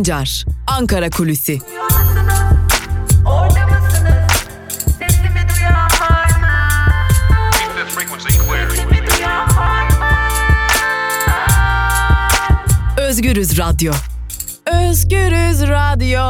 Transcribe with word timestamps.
Sancar, 0.00 0.44
Ankara 0.66 1.10
Kulüsi. 1.10 1.58
Özgürüz 12.98 13.58
Radyo. 13.58 13.92
Özgürüz 14.66 15.62
Radyo. 15.62 16.20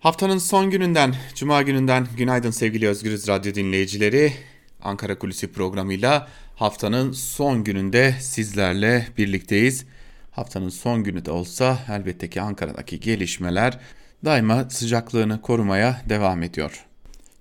Haftanın 0.00 0.38
son 0.38 0.70
gününden, 0.70 1.14
Cuma 1.34 1.62
gününden 1.62 2.06
günaydın 2.16 2.50
sevgili 2.50 2.88
Özgürüz 2.88 3.28
Radyo 3.28 3.54
dinleyicileri. 3.54 4.32
Ankara 4.82 5.18
Kulisi 5.18 5.52
programıyla 5.52 6.28
haftanın 6.56 7.12
son 7.12 7.64
gününde 7.64 8.14
sizlerle 8.20 9.06
birlikteyiz. 9.18 9.84
Haftanın 10.40 10.68
son 10.68 11.04
günü 11.04 11.24
de 11.24 11.30
olsa 11.30 11.78
elbette 11.90 12.30
ki 12.30 12.40
Ankara'daki 12.40 13.00
gelişmeler 13.00 13.78
daima 14.24 14.70
sıcaklığını 14.70 15.40
korumaya 15.42 16.02
devam 16.08 16.42
ediyor. 16.42 16.86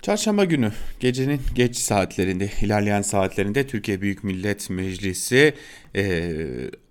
Çarşamba 0.02 0.45
günü 0.45 0.72
gecenin 0.99 1.41
geç 1.55 1.75
saatlerinde, 1.77 2.49
ilerleyen 2.62 3.02
saatlerinde 3.02 3.67
Türkiye 3.67 4.02
Büyük 4.02 4.23
Millet 4.23 4.70
Meclisi 4.70 5.53
e, 5.95 6.34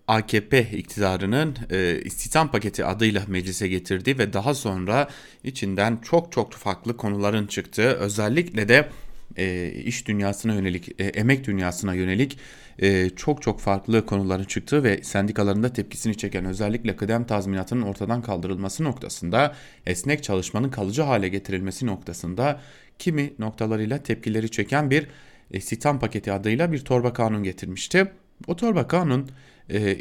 AKP 0.06 0.60
iktidarının 0.60 1.56
e, 1.70 2.00
istihdam 2.04 2.50
paketi 2.50 2.84
adıyla 2.84 3.22
meclise 3.26 3.68
getirdi 3.68 4.18
ve 4.18 4.32
daha 4.32 4.54
sonra 4.54 5.08
içinden 5.44 5.98
çok 6.02 6.32
çok 6.32 6.52
farklı 6.52 6.96
konuların 6.96 7.46
çıktığı 7.46 7.88
özellikle 7.88 8.68
de 8.68 8.88
e, 9.36 9.72
iş 9.84 10.06
dünyasına 10.06 10.54
yönelik, 10.54 11.00
e, 11.00 11.04
emek 11.04 11.46
dünyasına 11.46 11.94
yönelik 11.94 12.38
e, 12.78 13.10
çok 13.10 13.42
çok 13.42 13.60
farklı 13.60 14.06
konuların 14.06 14.44
çıktığı 14.44 14.84
ve 14.84 15.02
sendikalarında 15.02 15.72
tepkisini 15.72 16.16
çeken 16.16 16.44
özellikle 16.44 16.96
kıdem 16.96 17.24
tazminatının 17.24 17.82
ortadan 17.82 18.22
kaldırılması 18.22 18.84
noktasında 18.84 19.54
esnek 19.86 20.22
çalışmanın 20.22 20.70
kalıcı 20.70 21.02
hale 21.02 21.28
getirilmesi 21.28 21.86
noktasında 21.86 22.60
kimi 22.98 23.32
noktalarıyla 23.38 24.02
tepkileri 24.02 24.50
çeken 24.50 24.90
bir 24.90 25.06
istihdam 25.50 26.00
paketi 26.00 26.32
adıyla 26.32 26.72
bir 26.72 26.78
torba 26.78 27.12
kanun 27.12 27.42
getirmişti. 27.42 28.12
O 28.46 28.56
torba 28.56 28.88
kanun 28.88 29.30
e, 29.70 29.96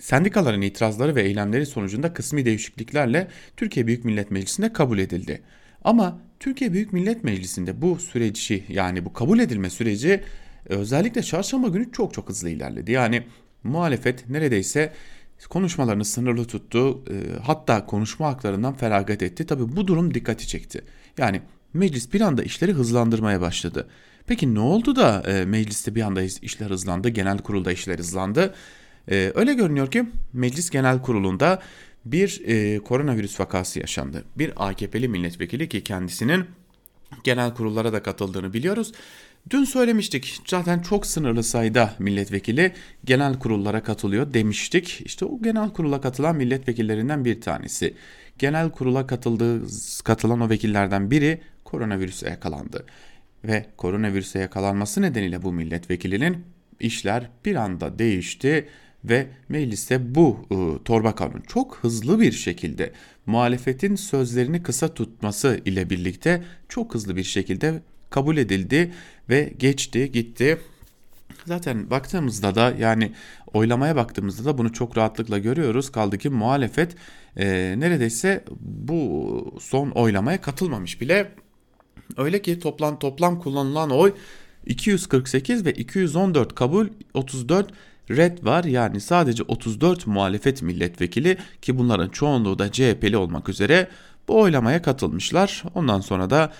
sendikaların 0.00 0.62
itirazları 0.62 1.14
ve 1.14 1.22
eylemleri 1.22 1.66
sonucunda 1.66 2.12
kısmi 2.12 2.44
değişikliklerle 2.44 3.28
Türkiye 3.56 3.86
Büyük 3.86 4.04
Millet 4.04 4.30
Meclisi'nde 4.30 4.72
kabul 4.72 4.98
edildi. 4.98 5.42
Ama 5.84 6.20
Türkiye 6.40 6.72
Büyük 6.72 6.92
Millet 6.92 7.24
Meclisi'nde 7.24 7.82
bu 7.82 7.98
süreci 7.98 8.64
yani 8.68 9.04
bu 9.04 9.12
kabul 9.12 9.38
edilme 9.38 9.70
süreci 9.70 10.08
e, 10.08 10.22
özellikle 10.66 11.22
çarşamba 11.22 11.68
günü 11.68 11.92
çok 11.92 12.14
çok 12.14 12.28
hızlı 12.28 12.50
ilerledi. 12.50 12.92
Yani 12.92 13.22
muhalefet 13.64 14.28
neredeyse 14.30 14.92
konuşmalarını 15.48 16.04
sınırlı 16.04 16.44
tuttu. 16.44 17.04
E, 17.10 17.14
hatta 17.42 17.86
konuşma 17.86 18.26
haklarından 18.28 18.74
feragat 18.74 19.22
etti. 19.22 19.46
Tabi 19.46 19.76
bu 19.76 19.86
durum 19.86 20.14
dikkati 20.14 20.48
çekti. 20.48 20.84
Yani 21.18 21.42
meclis 21.74 22.12
bir 22.12 22.20
anda 22.20 22.42
işleri 22.42 22.72
hızlandırmaya 22.72 23.40
başladı. 23.40 23.88
Peki 24.26 24.54
ne 24.54 24.60
oldu 24.60 24.96
da 24.96 25.22
e, 25.26 25.44
mecliste 25.44 25.94
bir 25.94 26.02
anda 26.02 26.22
işler 26.22 26.70
hızlandı, 26.70 27.08
genel 27.08 27.38
kurulda 27.38 27.72
işler 27.72 27.98
hızlandı? 27.98 28.54
E, 29.10 29.32
öyle 29.34 29.54
görünüyor 29.54 29.90
ki 29.90 30.04
meclis 30.32 30.70
genel 30.70 31.02
kurulunda 31.02 31.62
bir 32.04 32.42
e, 32.46 32.78
koronavirüs 32.78 33.40
vakası 33.40 33.80
yaşandı. 33.80 34.24
Bir 34.38 34.52
AKP'li 34.56 35.08
milletvekili 35.08 35.68
ki 35.68 35.84
kendisinin 35.84 36.44
genel 37.24 37.54
kurullara 37.54 37.92
da 37.92 38.02
katıldığını 38.02 38.52
biliyoruz. 38.52 38.92
Dün 39.50 39.64
söylemiştik 39.64 40.40
zaten 40.46 40.80
çok 40.80 41.06
sınırlı 41.06 41.42
sayıda 41.42 41.94
milletvekili 41.98 42.72
genel 43.04 43.38
kurullara 43.38 43.82
katılıyor 43.82 44.34
demiştik. 44.34 45.02
İşte 45.04 45.24
o 45.24 45.42
genel 45.42 45.70
kurula 45.70 46.00
katılan 46.00 46.36
milletvekillerinden 46.36 47.24
bir 47.24 47.40
tanesi. 47.40 47.94
Genel 48.38 48.70
kurula 48.70 49.06
katıldığı 49.06 49.62
katılan 50.04 50.40
o 50.40 50.50
vekillerden 50.50 51.10
biri 51.10 51.40
koronavirüse 51.64 52.28
yakalandı. 52.28 52.86
Ve 53.44 53.66
koronavirüse 53.76 54.38
yakalanması 54.38 55.02
nedeniyle 55.02 55.42
bu 55.42 55.52
milletvekilinin 55.52 56.44
işler 56.80 57.30
bir 57.44 57.56
anda 57.56 57.98
değişti 57.98 58.68
ve 59.04 59.26
mecliste 59.48 60.14
bu 60.14 60.46
e, 60.50 60.84
torba 60.84 61.14
kanun 61.14 61.40
çok 61.46 61.76
hızlı 61.76 62.20
bir 62.20 62.32
şekilde 62.32 62.92
muhalefetin 63.26 63.96
sözlerini 63.96 64.62
kısa 64.62 64.94
tutması 64.94 65.60
ile 65.64 65.90
birlikte 65.90 66.44
çok 66.68 66.94
hızlı 66.94 67.16
bir 67.16 67.24
şekilde 67.24 67.82
kabul 68.12 68.36
edildi 68.36 68.92
ve 69.32 69.52
geçti 69.58 70.12
gitti. 70.12 70.60
Zaten 71.46 71.90
baktığımızda 71.90 72.54
da 72.54 72.74
yani 72.78 73.12
oylamaya 73.52 73.96
baktığımızda 73.96 74.44
da 74.44 74.58
bunu 74.58 74.72
çok 74.72 74.96
rahatlıkla 74.96 75.38
görüyoruz. 75.38 75.92
Kaldı 75.92 76.18
ki 76.18 76.30
muhalefet 76.30 76.96
e, 77.36 77.74
neredeyse 77.78 78.44
bu 78.60 79.58
son 79.60 79.90
oylamaya 79.90 80.40
katılmamış 80.40 81.00
bile. 81.00 81.32
Öyle 82.16 82.42
ki 82.42 82.58
toplam 82.58 82.98
toplam 82.98 83.40
kullanılan 83.40 83.90
oy 83.90 84.14
248 84.66 85.64
ve 85.66 85.72
214 85.72 86.54
kabul 86.54 86.86
34 87.14 87.72
red 88.10 88.44
var 88.44 88.64
yani 88.64 89.00
sadece 89.00 89.42
34 89.42 90.06
muhalefet 90.06 90.62
milletvekili 90.62 91.38
ki 91.62 91.78
bunların 91.78 92.08
çoğunluğu 92.08 92.58
da 92.58 92.72
CHP'li 92.72 93.16
olmak 93.16 93.48
üzere 93.48 93.88
bu 94.28 94.40
oylamaya 94.40 94.82
katılmışlar. 94.82 95.62
Ondan 95.74 96.00
sonra 96.00 96.30
da 96.30 96.52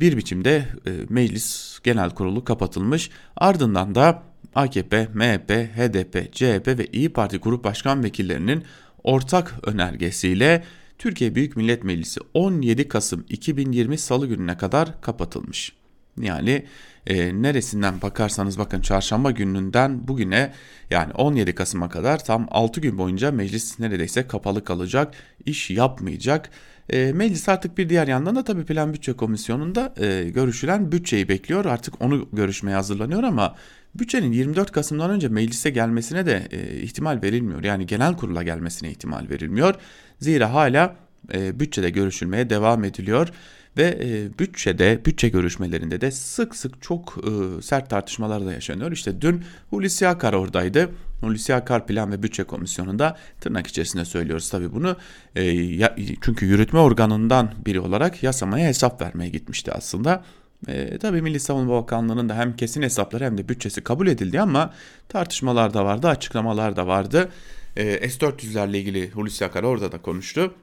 bir 0.00 0.16
biçimde 0.16 0.68
e, 0.86 0.90
meclis 1.08 1.78
genel 1.82 2.10
kurulu 2.10 2.44
kapatılmış. 2.44 3.10
Ardından 3.36 3.94
da 3.94 4.22
AKP, 4.54 5.08
MHP, 5.14 5.50
HDP, 5.50 6.32
CHP 6.32 6.68
ve 6.78 6.86
İyi 6.86 7.08
Parti 7.08 7.38
grup 7.38 7.64
başkan 7.64 8.04
vekillerinin 8.04 8.64
ortak 9.04 9.54
önergesiyle 9.62 10.64
Türkiye 10.98 11.34
Büyük 11.34 11.56
Millet 11.56 11.84
Meclisi 11.84 12.20
17 12.34 12.88
Kasım 12.88 13.24
2020 13.28 13.98
Salı 13.98 14.26
gününe 14.26 14.56
kadar 14.56 15.00
kapatılmış. 15.00 15.72
Yani 16.20 16.66
e, 17.06 17.42
neresinden 17.42 18.02
bakarsanız 18.02 18.58
bakın 18.58 18.80
çarşamba 18.80 19.30
gününden 19.30 20.08
bugüne 20.08 20.52
yani 20.90 21.12
17 21.12 21.54
Kasım'a 21.54 21.88
kadar 21.88 22.24
tam 22.24 22.46
6 22.50 22.80
gün 22.80 22.98
boyunca 22.98 23.30
meclis 23.30 23.78
neredeyse 23.78 24.26
kapalı 24.26 24.64
kalacak, 24.64 25.14
iş 25.46 25.70
yapmayacak. 25.70 26.50
E, 26.88 27.12
meclis 27.12 27.48
artık 27.48 27.78
bir 27.78 27.88
diğer 27.88 28.08
yandan 28.08 28.36
da 28.36 28.44
tabii 28.44 28.64
Plan 28.64 28.92
Bütçe 28.92 29.12
Komisyonu'nda 29.12 29.94
e, 30.00 30.30
görüşülen 30.30 30.92
bütçeyi 30.92 31.28
bekliyor. 31.28 31.64
Artık 31.64 32.02
onu 32.02 32.28
görüşmeye 32.32 32.74
hazırlanıyor 32.74 33.22
ama 33.22 33.54
bütçenin 33.94 34.32
24 34.32 34.72
Kasım'dan 34.72 35.10
önce 35.10 35.28
meclise 35.28 35.70
gelmesine 35.70 36.26
de 36.26 36.48
e, 36.50 36.80
ihtimal 36.80 37.22
verilmiyor. 37.22 37.64
Yani 37.64 37.86
genel 37.86 38.16
kurula 38.16 38.42
gelmesine 38.42 38.90
ihtimal 38.90 39.28
verilmiyor. 39.30 39.74
Zira 40.18 40.54
hala 40.54 40.96
e, 41.34 41.60
bütçede 41.60 41.90
görüşülmeye 41.90 42.50
devam 42.50 42.84
ediliyor. 42.84 43.28
Ve 43.76 43.98
e, 44.02 44.38
bütçede, 44.38 45.04
bütçe 45.04 45.28
görüşmelerinde 45.28 46.00
de 46.00 46.10
sık 46.10 46.56
sık 46.56 46.82
çok 46.82 47.16
e, 47.18 47.62
sert 47.62 47.90
tartışmalar 47.90 48.46
da 48.46 48.52
yaşanıyor. 48.52 48.92
İşte 48.92 49.20
dün 49.20 49.44
Hulusi 49.70 50.08
Akar 50.08 50.32
oradaydı. 50.32 50.90
Hulusi 51.20 51.54
Akar 51.54 51.86
Plan 51.86 52.12
ve 52.12 52.22
Bütçe 52.22 52.44
Komisyonu'nda 52.44 53.16
tırnak 53.40 53.66
içerisinde 53.66 54.04
söylüyoruz 54.04 54.50
tabii 54.50 54.72
bunu. 54.72 54.96
E, 55.36 55.42
ya, 55.52 55.96
çünkü 56.20 56.46
yürütme 56.46 56.78
organından 56.78 57.50
biri 57.66 57.80
olarak 57.80 58.22
yasamaya 58.22 58.68
hesap 58.68 59.02
vermeye 59.02 59.28
gitmişti 59.28 59.72
aslında. 59.72 60.24
E, 60.68 60.98
tabii 60.98 61.22
Milli 61.22 61.40
Savunma 61.40 61.82
Bakanlığı'nın 61.82 62.28
da 62.28 62.36
hem 62.36 62.56
kesin 62.56 62.82
hesapları 62.82 63.24
hem 63.24 63.38
de 63.38 63.48
bütçesi 63.48 63.80
kabul 63.80 64.06
edildi 64.06 64.40
ama 64.40 64.74
tartışmalar 65.08 65.74
da 65.74 65.84
vardı, 65.84 66.08
açıklamalar 66.08 66.76
da 66.76 66.86
vardı. 66.86 67.28
E, 67.76 68.10
S-400'lerle 68.10 68.76
ilgili 68.76 69.10
Hulusi 69.10 69.44
Akar 69.44 69.62
orada 69.62 69.92
da 69.92 70.02
konuştu. 70.02 70.54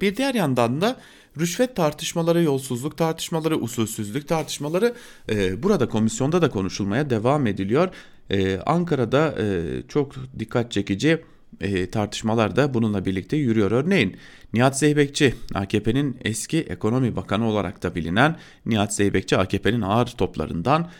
Bir 0.00 0.16
diğer 0.16 0.34
yandan 0.34 0.80
da 0.80 0.96
rüşvet 1.40 1.76
tartışmaları, 1.76 2.42
yolsuzluk 2.42 2.98
tartışmaları, 2.98 3.56
usulsüzlük 3.56 4.28
tartışmaları 4.28 4.94
e, 5.30 5.62
burada 5.62 5.88
komisyonda 5.88 6.42
da 6.42 6.50
konuşulmaya 6.50 7.10
devam 7.10 7.46
ediliyor. 7.46 7.88
E, 8.30 8.58
Ankara'da 8.58 9.34
e, 9.38 9.62
çok 9.88 10.14
dikkat 10.38 10.72
çekici 10.72 11.18
e, 11.60 11.90
tartışmalar 11.90 12.56
da 12.56 12.74
bununla 12.74 13.04
birlikte 13.04 13.36
yürüyor. 13.36 13.70
Örneğin 13.70 14.16
Nihat 14.52 14.78
Zeybekçi 14.78 15.34
AKP'nin 15.54 16.16
eski 16.24 16.58
ekonomi 16.60 17.16
bakanı 17.16 17.48
olarak 17.48 17.82
da 17.82 17.94
bilinen 17.94 18.36
Nihat 18.66 18.94
Zeybekçi 18.94 19.36
AKP'nin 19.36 19.80
ağır 19.80 20.06
toplarından 20.06 20.90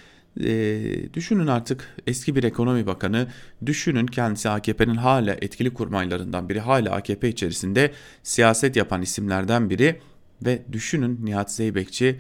e, 0.40 0.82
düşünün 1.14 1.46
artık 1.46 1.96
eski 2.06 2.36
bir 2.36 2.44
ekonomi 2.44 2.86
bakanı, 2.86 3.28
düşünün 3.66 4.06
kendisi 4.06 4.48
AKP'nin 4.48 4.94
hala 4.94 5.32
etkili 5.32 5.74
kurmaylarından 5.74 6.48
biri, 6.48 6.60
hala 6.60 6.90
AKP 6.90 7.28
içerisinde 7.28 7.92
siyaset 8.22 8.76
yapan 8.76 9.02
isimlerden 9.02 9.70
biri 9.70 10.00
ve 10.44 10.62
düşünün 10.72 11.20
Nihat 11.22 11.52
Zeybekçi 11.52 12.18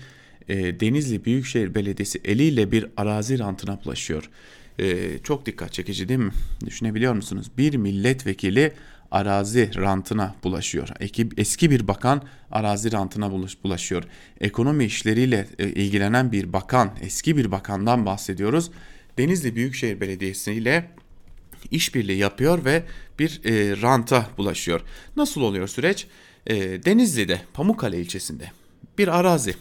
e, 0.48 0.80
Denizli 0.80 1.24
Büyükşehir 1.24 1.74
Belediyesi 1.74 2.20
eliyle 2.24 2.72
bir 2.72 2.86
arazi 2.96 3.38
rantına 3.38 3.78
bulaşıyor. 3.84 4.30
E, 4.78 5.18
çok 5.18 5.46
dikkat 5.46 5.72
çekici 5.72 6.08
değil 6.08 6.20
mi? 6.20 6.32
Düşünebiliyor 6.66 7.14
musunuz? 7.14 7.50
Bir 7.58 7.76
milletvekili 7.76 8.72
arazi 9.10 9.70
rantına 9.74 10.34
bulaşıyor. 10.44 10.88
Eski 11.36 11.70
bir 11.70 11.88
bakan 11.88 12.22
arazi 12.50 12.92
rantına 12.92 13.30
bulaşıyor. 13.64 14.04
Ekonomi 14.40 14.84
işleriyle 14.84 15.48
e, 15.58 15.68
ilgilenen 15.68 16.32
bir 16.32 16.52
bakan, 16.52 16.90
eski 17.00 17.36
bir 17.36 17.50
bakandan 17.50 18.06
bahsediyoruz. 18.06 18.70
Denizli 19.18 19.56
Büyükşehir 19.56 20.00
Belediyesi 20.00 20.52
ile 20.52 20.90
işbirliği 21.70 22.18
yapıyor 22.18 22.64
ve 22.64 22.82
bir 23.18 23.40
e, 23.44 23.82
ranta 23.82 24.26
bulaşıyor. 24.38 24.80
Nasıl 25.16 25.40
oluyor 25.40 25.68
süreç? 25.68 26.06
E, 26.46 26.56
Denizli'de, 26.84 27.40
Pamukkale 27.54 28.00
ilçesinde 28.00 28.50
bir 28.98 29.18
arazi, 29.18 29.54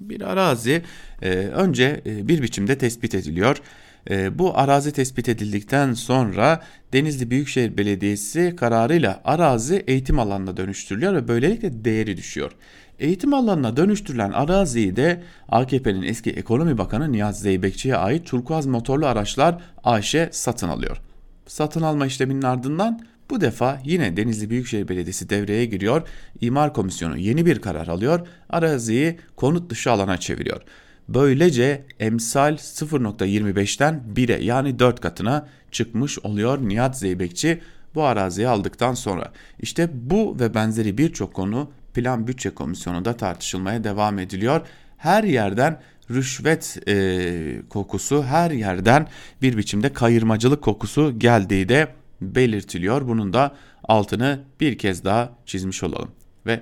bir 0.00 0.20
arazi 0.20 0.82
e, 1.22 1.28
önce 1.30 2.02
e, 2.06 2.28
bir 2.28 2.42
biçimde 2.42 2.78
tespit 2.78 3.14
ediliyor. 3.14 3.62
E, 4.10 4.38
bu 4.38 4.58
arazi 4.58 4.92
tespit 4.92 5.28
edildikten 5.28 5.94
sonra 5.94 6.62
Denizli 6.92 7.30
Büyükşehir 7.30 7.76
Belediyesi 7.76 8.56
kararıyla 8.56 9.20
arazi 9.24 9.84
eğitim 9.86 10.18
alanına 10.18 10.56
dönüştürülüyor 10.56 11.14
ve 11.14 11.28
böylelikle 11.28 11.84
değeri 11.84 12.16
düşüyor. 12.16 12.52
Eğitim 12.98 13.34
alanına 13.34 13.76
dönüştürülen 13.76 14.30
araziyi 14.30 14.96
de 14.96 15.22
AKP'nin 15.48 16.02
eski 16.02 16.30
ekonomi 16.30 16.78
bakanı 16.78 17.12
Nihat 17.12 17.38
Zeybekçi'ye 17.38 17.96
ait 17.96 18.26
turkuaz 18.26 18.66
motorlu 18.66 19.06
araçlar 19.06 19.62
AŞ 19.84 20.16
satın 20.30 20.68
alıyor. 20.68 21.00
Satın 21.46 21.82
alma 21.82 22.06
işleminin 22.06 22.42
ardından 22.42 23.00
bu 23.30 23.40
defa 23.40 23.80
yine 23.84 24.16
Denizli 24.16 24.50
Büyükşehir 24.50 24.88
Belediyesi 24.88 25.30
devreye 25.30 25.64
giriyor. 25.66 26.08
İmar 26.40 26.74
Komisyonu 26.74 27.18
yeni 27.18 27.46
bir 27.46 27.58
karar 27.58 27.86
alıyor. 27.86 28.26
Araziyi 28.50 29.18
konut 29.36 29.70
dışı 29.70 29.90
alana 29.90 30.16
çeviriyor. 30.16 30.62
Böylece 31.08 31.84
emsal 32.00 32.54
0.25'ten 32.54 34.02
1'e 34.14 34.44
yani 34.44 34.78
4 34.78 35.00
katına 35.00 35.48
çıkmış 35.70 36.18
oluyor 36.18 36.58
Nihat 36.62 36.98
Zeybekçi 36.98 37.60
bu 37.94 38.04
araziyi 38.04 38.48
aldıktan 38.48 38.94
sonra. 38.94 39.32
İşte 39.60 39.90
bu 39.92 40.36
ve 40.40 40.54
benzeri 40.54 40.98
birçok 40.98 41.34
konu 41.34 41.70
Plan 41.94 42.26
Bütçe 42.26 42.50
Komisyonu'nda 42.50 43.16
tartışılmaya 43.16 43.84
devam 43.84 44.18
ediliyor. 44.18 44.60
Her 44.98 45.24
yerden 45.24 45.80
rüşvet 46.10 46.78
e, 46.88 47.62
kokusu, 47.68 48.22
her 48.22 48.50
yerden 48.50 49.08
bir 49.42 49.56
biçimde 49.56 49.92
kayırmacılık 49.92 50.62
kokusu 50.62 51.18
geldiği 51.18 51.68
de 51.68 51.88
belirtiliyor. 52.20 53.08
Bunun 53.08 53.32
da 53.32 53.54
altını 53.84 54.40
bir 54.60 54.78
kez 54.78 55.04
daha 55.04 55.32
çizmiş 55.46 55.82
olalım. 55.82 56.10
Ve 56.46 56.60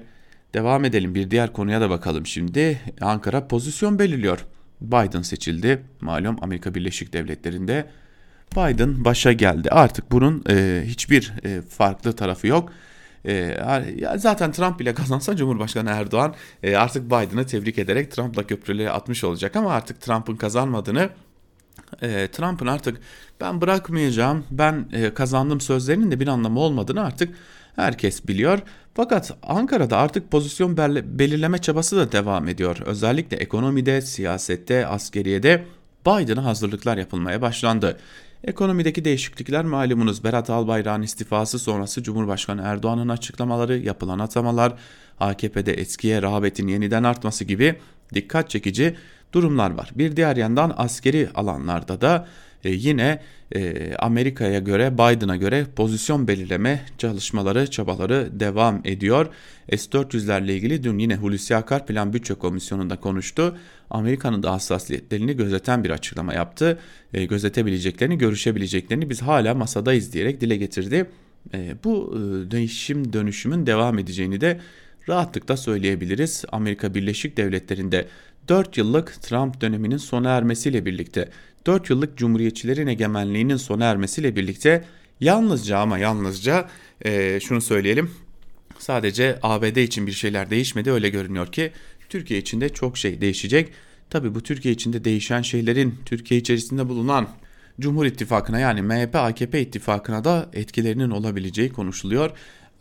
devam 0.54 0.84
edelim 0.84 1.14
bir 1.14 1.30
diğer 1.30 1.52
konuya 1.52 1.80
da 1.80 1.90
bakalım 1.90 2.26
şimdi. 2.26 2.80
Ankara 3.00 3.48
pozisyon 3.48 3.98
belirliyor. 3.98 4.44
Biden 4.80 5.22
seçildi. 5.22 5.82
Malum 6.00 6.36
Amerika 6.42 6.74
Birleşik 6.74 7.12
Devletleri'nde 7.12 7.86
Biden 8.56 9.04
başa 9.04 9.32
geldi. 9.32 9.70
Artık 9.70 10.12
bunun 10.12 10.44
e, 10.50 10.82
hiçbir 10.86 11.32
e, 11.44 11.62
farklı 11.62 12.16
tarafı 12.16 12.46
yok. 12.46 12.72
E, 13.26 13.58
zaten 14.16 14.52
Trump 14.52 14.80
bile 14.80 14.94
kazansa 15.00 15.36
Cumhurbaşkanı 15.36 15.90
Erdoğan 15.90 16.34
e, 16.62 16.76
artık 16.76 17.06
Biden'ı 17.06 17.46
tebrik 17.46 17.78
ederek 17.78 18.10
Trump'la 18.10 18.46
köprüleri 18.46 18.90
atmış 18.90 19.24
olacak 19.24 19.56
ama 19.56 19.72
artık 19.72 20.00
Trump'ın 20.00 20.36
kazanmadığını 20.36 21.10
e, 22.02 22.28
Trump'ın 22.32 22.66
artık 22.66 23.00
ben 23.40 23.60
bırakmayacağım, 23.60 24.44
ben 24.50 24.88
e, 24.92 25.14
kazandım 25.14 25.60
sözlerinin 25.60 26.10
de 26.10 26.20
bir 26.20 26.28
anlamı 26.28 26.60
olmadığını 26.60 27.04
artık 27.04 27.34
herkes 27.76 28.28
biliyor. 28.28 28.58
Fakat 28.94 29.36
Ankara'da 29.42 29.98
artık 29.98 30.30
pozisyon 30.30 30.76
belirleme 31.18 31.58
çabası 31.58 31.96
da 31.96 32.12
devam 32.12 32.48
ediyor. 32.48 32.76
Özellikle 32.86 33.36
ekonomide, 33.36 34.00
siyasette, 34.00 34.86
askeriyede 34.86 35.64
Biden'a 36.06 36.44
hazırlıklar 36.44 36.96
yapılmaya 36.96 37.42
başlandı. 37.42 37.98
Ekonomideki 38.44 39.04
değişiklikler 39.04 39.64
malumunuz 39.64 40.24
Berat 40.24 40.50
Albayrak'ın 40.50 41.02
istifası 41.02 41.58
sonrası 41.58 42.02
Cumhurbaşkanı 42.02 42.62
Erdoğan'ın 42.64 43.08
açıklamaları, 43.08 43.78
yapılan 43.78 44.18
atamalar, 44.18 44.72
AKP'de 45.20 45.72
eskiye 45.72 46.22
rağbetin 46.22 46.68
yeniden 46.68 47.02
artması 47.02 47.44
gibi 47.44 47.74
dikkat 48.14 48.50
çekici 48.50 48.96
durumlar 49.32 49.70
var. 49.70 49.90
Bir 49.94 50.16
diğer 50.16 50.36
yandan 50.36 50.74
askeri 50.76 51.28
alanlarda 51.34 52.00
da 52.00 52.26
e, 52.64 52.70
yine 52.70 53.20
e, 53.54 53.94
Amerika'ya 53.98 54.58
göre 54.58 54.94
Biden'a 54.94 55.36
göre 55.36 55.66
pozisyon 55.76 56.28
belirleme 56.28 56.80
çalışmaları 56.98 57.70
çabaları 57.70 58.40
devam 58.40 58.80
ediyor. 58.84 59.26
S-400'lerle 59.70 60.52
ilgili 60.52 60.84
dün 60.84 60.98
yine 60.98 61.16
Hulusi 61.16 61.56
Akar 61.56 61.86
Plan 61.86 62.12
Bütçe 62.12 62.34
Komisyonu'nda 62.34 62.96
konuştu. 62.96 63.58
Amerika'nın 63.90 64.42
da 64.42 64.52
hassasiyetlerini 64.52 65.36
gözeten 65.36 65.84
bir 65.84 65.90
açıklama 65.90 66.34
yaptı. 66.34 66.78
E, 67.14 67.24
gözetebileceklerini, 67.24 68.18
görüşebileceklerini 68.18 69.10
biz 69.10 69.22
hala 69.22 69.54
masadayız 69.54 70.12
diyerek 70.12 70.40
dile 70.40 70.56
getirdi. 70.56 71.06
Bu 71.84 72.14
değişim 72.50 73.12
dönüşümün 73.12 73.66
devam 73.66 73.98
edeceğini 73.98 74.40
de 74.40 74.60
rahatlıkla 75.08 75.56
söyleyebiliriz. 75.56 76.44
Amerika 76.52 76.94
Birleşik 76.94 77.36
Devletleri'nde 77.36 78.08
4 78.48 78.76
yıllık 78.76 79.22
Trump 79.22 79.60
döneminin 79.60 79.96
sona 79.96 80.30
ermesiyle 80.30 80.86
birlikte 80.86 81.28
4 81.66 81.90
yıllık 81.90 82.18
Cumhuriyetçilerin 82.18 82.86
egemenliğinin 82.86 83.56
sona 83.56 83.84
ermesiyle 83.84 84.36
birlikte 84.36 84.84
yalnızca 85.20 85.78
ama 85.78 85.98
yalnızca 85.98 86.68
e, 87.04 87.40
şunu 87.40 87.60
söyleyelim 87.60 88.10
sadece 88.78 89.38
ABD 89.42 89.76
için 89.76 90.06
bir 90.06 90.12
şeyler 90.12 90.50
değişmedi 90.50 90.92
öyle 90.92 91.08
görünüyor 91.08 91.52
ki 91.52 91.72
Türkiye 92.08 92.40
için 92.40 92.60
de 92.60 92.68
çok 92.68 92.98
şey 92.98 93.20
değişecek. 93.20 93.72
Tabi 94.10 94.34
bu 94.34 94.42
Türkiye 94.42 94.74
içinde 94.74 95.04
değişen 95.04 95.42
şeylerin 95.42 95.94
Türkiye 96.06 96.40
içerisinde 96.40 96.88
bulunan 96.88 97.28
Cumhur 97.80 98.06
İttifakı'na 98.06 98.60
yani 98.60 98.82
MHP 98.82 99.16
AKP 99.16 99.60
ittifakına 99.60 100.24
da 100.24 100.50
etkilerinin 100.52 101.10
olabileceği 101.10 101.72
konuşuluyor. 101.72 102.30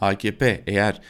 AKP 0.01 0.63
eğer 0.67 1.01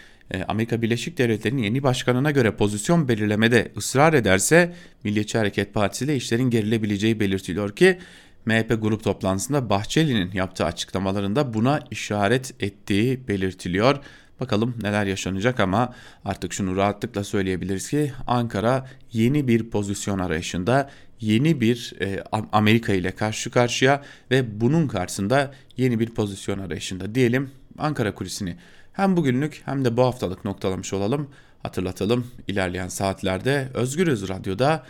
Amerika 0.48 0.82
Birleşik 0.82 1.18
Devletleri'nin 1.18 1.64
yeni 1.64 1.84
başkanına 1.84 2.32
göre 2.32 2.52
pozisyon 2.52 3.08
belirlemede 3.08 3.72
ısrar 3.78 4.14
ederse 4.14 4.74
Milliyetçi 5.04 5.38
Hareket 5.38 5.74
Partisi 5.74 6.06
ile 6.06 6.16
işlerin 6.16 6.50
gerilebileceği 6.50 7.20
belirtiliyor 7.20 7.76
ki 7.76 8.00
MHP 8.46 8.82
grup 8.82 9.04
toplantısında 9.04 9.70
Bahçeli'nin 9.70 10.32
yaptığı 10.34 10.66
açıklamalarında 10.66 11.54
buna 11.54 11.80
işaret 11.92 12.64
ettiği 12.64 13.28
belirtiliyor. 13.28 14.00
Bakalım 14.40 14.76
neler 14.82 15.06
yaşanacak 15.06 15.60
ama 15.60 15.94
artık 16.26 16.54
şunu 16.54 16.76
rahatlıkla 16.76 17.24
söyleyebiliriz 17.24 17.90
ki 17.90 18.12
Ankara 18.28 18.88
yeni 19.12 19.48
bir 19.48 19.70
pozisyon 19.70 20.20
arayışında, 20.20 20.90
yeni 21.20 21.62
bir 21.62 21.94
e, 22.02 22.24
Amerika 22.52 22.94
ile 22.94 23.12
karşı 23.12 23.52
karşıya 23.52 24.02
ve 24.32 24.62
bunun 24.62 24.88
karşısında 24.88 25.54
yeni 25.78 26.00
bir 26.00 26.10
pozisyon 26.10 26.60
arayışında 26.60 27.16
diyelim. 27.16 27.52
Ankara 27.78 28.14
kulisini 28.14 28.56
hem 28.94 29.18
bugünlük 29.18 29.62
hem 29.66 29.86
de 29.86 29.98
bu 29.98 30.04
haftalık 30.04 30.46
noktalamış 30.46 30.94
olalım. 30.94 31.30
Hatırlatalım 31.64 32.28
ilerleyen 32.48 32.88
saatlerde 32.88 33.68
Özgürüz 33.74 34.30
Radyo'da 34.30 34.84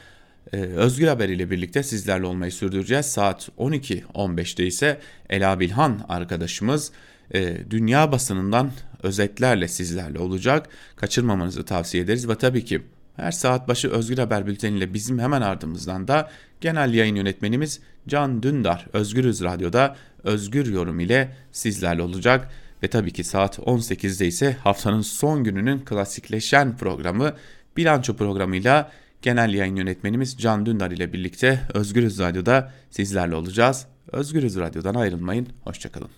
e, 0.54 0.58
Özgür 0.58 1.08
Haber 1.08 1.30
ile 1.30 1.52
birlikte 1.52 1.84
sizlerle 1.84 2.26
olmayı 2.26 2.52
sürdüreceğiz. 2.52 3.06
Saat 3.06 3.50
12.15'te 3.60 4.66
ise 4.66 5.00
Ela 5.30 5.60
Bilhan 5.60 6.06
arkadaşımız 6.10 6.92
e, 7.34 7.58
dünya 7.70 8.12
basınından 8.12 8.72
özetlerle 9.04 9.68
sizlerle 9.68 10.20
olacak. 10.20 10.70
Kaçırmamanızı 10.96 11.66
tavsiye 11.66 12.04
ederiz 12.04 12.30
ve 12.30 12.36
tabii 12.36 12.66
ki 12.66 12.82
her 13.16 13.32
saat 13.32 13.68
başı 13.68 13.90
Özgür 13.90 14.18
Haber 14.18 14.48
bülteniyle 14.48 14.94
bizim 14.94 15.20
hemen 15.20 15.42
ardımızdan 15.42 16.08
da 16.08 16.30
genel 16.62 16.94
yayın 16.94 17.16
yönetmenimiz 17.16 17.80
Can 18.08 18.44
Dündar 18.44 18.88
Özgürüz 18.94 19.44
Radyo'da 19.44 19.96
Özgür 20.24 20.66
Yorum 20.74 21.00
ile 21.00 21.36
sizlerle 21.52 22.02
olacak. 22.02 22.52
Ve 22.84 22.88
tabii 22.88 23.14
ki 23.14 23.24
saat 23.24 23.60
18'de 23.60 24.28
ise 24.28 24.58
haftanın 24.64 25.02
son 25.02 25.44
gününün 25.44 25.80
klasikleşen 25.80 26.78
programı 26.78 27.34
Bilanço 27.78 28.16
programıyla 28.16 28.92
genel 29.22 29.54
yayın 29.54 29.76
yönetmenimiz 29.76 30.38
Can 30.38 30.66
Dündar 30.66 30.92
ile 30.92 31.14
birlikte 31.14 31.62
Özgürüz 31.74 32.20
Radyo'da 32.20 32.72
sizlerle 32.90 33.36
olacağız. 33.36 33.86
Özgürüz 34.12 34.58
Radyo'dan 34.58 34.96
ayrılmayın. 34.96 35.50
Hoşçakalın. 35.64 36.10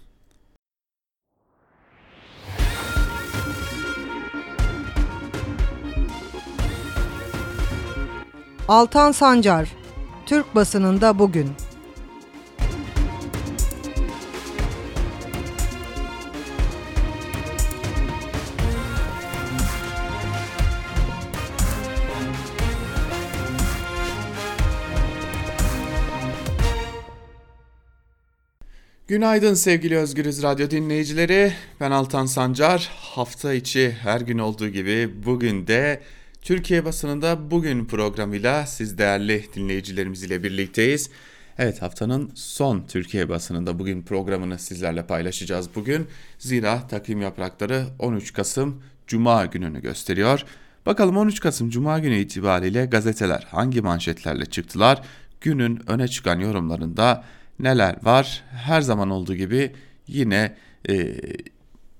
Altan 8.67 9.11
Sancar, 9.11 9.75
Türk 10.25 10.55
basınında 10.55 11.19
bugün. 11.19 11.51
Günaydın 29.07 29.53
sevgili 29.53 29.97
Özgürüz 29.97 30.43
Radyo 30.43 30.69
dinleyicileri. 30.69 31.53
Ben 31.79 31.91
Altan 31.91 32.25
Sancar. 32.25 32.91
Hafta 32.95 33.53
içi 33.53 33.91
her 33.91 34.21
gün 34.21 34.37
olduğu 34.37 34.69
gibi 34.69 35.09
bugün 35.25 35.67
de 35.67 36.01
Türkiye 36.41 36.85
basınında 36.85 37.51
bugün 37.51 37.85
programıyla 37.85 38.65
siz 38.65 38.97
değerli 38.97 39.45
dinleyicilerimiz 39.55 40.23
ile 40.23 40.43
birlikteyiz. 40.43 41.09
Evet 41.57 41.81
haftanın 41.81 42.31
son 42.35 42.83
Türkiye 42.87 43.29
basınında 43.29 43.79
bugün 43.79 44.01
programını 44.01 44.59
sizlerle 44.59 45.05
paylaşacağız 45.05 45.69
bugün. 45.75 46.07
Zira 46.39 46.87
takvim 46.87 47.21
yaprakları 47.21 47.85
13 47.99 48.33
Kasım 48.33 48.81
Cuma 49.07 49.45
gününü 49.45 49.81
gösteriyor. 49.81 50.43
Bakalım 50.85 51.17
13 51.17 51.39
Kasım 51.39 51.69
Cuma 51.69 51.99
günü 51.99 52.15
itibariyle 52.15 52.85
gazeteler 52.85 53.47
hangi 53.51 53.81
manşetlerle 53.81 54.45
çıktılar? 54.45 55.01
Günün 55.41 55.81
öne 55.87 56.07
çıkan 56.07 56.39
yorumlarında 56.39 57.23
neler 57.59 57.95
var? 58.03 58.43
Her 58.51 58.81
zaman 58.81 59.09
olduğu 59.09 59.35
gibi 59.35 59.75
yine 60.07 60.55
e, 60.89 61.15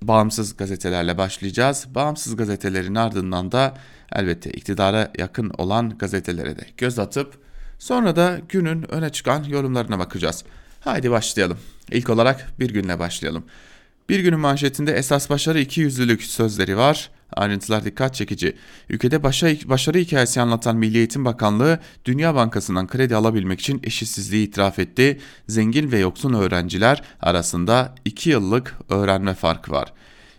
bağımsız 0.02 0.56
gazetelerle 0.56 1.18
başlayacağız. 1.18 1.86
Bağımsız 1.94 2.36
gazetelerin 2.36 2.94
ardından 2.94 3.52
da 3.52 3.74
elbette 4.12 4.50
iktidara 4.50 5.12
yakın 5.18 5.50
olan 5.58 5.98
gazetelere 5.98 6.56
de 6.56 6.66
göz 6.76 6.98
atıp 6.98 7.38
sonra 7.78 8.16
da 8.16 8.40
günün 8.48 8.92
öne 8.92 9.10
çıkan 9.10 9.44
yorumlarına 9.44 9.98
bakacağız. 9.98 10.44
Haydi 10.80 11.10
başlayalım. 11.10 11.58
İlk 11.90 12.10
olarak 12.10 12.52
bir 12.60 12.70
günle 12.70 12.98
başlayalım. 12.98 13.44
Bir 14.08 14.20
günün 14.20 14.40
manşetinde 14.40 14.92
esas 14.92 15.30
başarı 15.30 15.60
iki 15.60 15.80
yüzlülük 15.80 16.22
sözleri 16.22 16.76
var. 16.76 17.10
Ayrıntılar 17.32 17.84
dikkat 17.84 18.14
çekici. 18.14 18.56
Ülkede 18.88 19.22
başarı, 19.22 19.68
başarı 19.68 19.98
hikayesi 19.98 20.40
anlatan 20.40 20.76
Milli 20.76 20.96
Eğitim 20.98 21.24
Bakanlığı 21.24 21.80
Dünya 22.04 22.34
Bankası'ndan 22.34 22.86
kredi 22.86 23.16
alabilmek 23.16 23.60
için 23.60 23.80
eşitsizliği 23.84 24.48
itiraf 24.48 24.78
etti. 24.78 25.20
Zengin 25.48 25.92
ve 25.92 25.98
yoksun 25.98 26.32
öğrenciler 26.32 27.02
arasında 27.20 27.94
2 28.04 28.30
yıllık 28.30 28.74
öğrenme 28.88 29.34
farkı 29.34 29.72
var. 29.72 29.92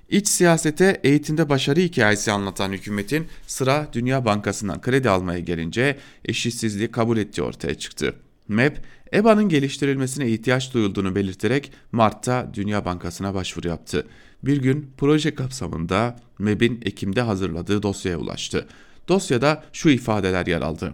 İç 0.09 0.27
siyasete 0.27 0.99
eğitimde 1.03 1.49
başarı 1.49 1.79
hikayesi 1.79 2.31
anlatan 2.31 2.71
hükümetin 2.71 3.27
sıra 3.47 3.87
Dünya 3.93 4.25
Bankası'ndan 4.25 4.81
kredi 4.81 5.09
almaya 5.09 5.39
gelince 5.39 5.97
eşitsizliği 6.25 6.91
kabul 6.91 7.17
ettiği 7.17 7.41
ortaya 7.41 7.75
çıktı. 7.75 8.13
MEP, 8.47 8.81
EBA'nın 9.13 9.49
geliştirilmesine 9.49 10.29
ihtiyaç 10.29 10.73
duyulduğunu 10.73 11.15
belirterek 11.15 11.71
Mart'ta 11.91 12.51
Dünya 12.53 12.85
Bankası'na 12.85 13.33
başvuru 13.33 13.67
yaptı. 13.67 14.07
Bir 14.43 14.61
gün 14.61 14.91
proje 14.97 15.35
kapsamında 15.35 16.19
MEB'in 16.39 16.81
Ekim'de 16.85 17.21
hazırladığı 17.21 17.83
dosyaya 17.83 18.17
ulaştı. 18.17 18.67
Dosyada 19.07 19.63
şu 19.73 19.89
ifadeler 19.89 20.45
yer 20.45 20.61
aldı. 20.61 20.93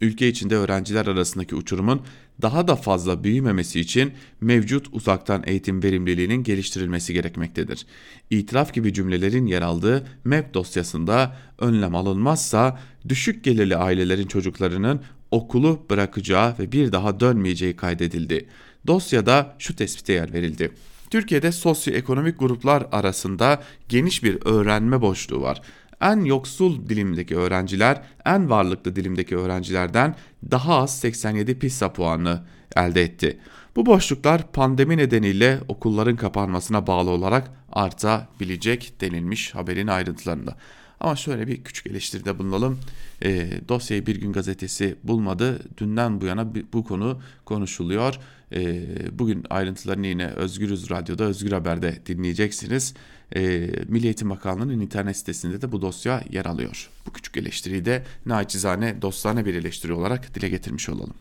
Ülke 0.00 0.28
içinde 0.28 0.56
öğrenciler 0.56 1.06
arasındaki 1.06 1.54
uçurumun 1.54 2.02
daha 2.42 2.68
da 2.68 2.76
fazla 2.76 3.24
büyümemesi 3.24 3.80
için 3.80 4.12
mevcut 4.40 4.86
uzaktan 4.92 5.42
eğitim 5.46 5.82
verimliliğinin 5.82 6.42
geliştirilmesi 6.42 7.14
gerekmektedir. 7.14 7.86
İtiraf 8.30 8.74
gibi 8.74 8.94
cümlelerin 8.94 9.46
yer 9.46 9.62
aldığı 9.62 10.06
MEP 10.24 10.54
dosyasında 10.54 11.36
önlem 11.58 11.94
alınmazsa 11.94 12.80
düşük 13.08 13.44
gelirli 13.44 13.76
ailelerin 13.76 14.26
çocuklarının 14.26 15.00
okulu 15.32 15.86
bırakacağı 15.90 16.54
ve 16.58 16.72
bir 16.72 16.92
daha 16.92 17.20
dönmeyeceği 17.20 17.76
kaydedildi. 17.76 18.48
Dosyada 18.86 19.54
şu 19.58 19.76
tespite 19.76 20.12
yer 20.12 20.32
verildi. 20.32 20.72
Türkiye'de 21.10 21.52
sosyoekonomik 21.52 22.38
gruplar 22.38 22.86
arasında 22.92 23.62
geniş 23.88 24.24
bir 24.24 24.38
öğrenme 24.44 25.00
boşluğu 25.00 25.40
var. 25.40 25.62
En 26.00 26.24
yoksul 26.24 26.88
dilimdeki 26.88 27.36
öğrenciler 27.36 28.02
en 28.24 28.50
varlıklı 28.50 28.96
dilimdeki 28.96 29.36
öğrencilerden 29.36 30.14
daha 30.50 30.76
az 30.76 30.98
87 30.98 31.58
PISA 31.58 31.92
puanı 31.92 32.42
elde 32.76 33.02
etti. 33.02 33.38
Bu 33.76 33.86
boşluklar 33.86 34.52
pandemi 34.52 34.96
nedeniyle 34.96 35.60
okulların 35.68 36.16
kapanmasına 36.16 36.86
bağlı 36.86 37.10
olarak 37.10 37.50
artabilecek 37.72 39.00
denilmiş 39.00 39.54
haberin 39.54 39.86
ayrıntılarında. 39.86 40.56
Ama 41.02 41.16
şöyle 41.16 41.46
bir 41.46 41.64
küçük 41.64 41.86
eleştiride 41.86 42.38
bulunalım. 42.38 42.78
E, 43.24 43.50
dosyayı 43.68 44.06
Bir 44.06 44.20
Gün 44.20 44.32
Gazetesi 44.32 44.96
bulmadı. 45.04 45.58
Dünden 45.78 46.20
bu 46.20 46.26
yana 46.26 46.54
bu 46.72 46.84
konu 46.84 47.20
konuşuluyor. 47.44 48.18
E, 48.52 48.84
bugün 49.18 49.44
ayrıntılarını 49.50 50.06
yine 50.06 50.26
Özgürüz 50.26 50.90
Radyo'da, 50.90 51.24
Özgür 51.24 51.52
Haber'de 51.52 51.98
dinleyeceksiniz. 52.06 52.94
E, 53.36 53.40
Milli 53.88 54.04
Eğitim 54.04 54.30
Bakanlığı'nın 54.30 54.80
internet 54.80 55.16
sitesinde 55.16 55.62
de 55.62 55.72
bu 55.72 55.82
dosya 55.82 56.24
yer 56.30 56.44
alıyor. 56.44 56.90
Bu 57.06 57.12
küçük 57.12 57.36
eleştiriyi 57.36 57.84
de 57.84 58.02
naçizane, 58.26 59.02
dostane 59.02 59.44
bir 59.46 59.54
eleştiri 59.54 59.92
olarak 59.92 60.34
dile 60.34 60.48
getirmiş 60.48 60.88
olalım. 60.88 61.14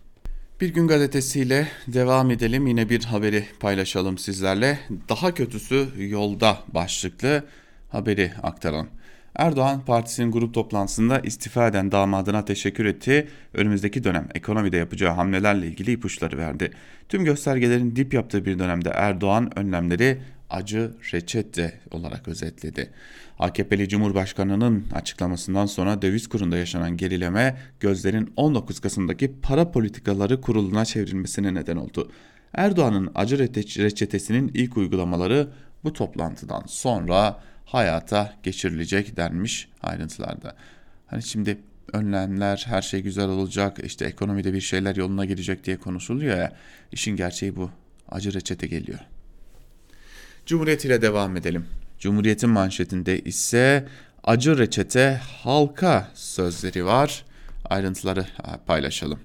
Bir 0.61 0.69
gün 0.69 0.87
gazetesiyle 0.87 1.67
devam 1.87 2.31
edelim. 2.31 2.67
Yine 2.67 2.89
bir 2.89 3.03
haberi 3.03 3.45
paylaşalım 3.59 4.17
sizlerle. 4.17 4.79
Daha 5.09 5.33
kötüsü 5.33 5.87
yolda 5.97 6.59
başlıklı 6.73 7.43
haberi 7.89 8.31
aktaralım. 8.43 8.87
Erdoğan 9.35 9.85
partisinin 9.85 10.31
grup 10.31 10.53
toplantısında 10.53 11.19
istifa 11.19 11.67
eden 11.67 11.91
damadına 11.91 12.45
teşekkür 12.45 12.85
etti. 12.85 13.27
Önümüzdeki 13.53 14.03
dönem 14.03 14.27
ekonomide 14.35 14.77
yapacağı 14.77 15.13
hamlelerle 15.13 15.67
ilgili 15.67 15.91
ipuçları 15.91 16.37
verdi. 16.37 16.71
Tüm 17.09 17.25
göstergelerin 17.25 17.95
dip 17.95 18.13
yaptığı 18.13 18.45
bir 18.45 18.59
dönemde 18.59 18.89
Erdoğan 18.89 19.59
önlemleri 19.59 20.21
acı 20.49 20.91
reçete 21.13 21.79
olarak 21.91 22.27
özetledi. 22.27 22.91
AKP'li 23.39 23.89
Cumhurbaşkanı'nın 23.89 24.85
açıklamasından 24.93 25.65
sonra 25.65 26.01
döviz 26.01 26.27
kurunda 26.27 26.57
yaşanan 26.57 26.97
gerileme 26.97 27.57
gözlerin 27.79 28.33
19 28.35 28.79
Kasım'daki 28.79 29.35
para 29.41 29.71
politikaları 29.71 30.41
kuruluna 30.41 30.85
çevrilmesine 30.85 31.53
neden 31.53 31.75
oldu. 31.75 32.11
Erdoğan'ın 32.53 33.11
acı 33.15 33.37
reçetesinin 33.83 34.51
ilk 34.53 34.77
uygulamaları 34.77 35.47
bu 35.83 35.93
toplantıdan 35.93 36.63
sonra 36.67 37.39
hayata 37.71 38.33
geçirilecek 38.43 39.17
denmiş 39.17 39.69
ayrıntılarda. 39.81 40.55
Hani 41.07 41.23
şimdi 41.23 41.57
önlemler 41.93 42.63
her 42.67 42.81
şey 42.81 43.01
güzel 43.01 43.29
olacak 43.29 43.77
işte 43.83 44.05
ekonomide 44.05 44.53
bir 44.53 44.61
şeyler 44.61 44.95
yoluna 44.95 45.25
girecek 45.25 45.63
diye 45.63 45.77
konuşuluyor 45.77 46.37
ya 46.37 46.53
işin 46.91 47.15
gerçeği 47.15 47.55
bu 47.55 47.71
acı 48.09 48.33
reçete 48.33 48.67
geliyor. 48.67 48.99
Cumhuriyet 50.45 50.85
ile 50.85 51.01
devam 51.01 51.37
edelim. 51.37 51.65
Cumhuriyet'in 51.99 52.49
manşetinde 52.49 53.19
ise 53.19 53.87
acı 54.23 54.57
reçete 54.57 55.21
halka 55.43 56.11
sözleri 56.13 56.85
var. 56.85 57.25
Ayrıntıları 57.65 58.25
paylaşalım. 58.67 59.19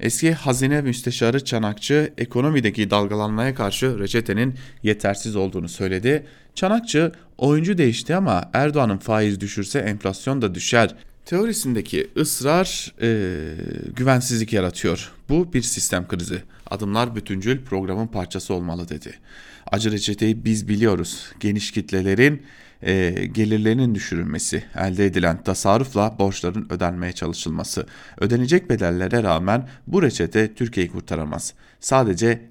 Eski 0.00 0.32
Hazine 0.32 0.82
Müsteşarı 0.82 1.44
Çanakçı 1.44 2.12
ekonomideki 2.18 2.90
dalgalanmaya 2.90 3.54
karşı 3.54 3.98
reçetenin 3.98 4.54
yetersiz 4.82 5.36
olduğunu 5.36 5.68
söyledi. 5.68 6.26
Çanakçı 6.54 7.12
oyuncu 7.38 7.78
değişti 7.78 8.16
ama 8.16 8.50
Erdoğan'ın 8.52 8.98
faiz 8.98 9.40
düşürse 9.40 9.78
enflasyon 9.78 10.42
da 10.42 10.54
düşer. 10.54 10.94
Teorisindeki 11.24 12.10
ısrar 12.16 12.94
e, 13.02 13.36
güvensizlik 13.96 14.52
yaratıyor. 14.52 15.12
Bu 15.28 15.52
bir 15.52 15.62
sistem 15.62 16.08
krizi. 16.08 16.42
Adımlar 16.70 17.16
bütüncül 17.16 17.64
programın 17.64 18.06
parçası 18.06 18.54
olmalı 18.54 18.88
dedi. 18.88 19.14
Acı 19.72 19.92
reçeteyi 19.92 20.44
biz 20.44 20.68
biliyoruz. 20.68 21.32
Geniş 21.40 21.70
kitlelerin 21.70 22.42
e, 22.82 23.10
gelirlerinin 23.32 23.94
düşürülmesi, 23.94 24.64
elde 24.76 25.06
edilen 25.06 25.42
tasarrufla 25.42 26.16
borçların 26.18 26.66
ödenmeye 26.70 27.12
çalışılması. 27.12 27.86
Ödenecek 28.20 28.70
bedellere 28.70 29.22
rağmen 29.22 29.68
bu 29.86 30.02
reçete 30.02 30.54
Türkiye'yi 30.54 30.92
kurtaramaz. 30.92 31.54
Sadece 31.80 32.42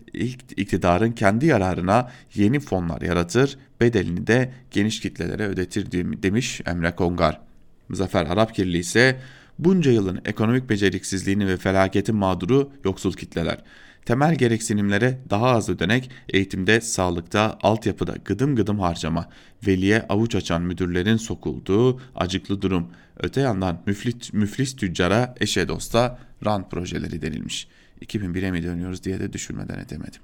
iktidarın 0.57 1.11
kendi 1.11 1.45
yararına 1.45 2.11
yeni 2.35 2.59
fonlar 2.59 3.01
yaratır, 3.01 3.57
bedelini 3.81 4.27
de 4.27 4.51
geniş 4.71 4.99
kitlelere 4.99 5.47
ödetir 5.47 5.91
demiş 6.23 6.61
Emre 6.65 6.91
Kongar. 6.91 7.41
Muzaffer 7.89 8.25
Arapkirli 8.25 8.77
ise 8.77 9.19
bunca 9.59 9.91
yılın 9.91 10.21
ekonomik 10.25 10.69
beceriksizliğini 10.69 11.47
ve 11.47 11.57
felaketin 11.57 12.15
mağduru 12.15 12.71
yoksul 12.83 13.13
kitleler 13.13 13.57
temel 14.05 14.35
gereksinimlere 14.35 15.19
daha 15.29 15.47
az 15.47 15.69
ödenek, 15.69 16.09
eğitimde, 16.29 16.81
sağlıkta, 16.81 17.57
altyapıda 17.61 18.15
gıdım 18.25 18.55
gıdım 18.55 18.79
harcama, 18.79 19.29
veliye 19.67 20.01
avuç 20.09 20.35
açan 20.35 20.61
müdürlerin 20.61 21.17
sokulduğu 21.17 22.01
acıklı 22.15 22.61
durum, 22.61 22.87
öte 23.19 23.41
yandan 23.41 23.81
müflit, 23.85 24.33
müflis 24.33 24.75
tüccara, 24.75 25.35
eşe 25.39 25.67
dosta 25.67 26.19
rant 26.45 26.71
projeleri 26.71 27.21
denilmiş. 27.21 27.67
2001'e 28.05 28.51
mi 28.51 28.63
dönüyoruz 28.63 29.03
diye 29.03 29.19
de 29.19 29.33
düşünmeden 29.33 29.79
edemedim. 29.79 30.21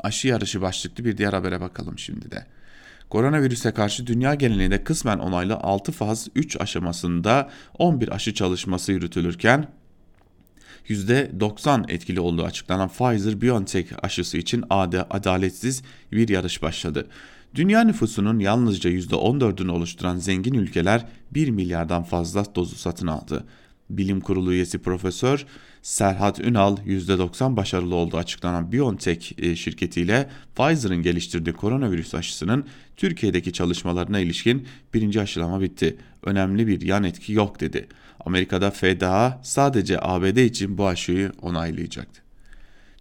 Aşı 0.00 0.28
yarışı 0.28 0.62
başlıklı 0.62 1.04
bir 1.04 1.18
diğer 1.18 1.32
habere 1.32 1.60
bakalım 1.60 1.98
şimdi 1.98 2.30
de. 2.30 2.46
Koronavirüse 3.10 3.70
karşı 3.70 4.06
dünya 4.06 4.34
genelinde 4.34 4.84
kısmen 4.84 5.18
onaylı 5.18 5.56
6 5.56 5.92
faz 5.92 6.28
3 6.34 6.60
aşamasında 6.60 7.50
11 7.78 8.14
aşı 8.14 8.34
çalışması 8.34 8.92
yürütülürken 8.92 9.68
%90 10.88 11.90
etkili 11.90 12.20
olduğu 12.20 12.44
açıklanan 12.44 12.88
Pfizer-BioNTech 12.88 13.86
aşısı 14.02 14.38
için 14.38 14.64
adaletsiz 15.10 15.82
bir 16.12 16.28
yarış 16.28 16.62
başladı. 16.62 17.06
Dünya 17.54 17.84
nüfusunun 17.84 18.38
yalnızca 18.38 18.90
%14'ünü 18.90 19.70
oluşturan 19.70 20.16
zengin 20.16 20.54
ülkeler 20.54 21.06
1 21.34 21.50
milyardan 21.50 22.02
fazla 22.02 22.44
dozu 22.54 22.76
satın 22.76 23.06
aldı. 23.06 23.44
Bilim 23.90 24.20
Kurulu 24.20 24.52
üyesi 24.52 24.78
Profesör 24.78 25.46
Serhat 25.82 26.40
Ünal 26.40 26.76
%90 26.76 27.56
başarılı 27.56 27.94
olduğu 27.94 28.16
açıklanan 28.16 28.72
BioNTech 28.72 29.32
e, 29.38 29.56
şirketiyle 29.56 30.28
Pfizer'ın 30.56 31.02
geliştirdiği 31.02 31.54
koronavirüs 31.54 32.14
aşısının 32.14 32.64
Türkiye'deki 32.96 33.52
çalışmalarına 33.52 34.18
ilişkin 34.18 34.66
birinci 34.94 35.20
aşılama 35.20 35.60
bitti. 35.60 35.96
Önemli 36.26 36.66
bir 36.66 36.80
yan 36.80 37.04
etki 37.04 37.32
yok 37.32 37.60
dedi. 37.60 37.88
Amerika'da 38.20 38.70
FDA 38.70 39.40
sadece 39.42 39.98
ABD 40.00 40.36
için 40.36 40.78
bu 40.78 40.86
aşıyı 40.86 41.32
onaylayacaktı. 41.42 42.22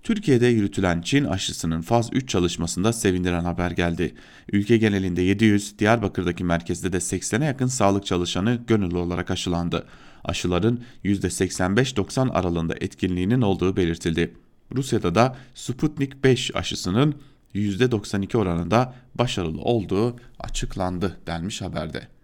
Türkiye'de 0.04 0.48
yürütülen 0.48 1.02
Çin 1.02 1.26
aşısının 1.26 1.82
faz 1.82 2.10
3 2.14 2.30
çalışmasında 2.30 2.94
sevindiren 2.94 3.44
haber 3.44 3.72
geldi. 3.72 4.16
Ülke 4.52 4.78
genelinde 4.78 5.22
700, 5.22 5.80
Diyarbakır'daki 5.80 6.44
merkezde 6.44 6.94
de 6.94 6.98
80'e 6.98 7.46
yakın 7.46 7.68
sağlık 7.68 8.06
çalışanı 8.06 8.60
gönüllü 8.68 8.98
olarak 8.98 9.32
aşılandı. 9.32 9.86
Aşıların 10.24 10.80
%85-90 11.06 12.32
aralığında 12.32 12.74
etkinliğinin 12.82 13.42
olduğu 13.42 13.78
belirtildi. 13.78 14.34
Rusya'da 14.76 15.16
da 15.16 15.36
Sputnik 15.56 16.24
5 16.24 16.56
aşısının 16.56 17.16
%92 17.56 18.38
oranında 18.38 18.94
başarılı 19.16 19.62
olduğu 19.62 20.16
açıklandı 20.40 21.18
denmiş 21.28 21.62
haberde. 21.62 22.15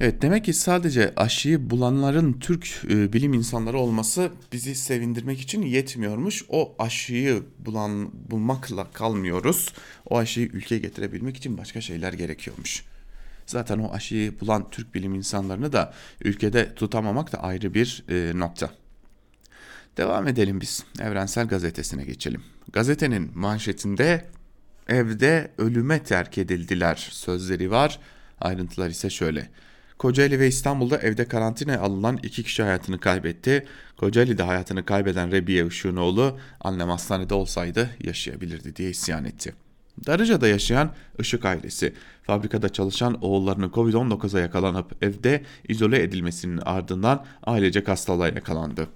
Evet 0.00 0.22
demek 0.22 0.44
ki 0.44 0.52
sadece 0.52 1.12
aşıyı 1.16 1.70
bulanların 1.70 2.32
Türk 2.32 2.84
e, 2.90 3.12
bilim 3.12 3.34
insanları 3.34 3.78
olması 3.78 4.30
bizi 4.52 4.74
sevindirmek 4.74 5.40
için 5.40 5.62
yetmiyormuş. 5.62 6.44
O 6.48 6.74
aşıyı 6.78 7.42
bulan 7.58 8.10
bulmakla 8.30 8.90
kalmıyoruz. 8.92 9.72
O 10.06 10.18
aşıyı 10.18 10.46
ülkeye 10.46 10.78
getirebilmek 10.78 11.36
için 11.36 11.58
başka 11.58 11.80
şeyler 11.80 12.12
gerekiyormuş. 12.12 12.84
Zaten 13.46 13.78
o 13.78 13.92
aşıyı 13.92 14.40
bulan 14.40 14.70
Türk 14.70 14.94
bilim 14.94 15.14
insanlarını 15.14 15.72
da 15.72 15.94
ülkede 16.24 16.74
tutamamak 16.74 17.32
da 17.32 17.42
ayrı 17.42 17.74
bir 17.74 18.04
e, 18.08 18.38
nokta. 18.38 18.70
Devam 19.96 20.28
edelim 20.28 20.60
biz. 20.60 20.84
Evrensel 21.00 21.48
Gazetesi'ne 21.48 22.04
geçelim. 22.04 22.42
Gazetenin 22.72 23.30
manşetinde 23.34 24.24
evde 24.88 25.50
ölüme 25.58 26.02
terk 26.02 26.38
edildiler 26.38 27.08
sözleri 27.10 27.70
var. 27.70 27.98
Ayrıntılar 28.40 28.90
ise 28.90 29.10
şöyle. 29.10 29.50
Kocaeli 29.98 30.40
ve 30.40 30.48
İstanbul'da 30.48 30.98
evde 30.98 31.24
karantinaya 31.24 31.80
alınan 31.80 32.18
iki 32.22 32.42
kişi 32.42 32.62
hayatını 32.62 33.00
kaybetti. 33.00 33.66
Kocaeli'de 33.96 34.42
hayatını 34.42 34.84
kaybeden 34.84 35.32
Rebiye 35.32 35.66
Işık'oğlu 35.66 36.38
annem 36.60 36.88
hastanede 36.88 37.34
olsaydı 37.34 37.90
yaşayabilirdi 38.04 38.76
diye 38.76 38.90
isyan 38.90 39.24
etti. 39.24 39.54
Darıca'da 40.06 40.48
yaşayan 40.48 40.94
Işık 41.18 41.44
ailesi, 41.44 41.94
fabrikada 42.22 42.68
çalışan 42.68 43.24
oğullarının 43.24 43.70
Covid-19'a 43.70 44.40
yakalanıp 44.40 45.04
evde 45.04 45.42
izole 45.68 46.02
edilmesinin 46.02 46.60
ardından 46.64 47.24
ailecek 47.44 47.88
hastalığa 47.88 48.28
yakalandı. 48.28 48.88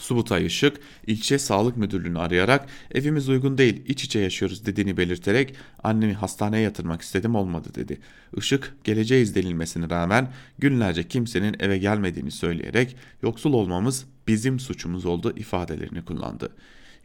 Subutay 0.00 0.46
Işık 0.46 0.80
ilçe 1.06 1.38
sağlık 1.38 1.76
müdürlüğünü 1.76 2.18
arayarak 2.18 2.66
evimiz 2.94 3.28
uygun 3.28 3.58
değil 3.58 3.82
iç 3.86 4.04
içe 4.04 4.18
yaşıyoruz 4.18 4.66
dediğini 4.66 4.96
belirterek 4.96 5.54
annemi 5.82 6.14
hastaneye 6.14 6.62
yatırmak 6.62 7.02
istedim 7.02 7.34
olmadı 7.34 7.68
dedi. 7.74 8.00
Işık 8.36 8.74
geleceğiz 8.84 9.34
denilmesine 9.34 9.90
rağmen 9.90 10.32
günlerce 10.58 11.08
kimsenin 11.08 11.56
eve 11.60 11.78
gelmediğini 11.78 12.30
söyleyerek 12.30 12.96
yoksul 13.22 13.52
olmamız 13.52 14.04
bizim 14.28 14.60
suçumuz 14.60 15.06
oldu 15.06 15.32
ifadelerini 15.36 16.04
kullandı. 16.04 16.50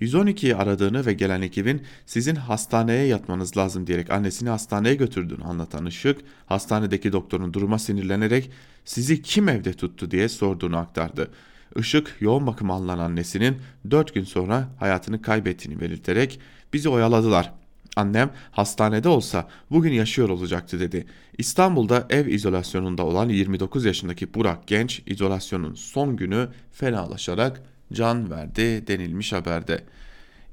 112'yi 0.02 0.56
aradığını 0.56 1.06
ve 1.06 1.14
gelen 1.14 1.42
ekibin 1.42 1.82
sizin 2.06 2.36
hastaneye 2.36 3.06
yatmanız 3.06 3.58
lazım 3.58 3.88
diyerek 3.88 4.12
annesini 4.12 4.50
hastaneye 4.50 4.96
götürdüğünü 4.96 5.44
anlatan 5.44 5.86
Işık, 5.86 6.22
hastanedeki 6.46 7.12
doktorun 7.12 7.54
duruma 7.54 7.80
sinirlenerek 7.80 8.52
sizi 8.86 9.22
kim 9.22 9.50
evde 9.50 9.74
tuttu 9.74 10.12
diye 10.12 10.30
sorduğunu 10.30 10.78
aktardı. 10.78 11.32
Işık 11.80 12.16
yoğun 12.20 12.48
bakım 12.48 12.72
alınan 12.72 13.00
annesinin 13.00 13.58
4 13.92 14.14
gün 14.14 14.24
sonra 14.24 14.68
hayatını 14.80 15.22
kaybettiğini 15.22 15.82
belirterek 15.82 16.40
bizi 16.74 16.90
oyaladılar. 16.90 17.54
Annem 17.96 18.32
hastanede 18.52 19.10
olsa 19.10 19.48
bugün 19.72 19.92
yaşıyor 19.94 20.30
olacaktı 20.30 20.80
dedi. 20.80 21.06
İstanbul'da 21.38 22.08
ev 22.10 22.28
izolasyonunda 22.28 23.06
olan 23.06 23.30
29 23.30 23.86
yaşındaki 23.86 24.34
Burak 24.34 24.68
Genç 24.68 25.02
izolasyonun 25.06 25.74
son 25.74 26.18
günü 26.18 26.50
fenalaşarak 26.72 27.62
can 27.94 28.32
verdi 28.32 28.88
denilmiş 28.88 29.34
haberde. 29.34 29.84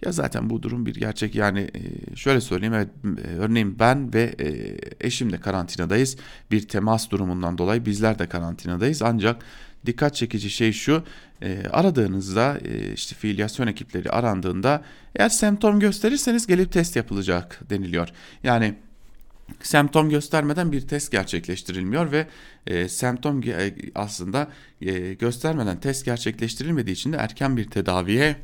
Ya 0.05 0.13
zaten 0.13 0.51
bu 0.51 0.63
durum 0.63 0.87
bir 0.87 0.95
gerçek 0.95 1.35
yani 1.35 1.71
e, 1.75 2.17
şöyle 2.17 2.41
söyleyeyim 2.41 2.75
evet 2.75 2.89
e, 3.25 3.37
örneğin 3.37 3.79
ben 3.79 4.15
ve 4.15 4.35
e, 4.41 4.77
eşim 5.07 5.33
de 5.33 5.41
karantinadayız 5.41 6.17
bir 6.51 6.69
temas 6.69 7.11
durumundan 7.11 7.59
dolayı 7.59 7.87
bizler 7.87 8.19
de 8.19 8.29
karantinadayız 8.29 9.03
ancak 9.03 9.45
dikkat 9.87 10.15
çekici 10.15 10.51
şey 10.51 10.73
şu 10.73 11.03
aradığınızda 11.71 12.59
işte 12.95 13.15
fiilyasyon 13.15 13.67
ekipleri 13.67 14.11
arandığında 14.11 14.85
eğer 15.17 15.29
semptom 15.29 15.81
gösterirseniz 15.81 16.47
gelip 16.47 16.73
test 16.73 16.97
yapılacak 16.97 17.61
deniliyor. 17.71 18.09
Yani 18.43 18.75
semptom 19.63 20.11
göstermeden 20.11 20.73
bir 20.73 20.81
test 20.81 21.13
gerçekleştirilmiyor 21.13 22.13
ve 22.13 22.27
e, 22.67 22.89
semptom 22.89 23.43
e, 23.43 23.75
aslında 23.95 24.49
e, 24.81 25.15
göstermeden 25.15 25.81
test 25.81 26.05
gerçekleştirilmediği 26.05 26.97
için 26.97 27.13
de 27.13 27.17
erken 27.17 27.57
bir 27.57 27.71
tedaviye 27.71 28.37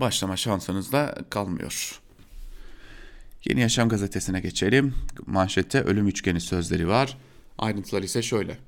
başlama 0.00 0.36
şansınız 0.36 0.92
da 0.92 1.18
kalmıyor. 1.30 2.00
Yeni 3.44 3.60
Yaşam 3.60 3.88
gazetesine 3.88 4.40
geçelim. 4.40 4.94
Manşette 5.26 5.80
ölüm 5.82 6.08
üçgeni 6.08 6.40
sözleri 6.40 6.88
var. 6.88 7.18
Ayrıntılar 7.58 8.02
ise 8.02 8.22
şöyle. 8.22 8.58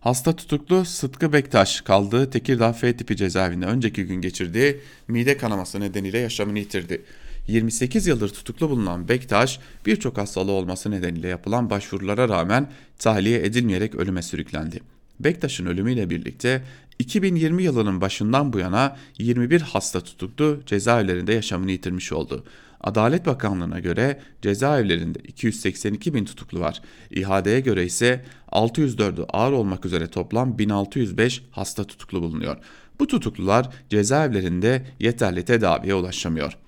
Hasta 0.00 0.36
tutuklu 0.36 0.84
Sıtkı 0.84 1.32
Bektaş 1.32 1.80
kaldığı 1.80 2.30
Tekirdağ 2.30 2.72
F 2.72 2.96
tipi 2.96 3.16
cezaevinde 3.16 3.66
önceki 3.66 4.04
gün 4.04 4.20
geçirdiği 4.20 4.80
mide 5.08 5.36
kanaması 5.36 5.80
nedeniyle 5.80 6.18
yaşamını 6.18 6.58
yitirdi. 6.58 7.02
28 7.48 8.06
yıldır 8.06 8.28
tutuklu 8.28 8.70
bulunan 8.70 9.08
Bektaş 9.08 9.60
birçok 9.86 10.18
hastalığı 10.18 10.52
olması 10.52 10.90
nedeniyle 10.90 11.28
yapılan 11.28 11.70
başvurulara 11.70 12.28
rağmen 12.28 12.70
tahliye 12.98 13.46
edilmeyerek 13.46 13.94
ölüme 13.94 14.22
sürüklendi. 14.22 14.80
Bektaş'ın 15.20 15.66
ölümüyle 15.66 16.10
birlikte 16.10 16.62
2020 16.98 17.62
yılının 17.62 18.00
başından 18.00 18.52
bu 18.52 18.58
yana 18.58 18.96
21 19.18 19.60
hasta 19.60 20.00
tutuklu 20.00 20.60
cezaevlerinde 20.66 21.32
yaşamını 21.32 21.70
yitirmiş 21.70 22.12
oldu. 22.12 22.44
Adalet 22.80 23.26
Bakanlığı'na 23.26 23.80
göre 23.80 24.20
cezaevlerinde 24.42 25.18
282 25.18 26.14
bin 26.14 26.24
tutuklu 26.24 26.60
var. 26.60 26.82
İHA'ya 27.10 27.60
göre 27.60 27.84
ise 27.84 28.24
604'ü 28.52 29.24
ağır 29.28 29.52
olmak 29.52 29.86
üzere 29.86 30.06
toplam 30.06 30.58
1605 30.58 31.42
hasta 31.50 31.84
tutuklu 31.84 32.22
bulunuyor. 32.22 32.56
Bu 33.00 33.06
tutuklular 33.06 33.68
cezaevlerinde 33.88 34.86
yeterli 35.00 35.44
tedaviye 35.44 35.94
ulaşamıyor. 35.94 36.58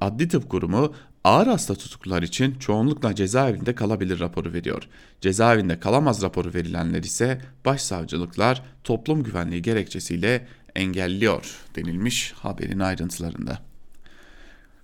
Adli 0.00 0.28
Tıp 0.28 0.50
Kurumu 0.50 0.94
ağır 1.24 1.46
hasta 1.46 1.74
tutuklular 1.74 2.22
için 2.22 2.54
çoğunlukla 2.54 3.14
cezaevinde 3.14 3.74
kalabilir 3.74 4.20
raporu 4.20 4.52
veriyor. 4.52 4.88
Cezaevinde 5.20 5.80
kalamaz 5.80 6.22
raporu 6.22 6.54
verilenler 6.54 7.02
ise 7.02 7.40
başsavcılıklar 7.64 8.62
toplum 8.84 9.22
güvenliği 9.22 9.62
gerekçesiyle 9.62 10.46
engelliyor 10.74 11.56
denilmiş 11.76 12.32
haberin 12.32 12.78
ayrıntılarında. 12.78 13.58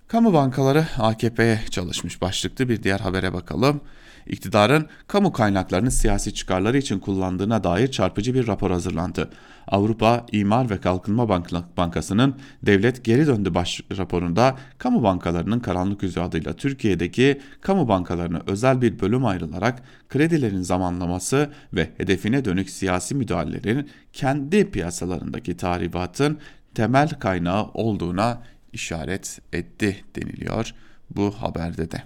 Kamu 0.07 0.33
bankaları 0.33 0.85
AKP'ye 0.99 1.59
çalışmış 1.69 2.21
başlıklı 2.21 2.69
bir 2.69 2.83
diğer 2.83 2.99
habere 2.99 3.33
bakalım. 3.33 3.81
İktidarın 4.27 4.87
kamu 5.07 5.31
kaynaklarını 5.31 5.91
siyasi 5.91 6.33
çıkarları 6.33 6.77
için 6.77 6.99
kullandığına 6.99 7.63
dair 7.63 7.91
çarpıcı 7.91 8.33
bir 8.33 8.47
rapor 8.47 8.71
hazırlandı. 8.71 9.29
Avrupa 9.67 10.25
İmar 10.31 10.69
ve 10.69 10.77
Kalkınma 10.77 11.29
Bankası'nın 11.77 12.35
Devlet 12.63 13.03
Geri 13.03 13.27
Döndü 13.27 13.53
baş 13.53 13.81
raporunda 13.97 14.55
kamu 14.77 15.03
bankalarının 15.03 15.59
karanlık 15.59 16.03
yüzü 16.03 16.19
adıyla 16.19 16.53
Türkiye'deki 16.53 17.41
kamu 17.61 17.87
bankalarına 17.87 18.41
özel 18.47 18.81
bir 18.81 18.99
bölüm 18.99 19.25
ayrılarak 19.25 19.81
kredilerin 20.09 20.61
zamanlaması 20.61 21.49
ve 21.73 21.89
hedefine 21.97 22.45
dönük 22.45 22.69
siyasi 22.69 23.15
müdahalelerin 23.15 23.89
kendi 24.13 24.71
piyasalarındaki 24.71 25.57
tahribatın 25.57 26.37
temel 26.75 27.09
kaynağı 27.09 27.63
olduğuna 27.73 28.41
işaret 28.73 29.39
etti 29.53 30.03
deniliyor 30.15 30.73
bu 31.09 31.31
haberde 31.31 31.91
de. 31.91 32.03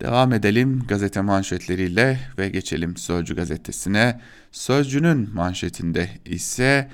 Devam 0.00 0.32
edelim 0.32 0.82
gazete 0.88 1.20
manşetleriyle 1.20 2.18
ve 2.38 2.48
geçelim 2.48 2.96
Sözcü 2.96 3.36
gazetesine. 3.36 4.20
Sözcünün 4.52 5.34
manşetinde 5.34 6.08
ise 6.24 6.88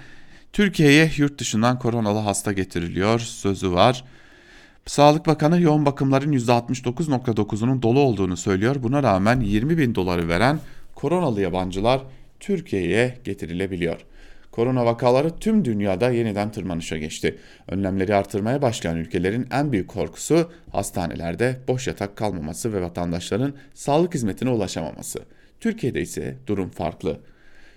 Türkiye'ye 0.53 1.11
yurt 1.17 1.39
dışından 1.39 1.79
koronalı 1.79 2.19
hasta 2.19 2.53
getiriliyor 2.53 3.21
sözü 3.21 3.73
var. 3.73 4.05
Sağlık 4.87 5.27
Bakanı 5.27 5.61
yoğun 5.61 5.87
bakımların 5.87 6.33
%69.9'unun 6.33 7.83
dolu 7.83 8.01
olduğunu 8.01 8.37
söylüyor. 8.37 8.77
Buna 8.83 9.03
rağmen 9.03 9.41
20 9.41 9.79
bin 9.79 9.95
doları 9.95 10.29
veren 10.29 10.61
koronalı 10.95 11.41
yabancılar 11.41 12.01
Türkiye'ye 12.41 13.19
getirilebiliyor. 13.25 14.01
Korona 14.53 14.87
vakaları 14.87 15.37
tüm 15.37 15.65
dünyada 15.65 16.11
yeniden 16.11 16.53
tırmanışa 16.53 16.99
geçti. 16.99 17.39
Önlemleri 17.69 18.15
artırmaya 18.15 18.63
başlayan 18.63 18.97
ülkelerin 18.97 19.49
en 19.53 19.73
büyük 19.73 19.89
korkusu 19.89 20.53
hastanelerde 20.73 21.57
boş 21.69 21.87
yatak 21.87 22.17
kalmaması 22.17 22.73
ve 22.73 22.83
vatandaşların 22.83 23.55
sağlık 23.75 24.15
hizmetine 24.15 24.51
ulaşamaması. 24.51 25.19
Türkiye'de 25.61 26.01
ise 26.01 26.37
durum 26.47 26.71
farklı. 26.71 27.21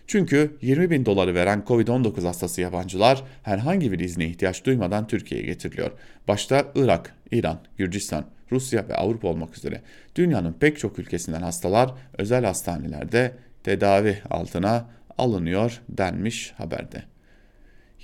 Çünkü 0.07 0.57
20 0.61 0.89
bin 0.89 1.05
doları 1.05 1.35
veren 1.35 1.63
Covid-19 1.67 2.25
hastası 2.25 2.61
yabancılar 2.61 3.23
herhangi 3.43 3.91
bir 3.91 3.99
izne 3.99 4.25
ihtiyaç 4.25 4.65
duymadan 4.65 5.07
Türkiye'ye 5.07 5.47
getiriliyor. 5.47 5.91
Başta 6.27 6.65
Irak, 6.75 7.15
İran, 7.31 7.59
Gürcistan, 7.77 8.25
Rusya 8.51 8.87
ve 8.89 8.95
Avrupa 8.95 9.27
olmak 9.27 9.57
üzere 9.57 9.81
dünyanın 10.15 10.53
pek 10.53 10.79
çok 10.79 10.99
ülkesinden 10.99 11.41
hastalar 11.41 11.91
özel 12.17 12.45
hastanelerde 12.45 13.31
tedavi 13.63 14.17
altına 14.29 14.85
alınıyor 15.17 15.81
denmiş 15.89 16.53
haberde. 16.57 17.03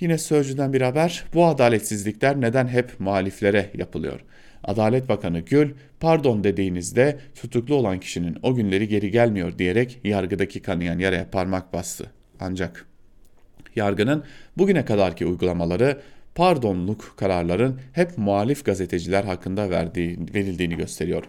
Yine 0.00 0.18
Sözcü'den 0.18 0.72
bir 0.72 0.80
haber. 0.80 1.24
Bu 1.34 1.46
adaletsizlikler 1.46 2.40
neden 2.40 2.68
hep 2.68 3.00
muhaliflere 3.00 3.70
yapılıyor? 3.74 4.20
Adalet 4.64 5.08
Bakanı 5.08 5.40
Gül, 5.40 5.74
pardon 6.00 6.44
dediğinizde 6.44 7.18
tutuklu 7.40 7.74
olan 7.74 8.00
kişinin 8.00 8.38
o 8.42 8.54
günleri 8.54 8.88
geri 8.88 9.10
gelmiyor 9.10 9.58
diyerek 9.58 10.00
yargıdaki 10.04 10.62
kanayan 10.62 10.98
yaraya 10.98 11.30
parmak 11.30 11.72
bastı. 11.72 12.10
Ancak 12.40 12.86
yargının 13.76 14.24
bugüne 14.58 14.84
kadarki 14.84 15.26
uygulamaları 15.26 16.00
pardonluk 16.34 17.14
kararların 17.16 17.80
hep 17.92 18.18
muhalif 18.18 18.64
gazeteciler 18.64 19.24
hakkında 19.24 19.70
verdiği, 19.70 20.18
verildiğini 20.34 20.76
gösteriyor. 20.76 21.24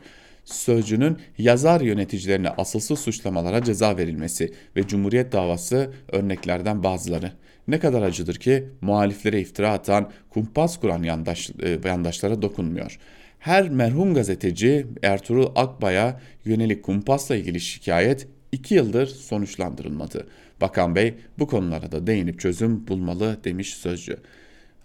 Sözcünün 0.51 1.17
yazar 1.37 1.81
yöneticilerine 1.81 2.49
asılsız 2.49 2.99
suçlamalara 2.99 3.63
ceza 3.63 3.97
verilmesi 3.97 4.53
ve 4.75 4.87
Cumhuriyet 4.87 5.31
davası 5.31 5.93
örneklerden 6.11 6.83
bazıları. 6.83 7.31
Ne 7.67 7.79
kadar 7.79 8.01
acıdır 8.01 8.35
ki 8.35 8.69
muhaliflere 8.81 9.41
iftira 9.41 9.71
atan, 9.71 10.11
kumpas 10.29 10.79
kuran 10.79 11.03
yandaş, 11.03 11.49
e, 11.63 11.79
yandaşlara 11.85 12.41
dokunmuyor. 12.41 12.99
Her 13.39 13.69
merhum 13.69 14.13
gazeteci 14.13 14.87
Ertuğrul 15.03 15.51
Akbay'a 15.55 16.21
yönelik 16.45 16.83
kumpasla 16.83 17.35
ilgili 17.35 17.59
şikayet 17.59 18.27
iki 18.51 18.75
yıldır 18.75 19.07
sonuçlandırılmadı. 19.07 20.27
Bakan 20.61 20.95
Bey 20.95 21.13
bu 21.39 21.47
konulara 21.47 21.91
da 21.91 22.07
değinip 22.07 22.39
çözüm 22.39 22.87
bulmalı 22.87 23.37
demiş 23.43 23.73
Sözcü. 23.73 24.17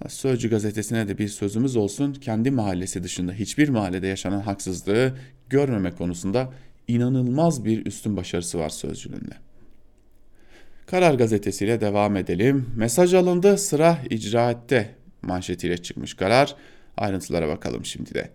Sözcü 0.09 0.51
gazetesine 0.51 1.09
de 1.09 1.19
bir 1.19 1.29
sözümüz 1.29 1.77
olsun. 1.77 2.13
Kendi 2.13 2.51
mahallesi 2.51 3.03
dışında 3.03 3.33
hiçbir 3.33 3.69
mahallede 3.69 4.07
yaşanan 4.07 4.41
haksızlığı 4.41 5.19
görmeme 5.49 5.91
konusunda 5.91 6.53
inanılmaz 6.89 7.65
bir 7.65 7.87
üstün 7.87 8.17
başarısı 8.17 8.59
var 8.59 8.69
Sözcü'nün 8.69 9.31
Karar 10.87 11.15
gazetesiyle 11.15 11.81
devam 11.81 12.17
edelim. 12.17 12.67
Mesaj 12.77 13.15
alındı 13.15 13.59
sıra 13.59 13.99
icraatte 14.11 14.95
manşetiyle 15.23 15.77
çıkmış 15.77 16.15
karar. 16.15 16.55
Ayrıntılara 16.97 17.49
bakalım 17.49 17.85
şimdi 17.85 18.15
de. 18.15 18.31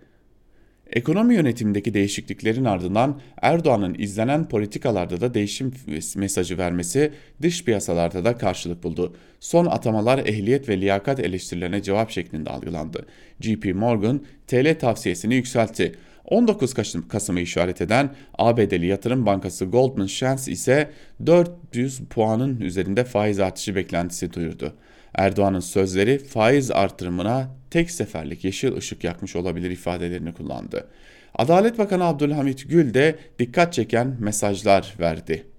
Ekonomi 0.92 1.36
yönetimindeki 1.36 1.94
değişikliklerin 1.94 2.66
ardından 2.66 3.22
Erdoğan'ın 3.42 3.96
izlenen 4.00 4.50
politikalarda 4.50 5.22
da 5.22 5.34
değişim 5.34 5.74
mesajı 6.16 6.58
vermesi 6.58 7.12
dış 7.42 7.64
piyasalarda 7.64 8.26
da 8.26 8.38
karşılık 8.38 8.84
buldu. 8.84 9.16
Son 9.40 9.66
atamalar 9.66 10.20
ehliyet 10.20 10.70
ve 10.70 10.82
liyakat 10.82 11.20
eleştirilerine 11.20 11.82
cevap 11.82 12.12
şeklinde 12.12 12.50
algılandı. 12.50 13.06
JP 13.40 13.76
Morgan 13.76 14.22
TL 14.48 14.80
tavsiyesini 14.80 15.36
yükseltti. 15.36 15.96
19 16.26 16.74
Kasım'ı 17.10 17.40
işaret 17.40 17.82
eden 17.82 18.16
ABD'li 18.38 18.86
yatırım 18.86 19.26
bankası 19.26 19.66
Goldman 19.66 20.08
Sachs 20.08 20.48
ise 20.48 20.92
400 21.26 22.00
puanın 22.00 22.60
üzerinde 22.62 23.04
faiz 23.04 23.40
artışı 23.40 23.76
beklentisi 23.76 24.34
duyurdu. 24.34 24.74
Erdoğan'ın 25.16 25.60
sözleri 25.60 26.20
faiz 26.20 26.72
artırımına 26.72 27.56
tek 27.70 27.92
seferlik 27.92 28.44
yeşil 28.44 28.76
ışık 28.76 29.04
yakmış 29.04 29.36
olabilir 29.36 29.72
ifadelerini 29.72 30.34
kullandı. 30.34 30.88
Adalet 31.36 31.78
Bakanı 31.78 32.04
Abdülhamit 32.04 32.70
Gül 32.70 32.94
de 32.94 33.16
dikkat 33.40 33.74
çeken 33.74 34.16
mesajlar 34.20 34.96
verdi. 35.00 35.51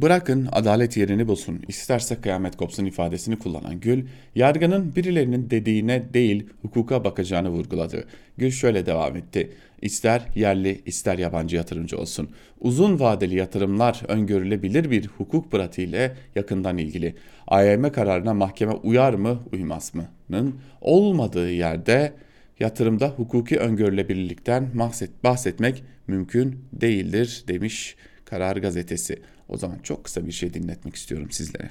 Bırakın 0.00 0.48
adalet 0.52 0.96
yerini 0.96 1.28
bulsun, 1.28 1.62
isterse 1.68 2.16
kıyamet 2.20 2.56
kopsun 2.56 2.84
ifadesini 2.84 3.38
kullanan 3.38 3.80
Gül, 3.80 4.06
yargının 4.34 4.96
birilerinin 4.96 5.50
dediğine 5.50 6.14
değil 6.14 6.46
hukuka 6.62 7.04
bakacağını 7.04 7.48
vurguladı. 7.48 8.04
Gül 8.36 8.50
şöyle 8.50 8.86
devam 8.86 9.16
etti. 9.16 9.52
İster 9.82 10.22
yerli 10.34 10.82
ister 10.86 11.18
yabancı 11.18 11.56
yatırımcı 11.56 11.98
olsun. 11.98 12.30
Uzun 12.60 13.00
vadeli 13.00 13.34
yatırımlar 13.34 14.02
öngörülebilir 14.08 14.90
bir 14.90 15.06
hukuk 15.06 15.52
pratiğiyle 15.52 16.16
yakından 16.34 16.78
ilgili. 16.78 17.14
AYM 17.46 17.92
kararına 17.92 18.34
mahkeme 18.34 18.72
uyar 18.72 19.14
mı 19.14 19.38
uymaz 19.52 19.92
mı'nın 19.94 20.54
olmadığı 20.80 21.50
yerde 21.50 22.12
yatırımda 22.60 23.08
hukuki 23.08 23.58
öngörülebilirlikten 23.58 24.70
bahset, 24.74 25.24
bahsetmek 25.24 25.84
mümkün 26.06 26.64
değildir 26.72 27.44
demiş 27.48 27.96
Karar 28.24 28.56
Gazetesi. 28.56 29.18
O 29.48 29.56
zaman 29.56 29.78
çok 29.78 30.04
kısa 30.04 30.26
bir 30.26 30.32
şey 30.32 30.54
dinletmek 30.54 30.94
istiyorum 30.94 31.30
sizlere. 31.30 31.70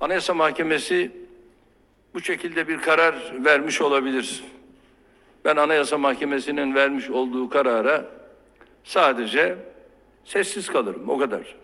Anayasa 0.00 0.34
Mahkemesi 0.34 1.12
bu 2.14 2.20
şekilde 2.20 2.68
bir 2.68 2.78
karar 2.78 3.44
vermiş 3.44 3.80
olabilir. 3.80 4.44
Ben 5.44 5.56
Anayasa 5.56 5.98
Mahkemesi'nin 5.98 6.74
vermiş 6.74 7.10
olduğu 7.10 7.48
karara 7.48 8.04
sadece 8.84 9.58
sessiz 10.24 10.66
kalırım 10.66 11.08
o 11.08 11.18
kadar. 11.18 11.56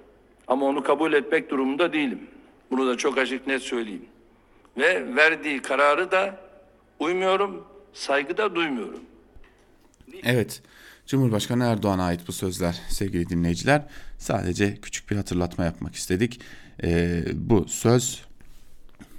Ama 0.48 0.66
onu 0.66 0.82
kabul 0.82 1.12
etmek 1.12 1.50
durumunda 1.50 1.92
değilim. 1.92 2.20
Bunu 2.70 2.88
da 2.88 2.96
çok 2.96 3.18
açık 3.18 3.46
net 3.46 3.62
söyleyeyim. 3.62 4.04
Ve 4.76 5.16
verdiği 5.16 5.62
kararı 5.62 6.10
da 6.10 6.40
uymuyorum, 6.98 7.64
saygıda 7.92 8.54
duymuyorum. 8.54 9.00
Evet. 10.24 10.62
Cumhurbaşkanı 11.06 11.64
Erdoğan'a 11.64 12.04
ait 12.04 12.20
bu 12.28 12.32
sözler 12.32 12.80
sevgili 12.88 13.28
dinleyiciler. 13.28 13.82
Sadece 14.22 14.76
küçük 14.76 15.10
bir 15.10 15.16
hatırlatma 15.16 15.64
yapmak 15.64 15.94
istedik. 15.94 16.40
Ee, 16.82 17.24
bu 17.34 17.68
söz 17.68 18.22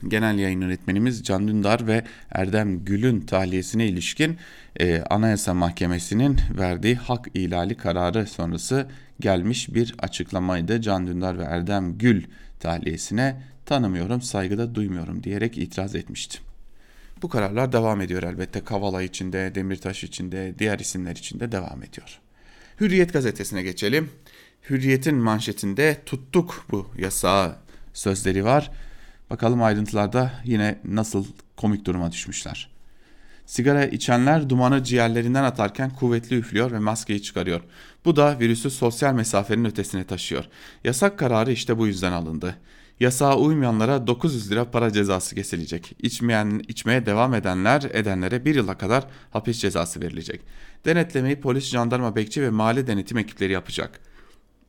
genel 0.08 0.40
yayın 0.40 0.62
yönetmenimiz 0.62 1.24
Can 1.24 1.48
Dündar 1.48 1.88
ve 1.88 2.04
Erdem 2.32 2.86
Gül'ün 2.86 3.22
tahliyesine 3.22 3.88
ilişkin 3.88 4.38
e, 4.80 5.02
Anayasa 5.02 5.54
Mahkemesi'nin 5.54 6.38
verdiği 6.58 6.96
hak 6.96 7.28
ihlali 7.34 7.78
kararı 7.78 8.28
sonrası 8.28 8.88
gelmiş 9.20 9.74
bir 9.74 9.96
açıklamaydı. 10.00 10.82
Can 10.82 11.08
Dündar 11.08 11.40
ve 11.40 11.44
Erdem 11.44 11.98
Gül 11.98 12.24
tahliyesine 12.60 13.42
tanımıyorum, 13.66 14.22
saygıda 14.22 14.76
duymuyorum 14.76 15.24
diyerek 15.24 15.58
itiraz 15.58 15.96
etmişti. 15.96 16.40
Bu 17.22 17.30
kararlar 17.30 17.74
devam 17.74 18.02
ediyor 18.02 18.24
elbette. 18.24 18.64
Kavala 18.64 19.02
içinde, 19.02 19.52
Demirtaş 19.56 20.04
içinde, 20.04 20.54
diğer 20.60 20.80
isimler 20.80 21.16
içinde 21.16 21.52
devam 21.52 21.84
ediyor. 21.84 22.20
Hürriyet 22.80 23.14
gazetesine 23.14 23.64
geçelim. 23.64 24.10
Hürriyet'in 24.70 25.16
manşetinde 25.16 25.98
tuttuk 26.06 26.66
bu 26.72 26.88
yasağı 26.98 27.56
sözleri 27.94 28.46
var. 28.46 28.72
Bakalım 29.30 29.64
ayrıntılarda 29.64 30.32
yine 30.44 30.80
nasıl 30.86 31.26
komik 31.58 31.86
duruma 31.86 32.12
düşmüşler. 32.12 32.70
Sigara 33.46 33.86
içenler 33.86 34.50
dumanı 34.50 34.84
ciğerlerinden 34.84 35.44
atarken 35.44 35.90
kuvvetli 35.90 36.38
üflüyor 36.38 36.72
ve 36.72 36.80
maskeyi 36.80 37.22
çıkarıyor. 37.22 37.62
Bu 38.06 38.16
da 38.16 38.40
virüsü 38.40 38.70
sosyal 38.70 39.14
mesafenin 39.14 39.66
ötesine 39.66 40.04
taşıyor. 40.04 40.46
Yasak 40.84 41.20
kararı 41.20 41.52
işte 41.52 41.78
bu 41.78 41.88
yüzden 41.88 42.12
alındı. 42.12 42.56
Yasağa 43.00 43.38
uymayanlara 43.38 44.08
900 44.08 44.52
lira 44.52 44.72
para 44.72 44.94
cezası 44.94 45.36
kesilecek. 45.36 45.96
İçmeyen, 46.00 46.62
içmeye 46.68 47.06
devam 47.06 47.34
edenler 47.34 47.82
edenlere 47.82 48.46
bir 48.46 48.56
yıla 48.56 48.78
kadar 48.78 49.08
hapis 49.32 49.60
cezası 49.60 50.02
verilecek. 50.02 50.42
Denetlemeyi 50.86 51.42
polis, 51.42 51.66
jandarma, 51.66 52.16
bekçi 52.16 52.42
ve 52.42 52.50
mahalle 52.50 52.88
denetim 52.88 53.18
ekipleri 53.18 53.54
yapacak. 53.54 54.13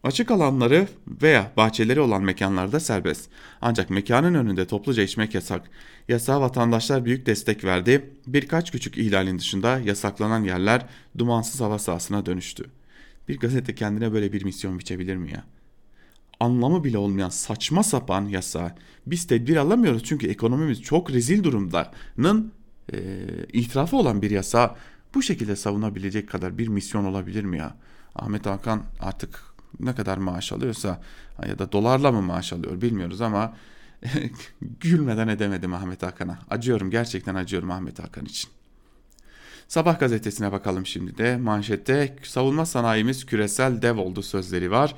Açık 0.04 0.30
alanları 0.30 0.88
veya 1.22 1.52
bahçeleri 1.56 2.00
olan 2.00 2.22
mekanlarda 2.22 2.80
serbest. 2.80 3.30
Ancak 3.60 3.90
mekanın 3.90 4.34
önünde 4.34 4.66
topluca 4.66 5.02
içmek 5.02 5.34
yasak. 5.34 5.70
Yasağa 6.08 6.40
vatandaşlar 6.40 7.04
büyük 7.04 7.26
destek 7.26 7.64
verdi. 7.64 8.10
Birkaç 8.26 8.72
küçük 8.72 8.98
ihlalin 8.98 9.38
dışında 9.38 9.78
yasaklanan 9.78 10.44
yerler 10.44 10.86
dumansız 11.18 11.60
hava 11.60 11.78
sahasına 11.78 12.26
dönüştü. 12.26 12.64
Bir 13.28 13.38
gazete 13.38 13.74
kendine 13.74 14.12
böyle 14.12 14.32
bir 14.32 14.44
misyon 14.44 14.78
biçebilir 14.78 15.16
mi 15.16 15.30
ya? 15.32 15.44
Anlamı 16.40 16.84
bile 16.84 16.98
olmayan 16.98 17.28
saçma 17.28 17.82
sapan 17.82 18.26
yasa. 18.26 18.76
Biz 19.06 19.26
tedbir 19.26 19.56
alamıyoruz 19.56 20.04
çünkü 20.04 20.28
ekonomimiz 20.28 20.82
çok 20.82 21.10
rezil 21.10 21.42
durumdanın 21.42 22.52
e, 22.92 22.98
itirafı 23.52 23.96
olan 23.96 24.22
bir 24.22 24.30
yasa 24.30 24.76
bu 25.14 25.22
şekilde 25.22 25.56
savunabilecek 25.56 26.28
kadar 26.28 26.58
bir 26.58 26.68
misyon 26.68 27.04
olabilir 27.04 27.44
mi 27.44 27.58
ya? 27.58 27.76
Ahmet 28.14 28.46
Hakan 28.46 28.82
artık 29.00 29.53
ne 29.80 29.94
kadar 29.94 30.16
maaş 30.18 30.52
alıyorsa 30.52 31.00
ya 31.48 31.58
da 31.58 31.72
dolarla 31.72 32.12
mı 32.12 32.22
maaş 32.22 32.52
alıyor 32.52 32.80
bilmiyoruz 32.80 33.20
ama 33.20 33.54
gülmeden 34.80 35.28
edemedim 35.28 35.74
Ahmet 35.74 36.02
Hakan'a. 36.02 36.38
Acıyorum 36.50 36.90
gerçekten 36.90 37.34
acıyorum 37.34 37.70
Ahmet 37.70 37.98
Hakan 37.98 38.24
için. 38.24 38.50
Sabah 39.68 40.00
gazetesine 40.00 40.52
bakalım 40.52 40.86
şimdi 40.86 41.18
de 41.18 41.36
manşette 41.36 42.16
savunma 42.22 42.66
sanayimiz 42.66 43.26
küresel 43.26 43.82
dev 43.82 43.98
oldu 43.98 44.22
sözleri 44.22 44.70
var. 44.70 44.94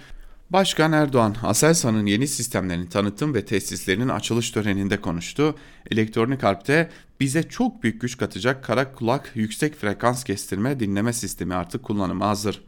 Başkan 0.51 0.93
Erdoğan, 0.93 1.37
Aselsan'ın 1.43 2.07
yeni 2.07 2.29
sistemlerinin 2.29 2.87
tanıtım 2.87 3.35
ve 3.35 3.45
tesislerinin 3.45 4.09
açılış 4.09 4.51
töreninde 4.51 5.01
konuştu. 5.01 5.55
Elektronik 5.91 6.43
harpte 6.43 6.91
bize 7.21 7.43
çok 7.43 7.83
büyük 7.83 8.01
güç 8.01 8.17
katacak 8.17 8.65
kara 8.65 8.93
kulak 8.93 9.33
yüksek 9.35 9.75
frekans 9.75 10.25
kestirme 10.25 10.81
dinleme 10.81 11.13
sistemi 11.13 11.55
artık 11.55 11.83
kullanıma 11.83 12.29
hazır 12.29 12.63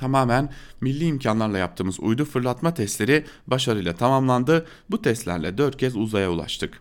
tamamen 0.00 0.50
milli 0.80 1.04
imkanlarla 1.04 1.58
yaptığımız 1.58 2.00
uydu 2.00 2.24
fırlatma 2.24 2.74
testleri 2.74 3.24
başarıyla 3.46 3.94
tamamlandı. 3.94 4.66
Bu 4.90 5.02
testlerle 5.02 5.58
4 5.58 5.76
kez 5.76 5.96
uzaya 5.96 6.30
ulaştık. 6.30 6.80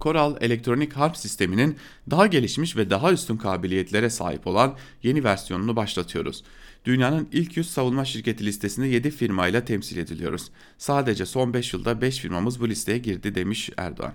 Koral 0.00 0.36
elektronik 0.40 0.92
harp 0.92 1.16
sisteminin 1.16 1.76
daha 2.10 2.26
gelişmiş 2.26 2.76
ve 2.76 2.90
daha 2.90 3.12
üstün 3.12 3.36
kabiliyetlere 3.36 4.10
sahip 4.10 4.46
olan 4.46 4.76
yeni 5.02 5.24
versiyonunu 5.24 5.76
başlatıyoruz. 5.76 6.44
Dünyanın 6.84 7.28
ilk 7.32 7.56
100 7.56 7.70
savunma 7.70 8.04
şirketi 8.04 8.46
listesinde 8.46 8.86
7 8.86 9.10
firmayla 9.10 9.64
temsil 9.64 9.96
ediliyoruz. 9.96 10.50
Sadece 10.78 11.26
son 11.26 11.54
5 11.54 11.72
yılda 11.72 12.00
5 12.00 12.18
firmamız 12.18 12.60
bu 12.60 12.68
listeye 12.68 12.98
girdi 12.98 13.34
demiş 13.34 13.70
Erdoğan. 13.76 14.12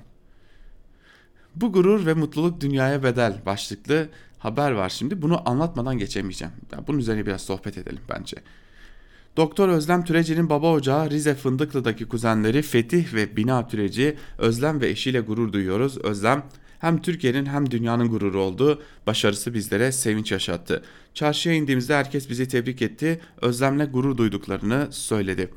Bu 1.55 1.71
gurur 1.71 2.05
ve 2.05 2.13
mutluluk 2.13 2.61
dünyaya 2.61 3.03
bedel 3.03 3.41
başlıklı 3.45 4.09
haber 4.45 4.71
var 4.71 4.89
şimdi. 4.89 5.21
Bunu 5.21 5.49
anlatmadan 5.49 5.97
geçemeyeceğim. 5.97 6.53
Yani 6.71 6.87
bunun 6.87 6.97
üzerine 6.97 7.25
biraz 7.25 7.41
sohbet 7.41 7.77
edelim 7.77 8.01
bence. 8.09 8.37
Doktor 9.37 9.69
Özlem 9.69 10.03
Türeci'nin 10.03 10.49
baba 10.49 10.71
ocağı 10.71 11.09
Rize 11.09 11.35
Fındıklı'daki 11.35 12.05
kuzenleri 12.05 12.61
Fetih 12.61 13.13
ve 13.13 13.37
Bina 13.37 13.67
Türeci 13.67 14.17
Özlem 14.37 14.81
ve 14.81 14.89
eşiyle 14.89 15.19
gurur 15.19 15.53
duyuyoruz. 15.53 15.97
Özlem 15.97 16.43
Hem 16.79 17.01
Türkiye'nin 17.01 17.45
hem 17.45 17.71
dünyanın 17.71 18.07
gururu 18.07 18.41
oldu. 18.41 18.81
Başarısı 19.07 19.53
bizlere 19.53 19.91
sevinç 19.91 20.31
yaşattı. 20.31 20.83
Çarşıya 21.13 21.55
indiğimizde 21.55 21.95
herkes 21.95 22.29
bizi 22.29 22.47
tebrik 22.47 22.81
etti. 22.81 23.19
Özlemle 23.41 23.85
gurur 23.85 24.17
duyduklarını 24.17 24.87
söyledi. 24.91 25.49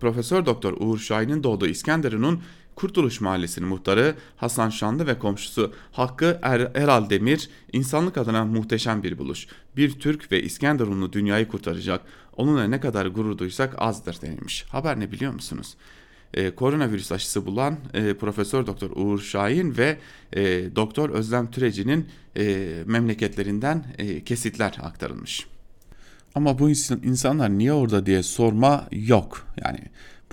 Profesör 0.00 0.46
Doktor 0.46 0.72
Uğur 0.80 0.98
Şahin'in 0.98 1.42
doğduğu 1.42 1.66
İskenderun'un 1.66 2.42
Kurtuluş 2.76 3.20
Mahallesi'nin 3.20 3.68
muhtarı 3.68 4.14
Hasan 4.36 4.70
Şanlı 4.70 5.06
ve 5.06 5.18
komşusu 5.18 5.72
Hakkı 5.92 6.38
er 6.42 6.60
Eral 6.60 7.10
Demir 7.10 7.50
insanlık 7.72 8.18
adına 8.18 8.44
muhteşem 8.44 9.02
bir 9.02 9.18
buluş. 9.18 9.46
Bir 9.76 9.90
Türk 9.90 10.32
ve 10.32 10.42
İskenderunlu 10.42 11.12
dünyayı 11.12 11.48
kurtaracak. 11.48 12.00
Onunla 12.36 12.64
ne 12.64 12.80
kadar 12.80 13.06
gurur 13.06 13.38
duysak 13.38 13.74
azdır 13.78 14.20
denilmiş. 14.22 14.64
Haber 14.68 15.00
ne 15.00 15.12
biliyor 15.12 15.32
musunuz? 15.32 15.74
Ee, 16.34 16.50
koronavirüs 16.50 17.12
aşısı 17.12 17.46
bulan 17.46 17.78
e, 17.94 18.14
Profesör 18.14 18.66
Doktor 18.66 18.90
Uğur 18.96 19.20
Şahin 19.20 19.76
ve 19.76 19.98
e, 20.32 20.42
Doktor 20.76 21.10
Özlem 21.10 21.50
Türeci'nin 21.50 22.08
e, 22.36 22.74
memleketlerinden 22.86 23.84
e, 23.98 24.24
kesitler 24.24 24.78
aktarılmış. 24.82 25.46
Ama 26.34 26.58
bu 26.58 26.70
insanlar 27.04 27.58
niye 27.58 27.72
orada 27.72 28.06
diye 28.06 28.22
sorma 28.22 28.88
yok. 28.92 29.46
Yani 29.64 29.80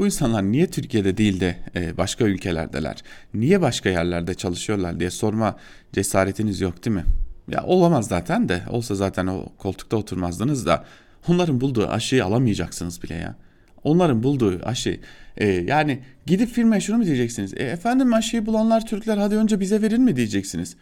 bu 0.01 0.05
insanlar 0.05 0.43
niye 0.43 0.67
Türkiye'de 0.67 1.17
değil 1.17 1.39
de 1.39 1.57
e, 1.75 1.97
başka 1.97 2.25
ülkelerdeler? 2.25 3.03
Niye 3.33 3.61
başka 3.61 3.89
yerlerde 3.89 4.33
çalışıyorlar 4.33 4.99
diye 4.99 5.09
sorma 5.09 5.57
cesaretiniz 5.93 6.61
yok 6.61 6.85
değil 6.85 6.95
mi? 6.95 7.05
Ya 7.51 7.63
olamaz 7.63 8.07
zaten 8.07 8.49
de 8.49 8.63
olsa 8.69 8.95
zaten 8.95 9.27
o 9.27 9.45
koltukta 9.57 9.97
oturmazdınız 9.97 10.65
da 10.65 10.85
onların 11.27 11.61
bulduğu 11.61 11.87
aşıyı 11.87 12.25
alamayacaksınız 12.25 13.03
bile 13.03 13.13
ya. 13.13 13.35
Onların 13.83 14.23
bulduğu 14.23 14.59
aşı 14.63 14.99
e, 15.37 15.47
yani 15.47 15.99
gidip 16.25 16.49
firmaya 16.49 16.81
şunu 16.81 16.97
mu 16.97 17.05
diyeceksiniz? 17.05 17.53
E, 17.53 17.63
efendim 17.63 18.13
aşıyı 18.13 18.45
bulanlar 18.45 18.85
Türkler 18.85 19.17
hadi 19.17 19.35
önce 19.35 19.59
bize 19.59 19.81
verin 19.81 20.01
mi 20.01 20.15
diyeceksiniz? 20.15 20.75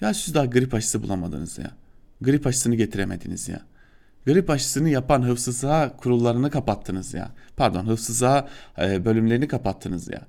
Ya 0.00 0.14
siz 0.14 0.34
daha 0.34 0.44
grip 0.44 0.74
aşısı 0.74 1.02
bulamadınız 1.02 1.58
ya. 1.58 1.70
Grip 2.20 2.46
aşısını 2.46 2.74
getiremediniz 2.74 3.48
ya. 3.48 3.60
Grip 4.26 4.50
aşısını 4.50 4.88
yapan 4.88 5.22
hıfzı 5.22 5.92
kurullarını 5.96 6.50
kapattınız 6.50 7.14
ya. 7.14 7.30
Pardon 7.56 7.86
hıfzı 7.86 8.44
e, 8.78 9.04
bölümlerini 9.04 9.48
kapattınız 9.48 10.08
ya. 10.08 10.26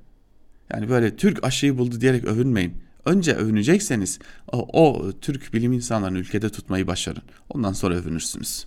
Yani 0.73 0.89
böyle 0.89 1.15
Türk 1.15 1.43
aşıyı 1.43 1.77
buldu 1.77 2.01
diyerek 2.01 2.25
övünmeyin. 2.25 2.77
Önce 3.05 3.33
övünecekseniz 3.33 4.19
o, 4.51 4.83
o 4.83 5.11
Türk 5.21 5.53
bilim 5.53 5.73
insanlarını 5.73 6.17
ülkede 6.17 6.49
tutmayı 6.49 6.87
başarın. 6.87 7.23
Ondan 7.49 7.73
sonra 7.73 7.95
övünürsünüz. 7.95 8.65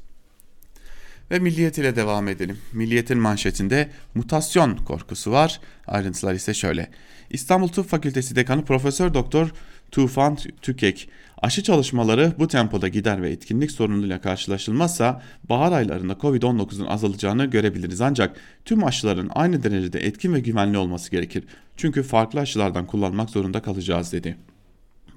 Ve 1.31 1.39
Milliyet 1.39 1.79
ile 1.79 1.97
devam 1.97 2.29
edelim. 2.29 2.59
Milliyet'in 2.73 3.19
manşetinde 3.19 3.91
mutasyon 4.15 4.77
korkusu 4.77 5.33
var. 5.33 5.61
Ayrıntılar 5.87 6.35
ise 6.35 6.55
şöyle. 6.55 6.91
İstanbul 7.31 7.69
Tıp 7.69 7.89
Fakültesi 7.89 8.37
Dekanı 8.37 8.65
Profesör 8.65 9.15
Doktor 9.15 9.53
Tufan 9.91 10.39
Tükek 10.63 11.09
Aşı 11.47 11.63
çalışmaları 11.63 12.33
bu 12.39 12.49
tempoda 12.49 12.89
gider 12.89 13.23
ve 13.23 13.31
etkinlik 13.31 13.71
sorunuyla 13.71 14.21
karşılaşılmazsa 14.21 15.23
bahar 15.49 15.73
aylarında 15.73 16.13
Covid-19'un 16.13 16.87
azalacağını 16.87 17.45
görebiliriz. 17.45 18.01
Ancak 18.01 18.37
tüm 18.65 18.85
aşıların 18.85 19.31
aynı 19.35 19.63
derecede 19.63 20.07
etkin 20.07 20.35
ve 20.35 20.41
güvenli 20.41 20.79
olması 20.79 21.11
gerekir. 21.11 21.45
Çünkü 21.77 22.03
farklı 22.03 22.41
aşılardan 22.41 22.87
kullanmak 22.87 23.31
zorunda 23.31 23.63
kalacağız 23.63 24.13
dedi. 24.13 24.37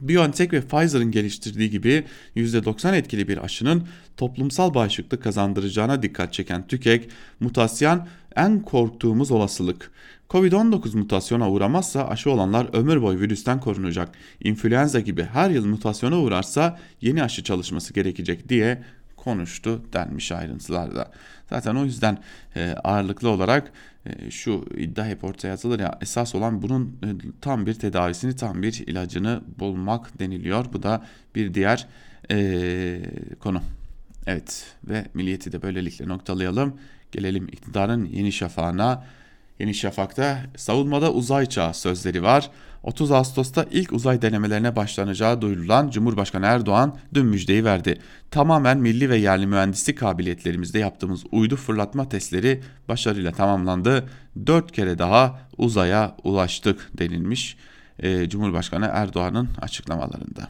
BioNTech 0.02 0.54
ve 0.54 0.62
Pfizer'ın 0.62 1.12
geliştirdiği 1.12 1.70
gibi 1.70 2.04
%90 2.36 2.96
etkili 2.96 3.28
bir 3.28 3.44
aşının 3.44 3.88
toplumsal 4.18 4.74
bağışıklık 4.74 5.24
kazandıracağına 5.24 6.04
dikkat 6.04 6.34
çeken 6.34 6.68
TÜKEK, 6.68 7.10
mutasyon 7.40 8.08
en 8.36 8.62
korktuğumuz 8.62 9.32
olasılık. 9.32 9.92
Covid-19 10.30 10.98
mutasyona 10.98 11.52
uğramazsa 11.52 12.08
aşı 12.08 12.32
olanlar 12.32 12.68
ömür 12.74 13.02
boyu 13.02 13.20
virüsten 13.20 13.60
korunacak. 13.60 14.10
İnfluenza 14.44 15.00
gibi 15.00 15.24
her 15.24 15.50
yıl 15.50 15.66
mutasyona 15.66 16.20
uğrarsa 16.20 16.80
yeni 17.02 17.24
aşı 17.24 17.44
çalışması 17.44 17.94
gerekecek 17.94 18.50
diye 18.50 18.84
konuştu 19.18 19.82
denmiş 19.94 20.32
ayrıntılarda. 20.32 21.12
Zaten 21.50 21.76
o 21.76 21.86
yüzden 21.86 22.18
e, 22.56 22.76
ağırlıklı 22.84 23.30
olarak 23.30 23.72
şu 24.30 24.66
iddia 24.78 25.06
hep 25.06 25.24
ortaya 25.24 25.54
atılır 25.54 25.80
ya 25.80 25.98
esas 26.02 26.36
olan 26.36 26.62
bunun 26.62 26.98
e, 27.04 27.08
tam 27.42 27.66
bir 27.66 27.74
tedavisini 27.74 28.36
tam 28.36 28.62
bir 28.62 28.74
ilacını 28.88 29.42
bulmak 29.60 30.20
deniliyor. 30.20 30.66
Bu 30.74 30.84
da 30.84 31.06
bir 31.36 31.54
diğer 31.54 31.88
e, 32.32 33.02
konu. 33.40 33.62
Evet 34.28 34.76
ve 34.84 35.06
milliyeti 35.14 35.52
de 35.52 35.62
böylelikle 35.62 36.08
noktalayalım. 36.08 36.80
Gelelim 37.12 37.48
iktidarın 37.48 38.06
yeni 38.06 38.32
şafağına. 38.32 39.06
Yeni 39.60 39.74
Şafak'ta 39.74 40.40
savunmada 40.58 41.14
uzay 41.14 41.46
çağı 41.46 41.74
sözleri 41.74 42.24
var. 42.24 42.52
30 42.84 43.12
Ağustos'ta 43.12 43.66
ilk 43.72 43.94
uzay 43.94 44.22
denemelerine 44.22 44.76
başlanacağı 44.76 45.42
duyurulan 45.42 45.90
Cumhurbaşkanı 45.90 46.46
Erdoğan 46.46 46.96
dün 47.14 47.26
müjdeyi 47.26 47.66
verdi. 47.66 48.00
Tamamen 48.32 48.78
milli 48.78 49.10
ve 49.10 49.18
yerli 49.18 49.48
mühendislik 49.48 50.00
kabiliyetlerimizde 50.00 50.80
yaptığımız 50.80 51.24
uydu 51.32 51.56
fırlatma 51.56 52.10
testleri 52.10 52.62
başarıyla 52.88 53.32
tamamlandı. 53.32 54.10
4 54.48 54.72
kere 54.72 55.00
daha 55.00 55.40
uzaya 55.58 56.16
ulaştık 56.24 56.90
denilmiş 56.98 57.58
e, 58.00 58.30
Cumhurbaşkanı 58.30 58.90
Erdoğan'ın 58.94 59.50
açıklamalarında. 59.62 60.48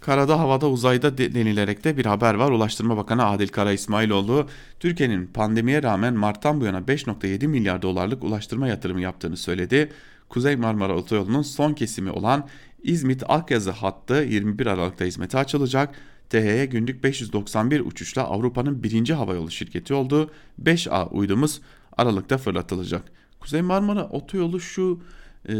Karada, 0.00 0.38
havada, 0.38 0.68
uzayda 0.68 1.18
denilerek 1.18 1.84
de 1.84 1.96
bir 1.96 2.06
haber 2.06 2.34
var. 2.34 2.50
Ulaştırma 2.50 2.96
Bakanı 2.96 3.26
Adil 3.26 3.48
Kara 3.48 3.72
İsmailoğlu, 3.72 4.48
Türkiye'nin 4.80 5.26
pandemiye 5.26 5.82
rağmen 5.82 6.14
Mart'tan 6.14 6.60
bu 6.60 6.64
yana 6.64 6.78
5.7 6.78 7.46
milyar 7.46 7.82
dolarlık 7.82 8.24
ulaştırma 8.24 8.68
yatırımı 8.68 9.00
yaptığını 9.00 9.36
söyledi. 9.36 9.92
Kuzey 10.32 10.56
Marmara 10.56 10.96
Otoyolu'nun 10.96 11.42
son 11.42 11.74
kesimi 11.74 12.10
olan 12.10 12.48
İzmit 12.82 13.22
Akyazı 13.28 13.70
hattı 13.70 14.14
21 14.14 14.66
Aralık'ta 14.66 15.04
hizmete 15.04 15.38
açılacak. 15.38 15.94
TH'ye 16.30 16.66
günlük 16.66 17.04
591 17.04 17.80
uçuşla 17.80 18.24
Avrupa'nın 18.24 18.82
birinci 18.82 19.14
havayolu 19.14 19.50
şirketi 19.50 19.94
olduğu 19.94 20.30
5A 20.62 21.08
uydumuz 21.08 21.60
Aralık'ta 21.96 22.38
fırlatılacak. 22.38 23.02
Kuzey 23.40 23.62
Marmara 23.62 24.08
Otoyolu 24.08 24.60
şu 24.60 25.02
e, 25.48 25.54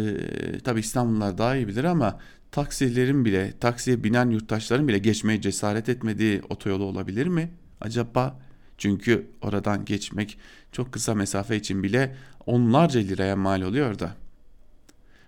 tabi 0.64 0.80
İstanbullular 0.80 1.38
daha 1.38 1.56
iyi 1.56 1.68
bilir 1.68 1.84
ama 1.84 2.18
taksilerin 2.50 3.24
bile, 3.24 3.52
taksiye 3.60 4.04
binen 4.04 4.30
yurttaşların 4.30 4.88
bile 4.88 4.98
geçmeye 4.98 5.40
cesaret 5.40 5.88
etmediği 5.88 6.42
otoyolu 6.48 6.84
olabilir 6.84 7.26
mi? 7.26 7.50
Acaba 7.80 8.40
çünkü 8.78 9.26
oradan 9.42 9.84
geçmek 9.84 10.38
çok 10.72 10.92
kısa 10.92 11.14
mesafe 11.14 11.56
için 11.56 11.82
bile 11.82 12.16
onlarca 12.46 13.00
liraya 13.00 13.36
mal 13.36 13.62
oluyor 13.62 13.98
da. 13.98 14.21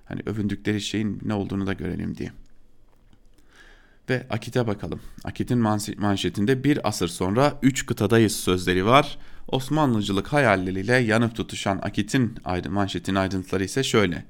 Hani 0.04 0.20
övündükleri 0.26 0.80
şeyin 0.80 1.20
ne 1.24 1.34
olduğunu 1.34 1.66
da 1.66 1.72
görelim 1.72 2.16
diye. 2.16 2.32
Ve 4.10 4.26
Akit'e 4.30 4.66
bakalım. 4.66 5.00
Akit'in 5.24 5.58
manşetinde 5.98 6.64
bir 6.64 6.88
asır 6.88 7.08
sonra 7.08 7.58
üç 7.62 7.86
kıtadayız 7.86 8.36
sözleri 8.36 8.86
var. 8.86 9.18
Osmanlıcılık 9.48 10.32
hayalleriyle 10.32 10.96
yanıp 10.96 11.34
tutuşan 11.34 11.78
Akit'in 11.82 12.34
manşetin 12.70 13.14
ayrıntıları 13.14 13.64
ise 13.64 13.82
şöyle. 13.82 14.24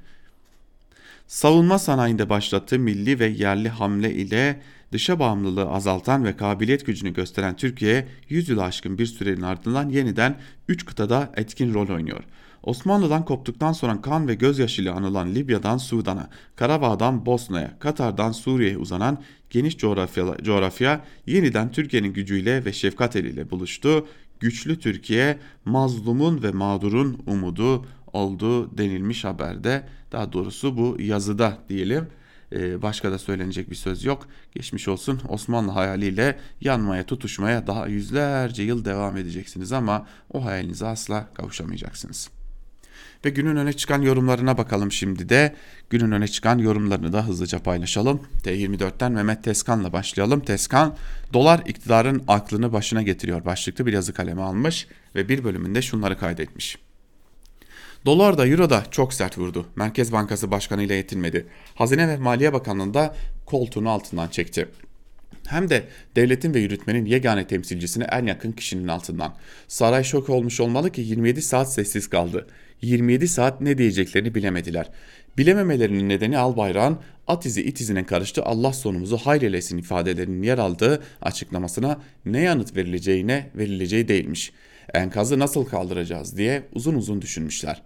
Savunma 1.27 1.79
sanayinde 1.79 2.29
başlattığı 2.29 2.79
milli 2.79 3.19
ve 3.19 3.27
yerli 3.27 3.69
hamle 3.69 4.15
ile 4.15 4.61
dışa 4.93 5.19
bağımlılığı 5.19 5.69
azaltan 5.69 6.25
ve 6.25 6.37
kabiliyet 6.37 6.87
gücünü 6.87 7.15
gösteren 7.15 7.57
Türkiye 7.57 8.09
100 8.29 8.49
yıl 8.49 8.59
aşkın 8.59 8.99
bir 8.99 9.07
sürenin 9.07 9.43
ardından 9.43 9.89
yeniden 9.89 10.37
3 10.69 10.85
kıtada 10.85 11.33
etkin 11.37 11.75
rol 11.75 11.89
oynuyor. 11.89 12.25
Osmanlı'dan 12.65 13.25
koptuktan 13.25 13.73
sonra 13.73 14.03
kan 14.03 14.29
ve 14.29 14.35
gözyaşıyla 14.35 14.95
anılan 14.95 15.35
Libya'dan 15.35 15.79
Sudan'a, 15.79 16.29
Karabağ'dan 16.57 17.27
Bosna'ya, 17.27 17.79
Katar'dan 17.79 18.33
Suriye'ye 18.33 18.79
uzanan 18.79 19.19
geniş 19.51 19.79
coğrafya, 19.79 20.37
coğrafya 20.43 21.05
yeniden 21.27 21.73
Türkiye'nin 21.73 22.13
gücüyle 22.13 22.65
ve 22.65 22.73
şefkat 22.73 23.17
eliyle 23.17 23.51
buluştu. 23.51 24.07
Güçlü 24.41 24.79
Türkiye 24.79 25.39
mazlumun 25.65 26.43
ve 26.43 26.51
mağdurun 26.51 27.23
umudu 27.27 27.87
oldu 28.13 28.79
denilmiş 28.79 29.25
haberde. 29.25 29.89
Daha 30.13 30.33
doğrusu 30.33 30.77
bu 30.77 30.97
yazıda 31.01 31.59
diyelim. 31.69 32.07
Ee, 32.53 32.83
başka 32.83 33.13
da 33.13 33.19
söylenecek 33.19 33.71
bir 33.71 33.77
söz 33.77 34.05
yok. 34.05 34.29
Geçmiş 34.55 34.89
olsun 34.89 35.21
Osmanlı 35.29 35.71
hayaliyle 35.71 36.39
yanmaya 36.61 37.07
tutuşmaya 37.07 37.67
daha 37.67 37.87
yüzlerce 37.87 38.63
yıl 38.63 38.85
devam 38.85 39.17
edeceksiniz 39.17 39.73
ama 39.73 40.07
o 40.33 40.45
hayalinize 40.45 40.87
asla 40.87 41.29
kavuşamayacaksınız. 41.35 42.31
Ve 43.25 43.31
günün 43.31 43.57
öne 43.57 43.73
çıkan 43.73 44.03
yorumlarına 44.03 44.59
bakalım 44.59 44.93
şimdi 44.93 45.29
de. 45.29 45.55
Günün 45.91 46.13
öne 46.13 46.29
çıkan 46.29 46.59
yorumlarını 46.59 47.13
da 47.13 47.27
hızlıca 47.27 47.59
paylaşalım. 47.59 48.23
T24'ten 48.43 49.13
Mehmet 49.13 49.45
Teskan'la 49.45 49.93
başlayalım. 49.93 50.41
Teskan, 50.41 50.97
dolar 51.33 51.63
iktidarın 51.67 52.25
aklını 52.29 52.73
başına 52.73 53.03
getiriyor 53.03 53.45
başlıklı 53.45 53.87
bir 53.87 53.93
yazı 53.93 54.13
kaleme 54.13 54.43
almış 54.43 54.87
ve 55.15 55.29
bir 55.29 55.45
bölümünde 55.45 55.83
şunları 55.83 56.19
kaydetmiş. 56.19 56.79
Dolar 58.07 58.39
da 58.39 58.47
euro 58.47 58.71
da 58.71 58.85
çok 58.91 59.15
sert 59.15 59.39
vurdu. 59.39 59.67
Merkez 59.77 60.13
Bankası 60.13 60.51
Başkanı 60.51 60.83
ile 60.83 60.95
yetinmedi. 60.95 61.47
Hazine 61.75 62.09
ve 62.09 62.17
Maliye 62.17 62.53
Bakanlığı'nda 62.53 63.15
koltuğunu 63.47 63.91
altından 63.91 64.29
çekti. 64.29 64.69
Hem 65.47 65.71
de 65.71 65.89
devletin 66.17 66.55
ve 66.55 66.61
yürütmenin 66.61 67.05
yegane 67.05 67.47
temsilcisine 67.47 68.05
en 68.05 68.27
yakın 68.27 68.53
kişinin 68.53 68.89
altından. 68.89 69.35
Saray 69.69 70.05
şok 70.05 70.31
olmuş 70.31 70.61
olmalı 70.61 70.91
ki 70.91 71.01
27 71.01 71.43
saat 71.43 71.73
sessiz 71.73 72.11
kaldı. 72.11 72.47
27 72.85 73.29
saat 73.29 73.61
ne 73.61 73.79
diyeceklerini 73.79 74.35
bilemediler. 74.35 74.91
Bilememelerinin 75.39 76.09
nedeni 76.09 76.39
Albayrak'ın 76.39 76.99
at 77.27 77.47
izi 77.47 77.63
it 77.63 77.81
izine 77.81 78.07
karıştı 78.07 78.43
Allah 78.43 78.73
sonumuzu 78.73 79.17
hayrelesin 79.17 79.79
ifadelerinin 79.79 80.43
yer 80.43 80.59
aldığı 80.59 81.03
açıklamasına 81.23 82.01
ne 82.25 82.41
yanıt 82.41 82.77
verileceğine 82.77 83.51
verileceği 83.55 84.09
değilmiş. 84.09 84.53
Enkazı 84.95 85.39
nasıl 85.39 85.65
kaldıracağız 85.65 86.37
diye 86.37 86.63
uzun 86.73 86.95
uzun 86.95 87.23
düşünmüşler. 87.23 87.83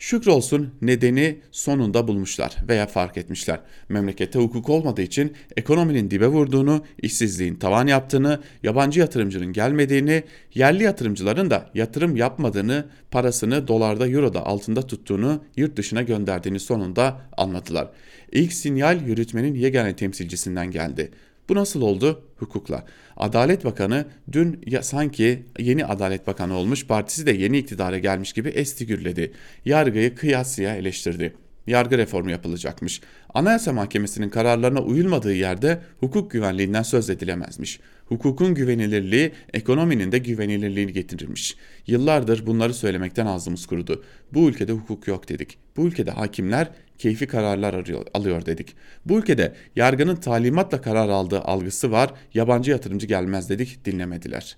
Şükrolsun 0.00 0.74
nedeni 0.82 1.38
sonunda 1.50 2.08
bulmuşlar 2.08 2.56
veya 2.68 2.86
fark 2.86 3.16
etmişler. 3.16 3.60
Memlekette 3.88 4.38
hukuk 4.38 4.68
olmadığı 4.68 5.02
için 5.02 5.32
ekonominin 5.56 6.10
dibe 6.10 6.26
vurduğunu, 6.26 6.84
işsizliğin 7.02 7.54
tavan 7.54 7.86
yaptığını, 7.86 8.40
yabancı 8.62 9.00
yatırımcının 9.00 9.52
gelmediğini, 9.52 10.22
yerli 10.54 10.82
yatırımcıların 10.82 11.50
da 11.50 11.70
yatırım 11.74 12.16
yapmadığını, 12.16 12.84
parasını 13.10 13.68
dolarda, 13.68 14.08
euroda 14.08 14.46
altında 14.46 14.86
tuttuğunu, 14.86 15.44
yurt 15.56 15.76
dışına 15.76 16.02
gönderdiğini 16.02 16.60
sonunda 16.60 17.20
anladılar. 17.36 17.88
İlk 18.32 18.52
sinyal 18.52 19.06
yürütmenin 19.06 19.54
yegane 19.54 19.96
temsilcisinden 19.96 20.70
geldi. 20.70 21.10
Bu 21.50 21.54
nasıl 21.54 21.82
oldu? 21.82 22.22
Hukukla. 22.36 22.84
Adalet 23.16 23.64
Bakanı 23.64 24.04
dün 24.32 24.62
ya 24.66 24.82
sanki 24.82 25.42
yeni 25.58 25.86
Adalet 25.86 26.26
Bakanı 26.26 26.54
olmuş, 26.54 26.86
partisi 26.86 27.26
de 27.26 27.32
yeni 27.32 27.58
iktidara 27.58 27.98
gelmiş 27.98 28.32
gibi 28.32 28.48
esti 28.48 28.86
gürledi. 28.86 29.32
Yargıyı 29.64 30.14
kıyasıya 30.14 30.76
eleştirdi. 30.76 31.34
Yargı 31.66 31.98
reformu 31.98 32.30
yapılacakmış. 32.30 33.00
Anayasa 33.34 33.72
Mahkemesi'nin 33.72 34.28
kararlarına 34.28 34.80
uyulmadığı 34.80 35.34
yerde 35.34 35.82
hukuk 36.00 36.30
güvenliğinden 36.30 36.82
söz 36.82 37.10
edilemezmiş. 37.10 37.80
Hukukun 38.06 38.54
güvenilirliği 38.54 39.32
ekonominin 39.54 40.12
de 40.12 40.18
güvenilirliğini 40.18 40.92
getirirmiş. 40.92 41.56
Yıllardır 41.86 42.46
bunları 42.46 42.74
söylemekten 42.74 43.26
ağzımız 43.26 43.66
kurudu. 43.66 44.04
Bu 44.34 44.48
ülkede 44.48 44.72
hukuk 44.72 45.08
yok 45.08 45.28
dedik. 45.28 45.58
Bu 45.76 45.86
ülkede 45.86 46.10
hakimler 46.10 46.68
keyfi 47.00 47.26
kararlar 47.26 47.74
arıyor, 47.74 48.06
alıyor 48.14 48.46
dedik. 48.46 48.76
Bu 49.06 49.18
ülkede 49.18 49.54
yargının 49.76 50.16
talimatla 50.16 50.80
karar 50.80 51.08
aldığı 51.08 51.40
algısı 51.40 51.92
var. 51.92 52.10
Yabancı 52.34 52.70
yatırımcı 52.70 53.06
gelmez 53.06 53.50
dedik 53.50 53.84
dinlemediler. 53.84 54.56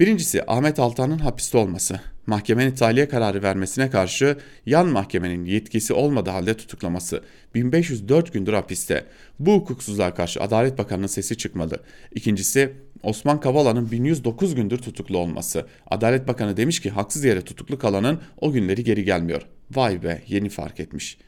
Birincisi 0.00 0.42
Ahmet 0.46 0.78
Altan'ın 0.78 1.18
hapiste 1.18 1.58
olması. 1.58 2.00
Mahkemenin 2.26 2.74
tahliye 2.74 3.08
kararı 3.08 3.42
vermesine 3.42 3.90
karşı 3.90 4.36
yan 4.66 4.86
mahkemenin 4.86 5.44
yetkisi 5.44 5.92
olmadığı 5.92 6.30
halde 6.30 6.56
tutuklaması. 6.56 7.22
1504 7.54 8.32
gündür 8.32 8.52
hapiste. 8.52 9.04
Bu 9.38 9.54
hukuksuzluğa 9.54 10.14
karşı 10.14 10.40
Adalet 10.40 10.78
Bakanı'nın 10.78 11.06
sesi 11.06 11.36
çıkmadı. 11.36 11.80
İkincisi 12.14 12.72
Osman 13.02 13.40
Kavala'nın 13.40 13.90
1109 13.90 14.54
gündür 14.54 14.78
tutuklu 14.78 15.18
olması. 15.18 15.66
Adalet 15.90 16.28
Bakanı 16.28 16.56
demiş 16.56 16.80
ki 16.80 16.90
haksız 16.90 17.24
yere 17.24 17.42
tutuklu 17.42 17.78
kalanın 17.78 18.20
o 18.40 18.52
günleri 18.52 18.84
geri 18.84 19.04
gelmiyor. 19.04 19.42
Vay 19.70 20.02
be 20.02 20.22
yeni 20.28 20.48
fark 20.48 20.80
etmiş. 20.80 21.18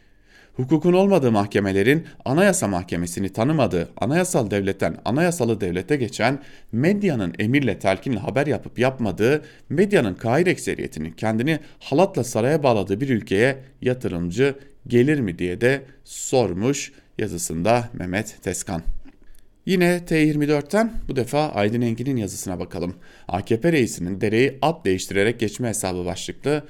Hukukun 0.57 0.93
olmadığı 0.93 1.33
mahkemelerin 1.33 2.07
anayasa 2.25 2.69
mahkemesini 2.69 3.29
tanımadığı, 3.29 3.89
anayasal 3.97 4.51
devletten 4.51 4.97
anayasalı 5.05 5.61
devlete 5.61 5.97
geçen, 5.97 6.43
medyanın 6.73 7.35
emirle 7.39 7.79
telkinle 7.79 8.19
haber 8.19 8.47
yapıp 8.47 8.79
yapmadığı, 8.79 9.43
medyanın 9.69 10.15
kahir 10.15 10.47
ekseriyetini 10.47 11.17
kendini 11.17 11.59
halatla 11.79 12.25
saraya 12.25 12.63
bağladığı 12.63 13.01
bir 13.01 13.09
ülkeye 13.09 13.59
yatırımcı 13.83 14.55
gelir 14.87 15.21
mi 15.21 15.39
diye 15.39 15.61
de 15.61 15.83
sormuş 16.05 16.93
yazısında 17.19 17.89
Mehmet 17.93 18.43
Teskan. 18.43 18.83
Yine 19.66 20.00
T24'ten 20.09 20.92
bu 21.09 21.16
defa 21.16 21.48
Aydın 21.48 21.81
Engin'in 21.81 22.16
yazısına 22.16 22.61
bakalım. 22.61 22.94
AKP 23.29 23.72
reisinin 23.72 24.20
dereyi 24.20 24.59
at 24.62 24.85
değiştirerek 24.85 25.40
geçme 25.40 25.68
hesabı 25.68 26.05
başlıklı 26.05 26.64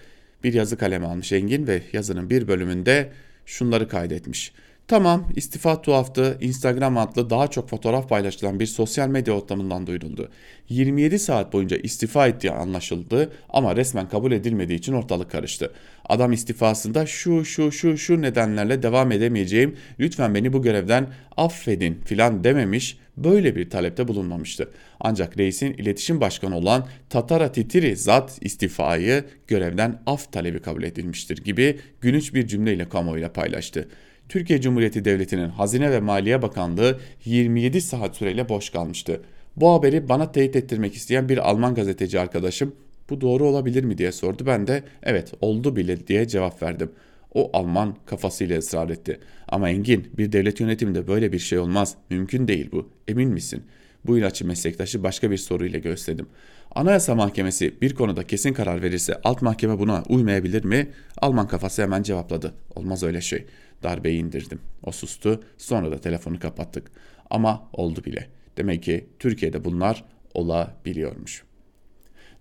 bir 0.45 0.55
yazı 0.55 0.77
kaleme 0.77 1.07
almış 1.07 1.33
Engin 1.33 1.67
ve 1.67 1.83
yazının 1.93 2.31
bir 2.31 2.49
bölümünde 2.49 3.13
şunları 3.47 3.89
kaydetmiş. 3.89 4.53
Tamam 4.89 5.29
istifa 5.37 5.83
tuhaftı 5.83 6.39
Instagram 6.41 6.99
adlı 6.99 7.31
daha 7.31 7.49
çok 7.49 7.69
fotoğraf 7.69 8.09
paylaşılan 8.09 8.61
bir 8.61 8.67
sosyal 8.67 9.09
medya 9.09 9.35
ortamından 9.35 9.87
duyuruldu. 9.87 10.29
27 10.69 11.19
saat 11.19 11.53
boyunca 11.53 11.77
istifa 11.77 12.27
ettiği 12.27 12.51
anlaşıldı 12.51 13.33
ama 13.49 13.77
resmen 13.77 14.09
kabul 14.09 14.33
edilmediği 14.33 14.79
için 14.79 14.93
ortalık 14.93 15.31
karıştı. 15.31 15.73
Adam 16.09 16.33
istifasında 16.33 17.07
şu 17.07 17.45
şu 17.45 17.73
şu 17.73 17.99
şu 17.99 18.23
nedenlerle 18.23 18.83
devam 18.83 19.13
edemeyeceğim 19.13 19.77
lütfen 20.01 20.35
beni 20.35 20.53
bu 20.53 20.63
görevden 20.63 21.07
affedin 21.37 22.01
filan 22.05 22.45
dememiş 22.45 22.99
böyle 23.17 23.57
bir 23.57 23.71
talepte 23.71 24.09
bulunmamıştı. 24.09 24.71
Ancak 25.01 25.39
reisin 25.39 25.73
iletişim 25.73 26.21
başkanı 26.21 26.57
olan 26.57 26.87
Tatara 27.11 27.53
Titiri 27.53 27.97
zat 27.97 28.39
istifayı 28.41 29.25
görevden 29.47 30.03
af 30.07 30.33
talebi 30.33 30.59
kabul 30.63 30.83
edilmiştir 30.83 31.45
gibi 31.45 31.79
gülünç 32.01 32.35
bir 32.35 32.47
cümleyle 32.47 32.89
kamuoyuyla 32.89 33.33
paylaştı. 33.33 33.89
Türkiye 34.29 34.61
Cumhuriyeti 34.61 35.05
Devleti'nin 35.05 35.49
Hazine 35.49 35.91
ve 35.91 36.01
Maliye 36.01 36.43
Bakanlığı 36.43 37.01
27 37.25 37.81
saat 37.81 38.17
süreyle 38.17 38.49
boş 38.49 38.71
kalmıştı. 38.71 39.21
Bu 39.57 39.75
haberi 39.75 40.09
bana 40.09 40.33
teyit 40.33 40.57
ettirmek 40.57 40.95
isteyen 40.95 41.29
bir 41.29 41.51
Alman 41.51 41.75
gazeteci 41.75 42.21
arkadaşım 42.21 42.75
bu 43.11 43.21
doğru 43.21 43.49
olabilir 43.49 43.85
mi 43.85 43.99
diye 43.99 44.13
sordu. 44.13 44.47
Ben 44.47 44.67
de 44.67 44.83
evet 45.03 45.33
oldu 45.41 45.77
bile 45.77 46.07
diye 46.07 46.29
cevap 46.29 46.63
verdim. 46.63 46.91
O 47.35 47.51
Alman 47.53 47.97
kafasıyla 48.07 48.59
ısrar 48.59 48.91
etti. 48.91 49.21
Ama 49.49 49.71
Engin 49.71 50.09
bir 50.19 50.33
devlet 50.33 50.61
yönetiminde 50.61 51.07
böyle 51.07 51.33
bir 51.33 51.39
şey 51.39 51.59
olmaz. 51.59 51.95
Mümkün 52.11 52.49
değil 52.49 52.69
bu. 52.73 52.89
Emin 53.09 53.29
misin? 53.29 53.63
Bu 54.07 54.19
ilaççı 54.19 54.47
meslektaşı 54.47 55.03
başka 55.03 55.31
bir 55.31 55.37
soruyla 55.37 55.79
gösterdim. 55.79 56.27
Anayasa 56.75 57.15
Mahkemesi 57.15 57.81
bir 57.83 57.95
konuda 57.95 58.27
kesin 58.27 58.53
karar 58.53 58.83
verirse 58.83 59.21
alt 59.25 59.43
mahkeme 59.43 59.79
buna 59.79 60.03
uymayabilir 60.09 60.65
mi? 60.65 60.91
Alman 61.19 61.49
kafası 61.49 61.83
hemen 61.83 62.03
cevapladı. 62.03 62.55
Olmaz 62.75 63.03
öyle 63.03 63.21
şey. 63.21 63.47
Darbeyi 63.83 64.21
indirdim. 64.21 64.61
O 64.83 64.93
sustu. 64.93 65.43
Sonra 65.59 65.91
da 65.91 65.99
telefonu 65.99 66.39
kapattık. 66.39 66.91
Ama 67.31 67.69
oldu 67.73 68.05
bile. 68.05 68.29
Demek 68.57 68.83
ki 68.83 69.07
Türkiye'de 69.19 69.65
bunlar 69.65 70.05
olabiliyormuş. 70.35 71.45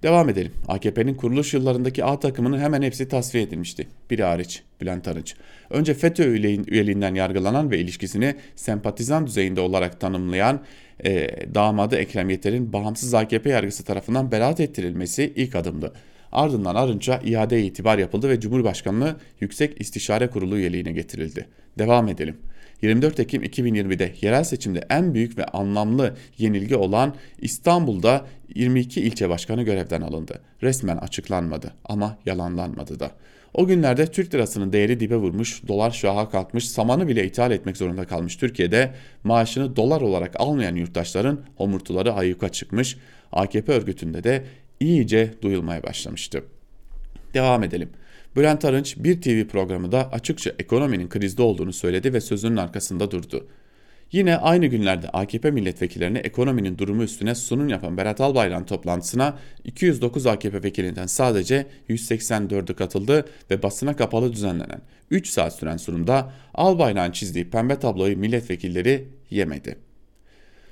Devam 0.04 0.30
edelim. 0.30 0.52
AKP'nin 0.68 1.16
kuruluş 1.16 1.54
yıllarındaki 1.54 2.04
A 2.04 2.20
takımının 2.20 2.60
hemen 2.60 2.82
hepsi 2.82 3.08
tasfiye 3.08 3.44
edilmişti. 3.44 3.88
Biri 4.10 4.24
hariç 4.24 4.64
Bülent 4.82 5.08
Arınç. 5.08 5.36
Önce 5.70 5.94
FETÖ 5.94 6.34
üyeliğinden 6.68 7.16
yargılanan 7.16 7.72
ve 7.72 7.80
ilişkisini 7.80 8.36
sempatizan 8.56 9.28
düzeyinde 9.28 9.62
olarak 9.62 10.00
tanımlayan 10.00 10.62
e, 11.06 11.30
damadı 11.56 11.96
Ekrem 11.96 12.30
Yeter'in 12.30 12.74
bağımsız 12.74 13.14
AKP 13.14 13.50
yargısı 13.50 13.84
tarafından 13.84 14.32
beraat 14.32 14.60
ettirilmesi 14.60 15.34
ilk 15.36 15.56
adımdı. 15.56 15.94
Ardından 16.34 16.76
Arınç'a 16.76 17.20
iade 17.26 17.64
itibar 17.64 17.98
yapıldı 17.98 18.30
ve 18.30 18.40
Cumhurbaşkanlığı 18.40 19.16
Yüksek 19.40 19.82
İstişare 19.82 20.30
Kurulu 20.30 20.58
üyeliğine 20.58 20.92
getirildi. 20.92 21.48
Devam 21.78 22.08
edelim. 22.08 22.38
24 22.82 23.20
Ekim 23.20 23.44
2020'de 23.44 24.14
yerel 24.22 24.44
seçimde 24.44 24.86
en 24.90 25.14
büyük 25.14 25.38
ve 25.38 25.46
anlamlı 25.46 26.16
yenilgi 26.38 26.76
olan 26.76 27.16
İstanbul'da 27.40 28.26
22 28.56 29.02
ilçe 29.02 29.30
başkanı 29.30 29.64
görevden 29.64 30.02
alındı. 30.02 30.42
Resmen 30.64 30.98
açıklanmadı 30.98 31.74
ama 31.86 32.18
yalanlanmadı 32.26 33.00
da. 33.00 33.12
O 33.54 33.68
günlerde 33.68 34.06
Türk 34.06 34.34
lirasının 34.34 34.74
değeri 34.74 35.00
dibe 35.00 35.16
vurmuş, 35.16 35.68
dolar 35.68 35.92
şaha 35.92 36.30
kalkmış, 36.30 36.70
samanı 36.70 37.08
bile 37.08 37.26
ithal 37.26 37.52
etmek 37.52 37.78
zorunda 37.78 38.06
kalmış 38.06 38.36
Türkiye'de 38.36 38.94
maaşını 39.24 39.76
dolar 39.76 40.02
olarak 40.02 40.36
almayan 40.40 40.76
yurttaşların 40.76 41.40
homurtuları 41.56 42.14
ayyuka 42.14 42.50
çıkmış, 42.50 42.98
AKP 43.32 43.72
örgütünde 43.72 44.24
de 44.24 44.44
iyice 44.84 45.34
duyulmaya 45.42 45.84
başlamıştı. 45.84 46.44
Devam 47.34 47.64
edelim. 47.64 47.90
Bülent 48.36 48.66
Arınç 48.66 48.96
bir 48.98 49.22
TV 49.22 49.48
programında 49.48 50.12
açıkça 50.12 50.52
ekonominin 50.60 51.10
krizde 51.10 51.42
olduğunu 51.42 51.74
söyledi 51.74 52.14
ve 52.14 52.22
sözünün 52.22 52.58
arkasında 52.58 53.12
durdu. 53.12 53.48
Yine 54.12 54.38
aynı 54.38 54.66
günlerde 54.66 55.10
AKP 55.10 55.52
milletvekillerine 55.52 56.20
ekonominin 56.20 56.78
durumu 56.78 57.04
üstüne 57.04 57.36
sunum 57.36 57.70
yapan 57.70 57.98
Berat 57.98 58.22
Albayrak'ın 58.22 58.66
toplantısına 58.66 59.38
209 59.64 60.28
AKP 60.28 60.64
vekilinden 60.64 61.06
sadece 61.06 61.68
184'ü 61.90 62.74
katıldı 62.74 63.26
ve 63.52 63.64
basına 63.64 63.96
kapalı 63.96 64.34
düzenlenen 64.34 64.82
3 65.12 65.28
saat 65.28 65.56
süren 65.56 65.78
sunumda 65.78 66.34
Albayrak'ın 66.54 67.12
çizdiği 67.12 67.50
pembe 67.50 67.80
tabloyu 67.80 68.18
milletvekilleri 68.18 69.08
yemedi. 69.30 69.93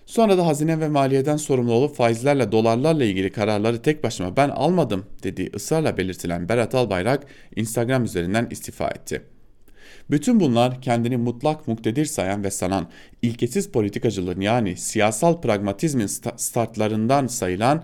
Sonra 0.05 0.37
da 0.37 0.47
hazine 0.47 0.79
ve 0.79 0.87
maliyeden 0.87 1.37
sorumlu 1.37 1.73
olup 1.73 1.95
faizlerle 1.95 2.51
dolarlarla 2.51 3.03
ilgili 3.03 3.31
kararları 3.31 3.81
tek 3.81 4.03
başıma 4.03 4.37
ben 4.37 4.49
almadım 4.49 5.05
dediği 5.23 5.51
ısrarla 5.55 5.97
belirtilen 5.97 6.49
Berat 6.49 6.75
Albayrak 6.75 7.25
Instagram 7.55 8.03
üzerinden 8.03 8.47
istifa 8.51 8.87
etti. 8.87 9.21
Bütün 10.09 10.39
bunlar 10.39 10.81
kendini 10.81 11.17
mutlak 11.17 11.67
muktedir 11.67 12.05
sayan 12.05 12.43
ve 12.43 12.51
sanan, 12.51 12.87
ilkesiz 13.21 13.71
politikacılığın 13.71 14.41
yani 14.41 14.75
siyasal 14.75 15.41
pragmatizmin 15.41 16.07
startlarından 16.37 17.27
sayılan 17.27 17.83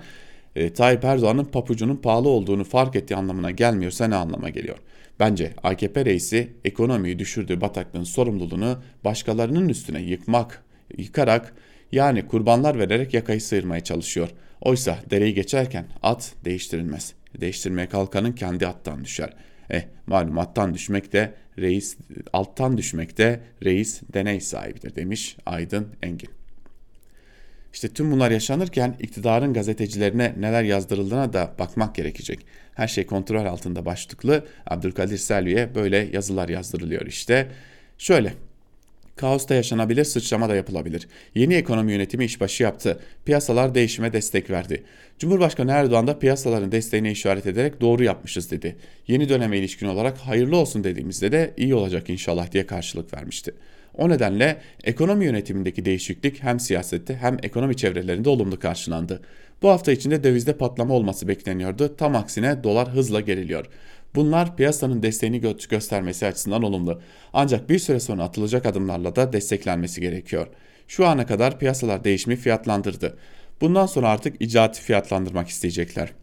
e, 0.55 0.73
Tayyip 0.73 1.05
Erdoğan'ın 1.05 1.45
papucunun 1.45 1.95
pahalı 1.95 2.29
olduğunu 2.29 2.63
fark 2.63 2.95
ettiği 2.95 3.15
anlamına 3.15 3.51
gelmiyorsa 3.51 4.07
ne 4.07 4.15
anlama 4.15 4.49
geliyor? 4.49 4.77
Bence 5.19 5.53
AKP 5.63 6.05
reisi 6.05 6.53
ekonomiyi 6.65 7.19
düşürdüğü 7.19 7.61
bataklığın 7.61 8.03
sorumluluğunu 8.03 8.77
başkalarının 9.05 9.69
üstüne 9.69 10.01
yıkmak, 10.01 10.63
yıkarak 10.97 11.53
yani 11.91 12.27
kurbanlar 12.27 12.79
vererek 12.79 13.13
yakayı 13.13 13.41
sıyırmaya 13.41 13.83
çalışıyor. 13.83 14.29
Oysa 14.61 14.97
dereyi 15.09 15.33
geçerken 15.33 15.85
at 16.03 16.33
değiştirilmez. 16.45 17.13
Değiştirmeye 17.41 17.89
kalkanın 17.89 18.31
kendi 18.31 18.67
attan 18.67 19.03
düşer. 19.03 19.33
Eh 19.69 19.83
malum 20.07 20.39
attan 20.39 20.73
düşmek 20.73 21.13
de 21.13 21.33
reis 21.59 21.97
alttan 22.33 22.77
düşmekte 22.77 23.39
reis 23.63 24.01
deney 24.13 24.41
sahibidir 24.41 24.95
demiş 24.95 25.37
Aydın 25.45 25.87
Engin. 26.03 26.29
İşte 27.73 27.87
tüm 27.87 28.11
bunlar 28.11 28.31
yaşanırken 28.31 28.95
iktidarın 28.99 29.53
gazetecilerine 29.53 30.33
neler 30.37 30.63
yazdırıldığına 30.63 31.33
da 31.33 31.55
bakmak 31.59 31.95
gerekecek. 31.95 32.45
Her 32.73 32.87
şey 32.87 33.05
kontrol 33.05 33.45
altında 33.45 33.85
başlıklı 33.85 34.45
Abdülkadir 34.65 35.17
Selvi'ye 35.17 35.75
böyle 35.75 35.97
yazılar 35.97 36.49
yazdırılıyor 36.49 37.05
işte. 37.05 37.51
Şöyle 37.97 38.33
Kaosta 39.17 39.55
yaşanabilir, 39.55 40.03
sıçrama 40.03 40.49
da 40.49 40.55
yapılabilir. 40.55 41.07
Yeni 41.35 41.53
ekonomi 41.53 41.91
yönetimi 41.91 42.25
işbaşı 42.25 42.63
yaptı. 42.63 42.99
Piyasalar 43.25 43.75
değişime 43.75 44.13
destek 44.13 44.49
verdi. 44.49 44.83
Cumhurbaşkanı 45.19 45.71
Erdoğan 45.71 46.07
da 46.07 46.19
piyasaların 46.19 46.71
desteğine 46.71 47.11
işaret 47.11 47.45
ederek 47.45 47.81
doğru 47.81 48.03
yapmışız 48.03 48.51
dedi. 48.51 48.75
Yeni 49.07 49.29
döneme 49.29 49.57
ilişkin 49.57 49.87
olarak 49.87 50.17
hayırlı 50.17 50.57
olsun 50.57 50.83
dediğimizde 50.83 51.31
de 51.31 51.53
iyi 51.57 51.75
olacak 51.75 52.09
inşallah 52.09 52.51
diye 52.51 52.65
karşılık 52.65 53.13
vermişti. 53.13 53.53
O 53.97 54.09
nedenle 54.09 54.57
ekonomi 54.83 55.25
yönetimindeki 55.25 55.85
değişiklik 55.85 56.43
hem 56.43 56.59
siyasette 56.59 57.15
hem 57.15 57.37
ekonomi 57.43 57.75
çevrelerinde 57.75 58.29
olumlu 58.29 58.59
karşılandı. 58.59 59.21
Bu 59.61 59.69
hafta 59.69 59.91
içinde 59.91 60.23
dövizde 60.23 60.57
patlama 60.57 60.93
olması 60.93 61.27
bekleniyordu. 61.27 61.95
Tam 61.95 62.15
aksine 62.15 62.63
dolar 62.63 62.89
hızla 62.89 63.21
geriliyor. 63.21 63.65
Bunlar 64.17 64.55
piyasanın 64.55 65.03
desteğini 65.03 65.41
gö 65.41 65.53
göstermesi 65.69 66.25
açısından 66.25 66.63
olumlu. 66.63 67.01
Ancak 67.33 67.69
bir 67.69 67.79
süre 67.79 67.99
sonra 67.99 68.23
atılacak 68.23 68.65
adımlarla 68.65 69.15
da 69.15 69.33
desteklenmesi 69.33 70.01
gerekiyor. 70.01 70.47
Şu 70.87 71.07
ana 71.07 71.25
kadar 71.25 71.59
piyasalar 71.59 72.03
değişimi 72.03 72.35
fiyatlandırdı. 72.35 73.17
Bundan 73.61 73.85
sonra 73.85 74.09
artık 74.09 74.41
icraatı 74.41 74.81
fiyatlandırmak 74.81 75.47
isteyecekler. 75.47 76.13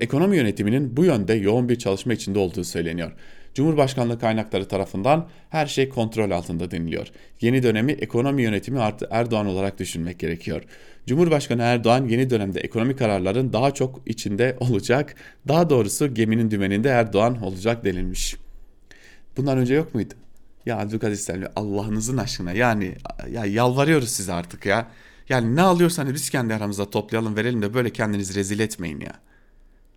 Ekonomi 0.00 0.36
yönetiminin 0.36 0.96
bu 0.96 1.04
yönde 1.04 1.34
yoğun 1.34 1.68
bir 1.68 1.76
çalışma 1.78 2.12
içinde 2.12 2.38
olduğu 2.38 2.64
söyleniyor. 2.64 3.12
Cumhurbaşkanlığı 3.56 4.18
kaynakları 4.18 4.68
tarafından 4.68 5.28
her 5.50 5.66
şey 5.66 5.88
kontrol 5.88 6.30
altında 6.30 6.70
deniliyor. 6.70 7.06
Yeni 7.40 7.62
dönemi 7.62 7.92
ekonomi 7.92 8.42
yönetimi 8.42 8.80
artı 8.80 9.08
Erdoğan 9.10 9.46
olarak 9.46 9.78
düşünmek 9.78 10.18
gerekiyor. 10.18 10.62
Cumhurbaşkanı 11.06 11.62
Erdoğan 11.62 12.08
yeni 12.08 12.30
dönemde 12.30 12.60
ekonomi 12.60 12.96
kararların 12.96 13.52
daha 13.52 13.74
çok 13.74 14.02
içinde 14.06 14.56
olacak. 14.60 15.14
Daha 15.48 15.70
doğrusu 15.70 16.14
geminin 16.14 16.50
dümeninde 16.50 16.88
Erdoğan 16.88 17.42
olacak 17.42 17.84
denilmiş. 17.84 18.36
Bundan 19.36 19.58
önce 19.58 19.74
yok 19.74 19.94
muydu? 19.94 20.14
Ya 20.66 20.78
Abdülkadir 20.78 21.16
Selvi 21.16 21.46
Allah'ınızın 21.56 22.16
aşkına 22.16 22.52
yani 22.52 22.94
ya 23.30 23.44
yalvarıyoruz 23.44 24.08
size 24.08 24.32
artık 24.32 24.66
ya. 24.66 24.88
Yani 25.28 25.56
ne 25.56 25.62
alıyorsanız 25.62 26.14
biz 26.14 26.30
kendi 26.30 26.54
aramızda 26.54 26.90
toplayalım 26.90 27.36
verelim 27.36 27.62
de 27.62 27.74
böyle 27.74 27.90
kendinizi 27.90 28.34
rezil 28.34 28.60
etmeyin 28.60 29.00
ya. 29.00 29.12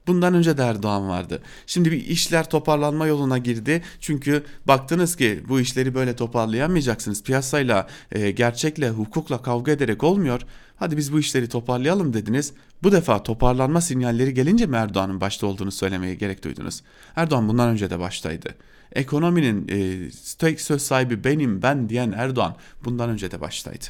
Bundan 0.10 0.34
önce 0.34 0.58
de 0.58 0.64
Erdoğan 0.64 1.10
vardı. 1.10 1.42
Şimdi 1.68 1.92
bir 1.92 2.06
işler 2.06 2.50
toparlanma 2.50 3.08
yoluna 3.08 3.38
girdi. 3.38 3.82
Çünkü 4.00 4.44
baktınız 4.66 5.16
ki 5.16 5.44
bu 5.50 5.60
işleri 5.60 5.96
böyle 5.96 6.16
toparlayamayacaksınız. 6.16 7.24
Piyasayla, 7.24 7.88
e, 8.12 8.32
gerçekle, 8.32 8.90
hukukla 8.90 9.42
kavga 9.42 9.72
ederek 9.72 10.04
olmuyor. 10.04 10.42
Hadi 10.76 10.98
biz 10.98 11.14
bu 11.14 11.20
işleri 11.20 11.50
toparlayalım 11.50 12.14
dediniz. 12.14 12.54
Bu 12.84 12.92
defa 12.92 13.24
toparlanma 13.24 13.82
sinyalleri 13.82 14.34
gelince 14.34 14.66
mi 14.66 14.76
Erdoğan'ın 14.76 15.22
başta 15.22 15.48
olduğunu 15.48 15.72
söylemeye 15.72 16.16
gerek 16.16 16.44
duydunuz? 16.44 16.82
Erdoğan 17.16 17.50
bundan 17.50 17.70
önce 17.70 17.90
de 17.90 18.00
baştaydı. 18.00 18.56
Ekonominin 18.92 19.68
e, 19.68 20.10
tek 20.40 20.62
söz 20.62 20.82
sahibi 20.82 21.24
benim, 21.24 21.62
ben 21.62 21.90
diyen 21.90 22.12
Erdoğan 22.12 22.56
bundan 22.86 23.10
önce 23.10 23.32
de 23.32 23.42
baştaydı. 23.42 23.86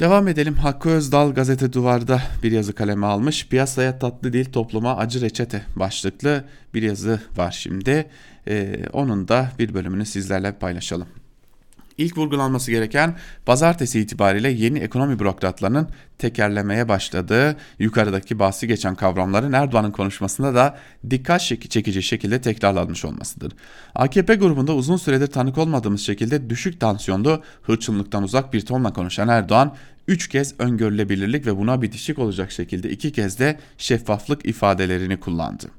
Devam 0.00 0.28
edelim. 0.28 0.54
Hakkı 0.54 0.88
Özdal 0.88 1.34
gazete 1.34 1.72
duvarda 1.72 2.22
bir 2.42 2.52
yazı 2.52 2.74
kaleme 2.74 3.06
almış. 3.06 3.48
Piyasaya 3.48 3.98
tatlı 3.98 4.32
değil 4.32 4.52
topluma 4.52 4.96
acı 4.96 5.20
reçete 5.20 5.62
başlıklı 5.76 6.44
bir 6.74 6.82
yazı 6.82 7.20
var 7.36 7.50
şimdi. 7.50 8.06
Ee, 8.48 8.84
onun 8.92 9.28
da 9.28 9.52
bir 9.58 9.74
bölümünü 9.74 10.06
sizlerle 10.06 10.52
paylaşalım. 10.52 11.08
İlk 11.98 12.18
vurgulanması 12.18 12.70
gereken 12.70 13.16
pazartesi 13.46 14.00
itibariyle 14.00 14.48
yeni 14.48 14.78
ekonomi 14.78 15.18
bürokratlarının 15.18 15.88
tekerlemeye 16.18 16.88
başladığı 16.88 17.56
yukarıdaki 17.78 18.38
bahsi 18.38 18.68
geçen 18.68 18.94
kavramların 18.94 19.52
Erdoğan'ın 19.52 19.90
konuşmasında 19.90 20.54
da 20.54 20.78
dikkat 21.10 21.40
çekici 21.40 22.02
şekilde 22.02 22.40
tekrarlanmış 22.40 23.04
olmasıdır. 23.04 23.52
AKP 23.94 24.34
grubunda 24.34 24.74
uzun 24.74 24.96
süredir 24.96 25.26
tanık 25.26 25.58
olmadığımız 25.58 26.00
şekilde 26.00 26.50
düşük 26.50 26.80
tansiyonlu 26.80 27.42
hırçınlıktan 27.62 28.22
uzak 28.22 28.52
bir 28.52 28.60
tonla 28.60 28.92
konuşan 28.92 29.28
Erdoğan 29.28 29.74
3 30.08 30.28
kez 30.28 30.54
öngörülebilirlik 30.58 31.46
ve 31.46 31.56
buna 31.56 31.82
bitişik 31.82 32.18
olacak 32.18 32.52
şekilde 32.52 32.90
2 32.90 33.12
kez 33.12 33.38
de 33.38 33.58
şeffaflık 33.78 34.46
ifadelerini 34.46 35.20
kullandı. 35.20 35.77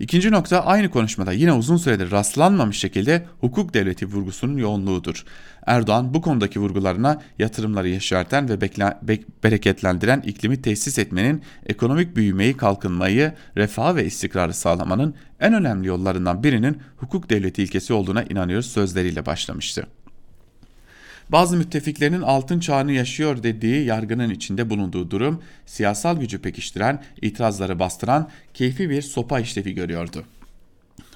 İkinci 0.00 0.30
nokta 0.30 0.64
aynı 0.64 0.90
konuşmada 0.90 1.32
yine 1.32 1.52
uzun 1.52 1.76
süredir 1.76 2.10
rastlanmamış 2.10 2.78
şekilde 2.78 3.26
hukuk 3.40 3.74
devleti 3.74 4.06
vurgusunun 4.06 4.56
yoğunluğudur. 4.56 5.24
Erdoğan 5.66 6.14
bu 6.14 6.22
konudaki 6.22 6.60
vurgularına 6.60 7.22
yatırımları 7.38 7.88
yeşerten 7.88 8.48
ve 8.48 8.60
be, 8.60 9.18
bereketlendiren 9.44 10.20
iklimi 10.20 10.62
tesis 10.62 10.98
etmenin, 10.98 11.42
ekonomik 11.66 12.16
büyümeyi, 12.16 12.56
kalkınmayı, 12.56 13.32
refah 13.56 13.94
ve 13.94 14.04
istikrarı 14.04 14.54
sağlamanın 14.54 15.14
en 15.40 15.54
önemli 15.54 15.88
yollarından 15.88 16.42
birinin 16.42 16.78
hukuk 16.96 17.30
devleti 17.30 17.62
ilkesi 17.62 17.92
olduğuna 17.92 18.22
inanıyoruz 18.22 18.66
sözleriyle 18.66 19.26
başlamıştı 19.26 19.86
bazı 21.32 21.56
müttefiklerinin 21.56 22.22
altın 22.22 22.60
çağını 22.60 22.92
yaşıyor 22.92 23.42
dediği 23.42 23.84
yargının 23.84 24.30
içinde 24.30 24.70
bulunduğu 24.70 25.10
durum 25.10 25.42
siyasal 25.66 26.20
gücü 26.20 26.38
pekiştiren, 26.38 27.02
itirazları 27.22 27.78
bastıran 27.78 28.28
keyfi 28.54 28.90
bir 28.90 29.02
sopa 29.02 29.40
işlevi 29.40 29.74
görüyordu. 29.74 30.24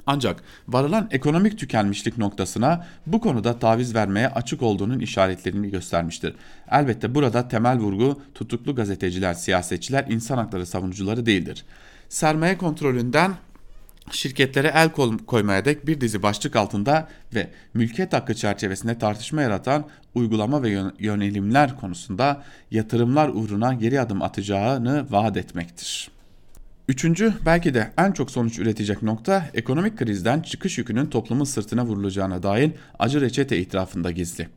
Ancak 0.07 0.43
varılan 0.69 1.09
ekonomik 1.11 1.59
tükenmişlik 1.59 2.19
noktasına 2.19 2.87
bu 3.07 3.21
konuda 3.21 3.59
taviz 3.59 3.95
vermeye 3.95 4.29
açık 4.29 4.63
olduğunun 4.63 4.99
işaretlerini 4.99 5.71
göstermiştir. 5.71 6.35
Elbette 6.71 7.15
burada 7.15 7.49
temel 7.49 7.79
vurgu 7.79 8.21
tutuklu 8.35 8.75
gazeteciler, 8.75 9.35
siyasetçiler, 9.35 10.07
insan 10.09 10.39
hakları 10.39 10.67
savunucuları 10.67 11.27
değildir. 11.27 11.65
Sermaye 12.09 12.59
kontrolünden 12.59 13.33
şirketlere 14.11 14.73
el 14.75 14.91
koymaya 15.27 15.65
dek 15.65 15.87
bir 15.87 16.01
dizi 16.01 16.23
başlık 16.23 16.57
altında 16.57 17.09
ve 17.35 17.51
mülkiyet 17.75 18.13
hakkı 18.13 18.35
çerçevesinde 18.35 18.99
tartışma 18.99 19.43
yaratan 19.43 19.85
uygulama 20.15 20.63
ve 20.63 20.71
yönelimler 20.99 21.77
konusunda 21.77 22.45
yatırımlar 22.71 23.29
uğruna 23.29 23.75
geri 23.75 24.01
adım 24.01 24.23
atacağını 24.23 25.07
vaat 25.11 25.37
etmektir. 25.37 26.11
Üçüncü 26.89 27.35
belki 27.47 27.75
de 27.75 27.93
en 27.99 28.13
çok 28.13 28.31
sonuç 28.31 28.59
üretecek 28.59 29.03
nokta 29.03 29.47
ekonomik 29.55 29.99
krizden 29.99 30.41
çıkış 30.41 30.79
yükünün 30.79 31.07
toplumun 31.07 31.45
sırtına 31.45 31.87
vurulacağına 31.87 32.43
dair 32.43 32.73
acı 32.99 33.21
reçete 33.21 33.59
itirafında 33.59 34.11
gizli. 34.11 34.49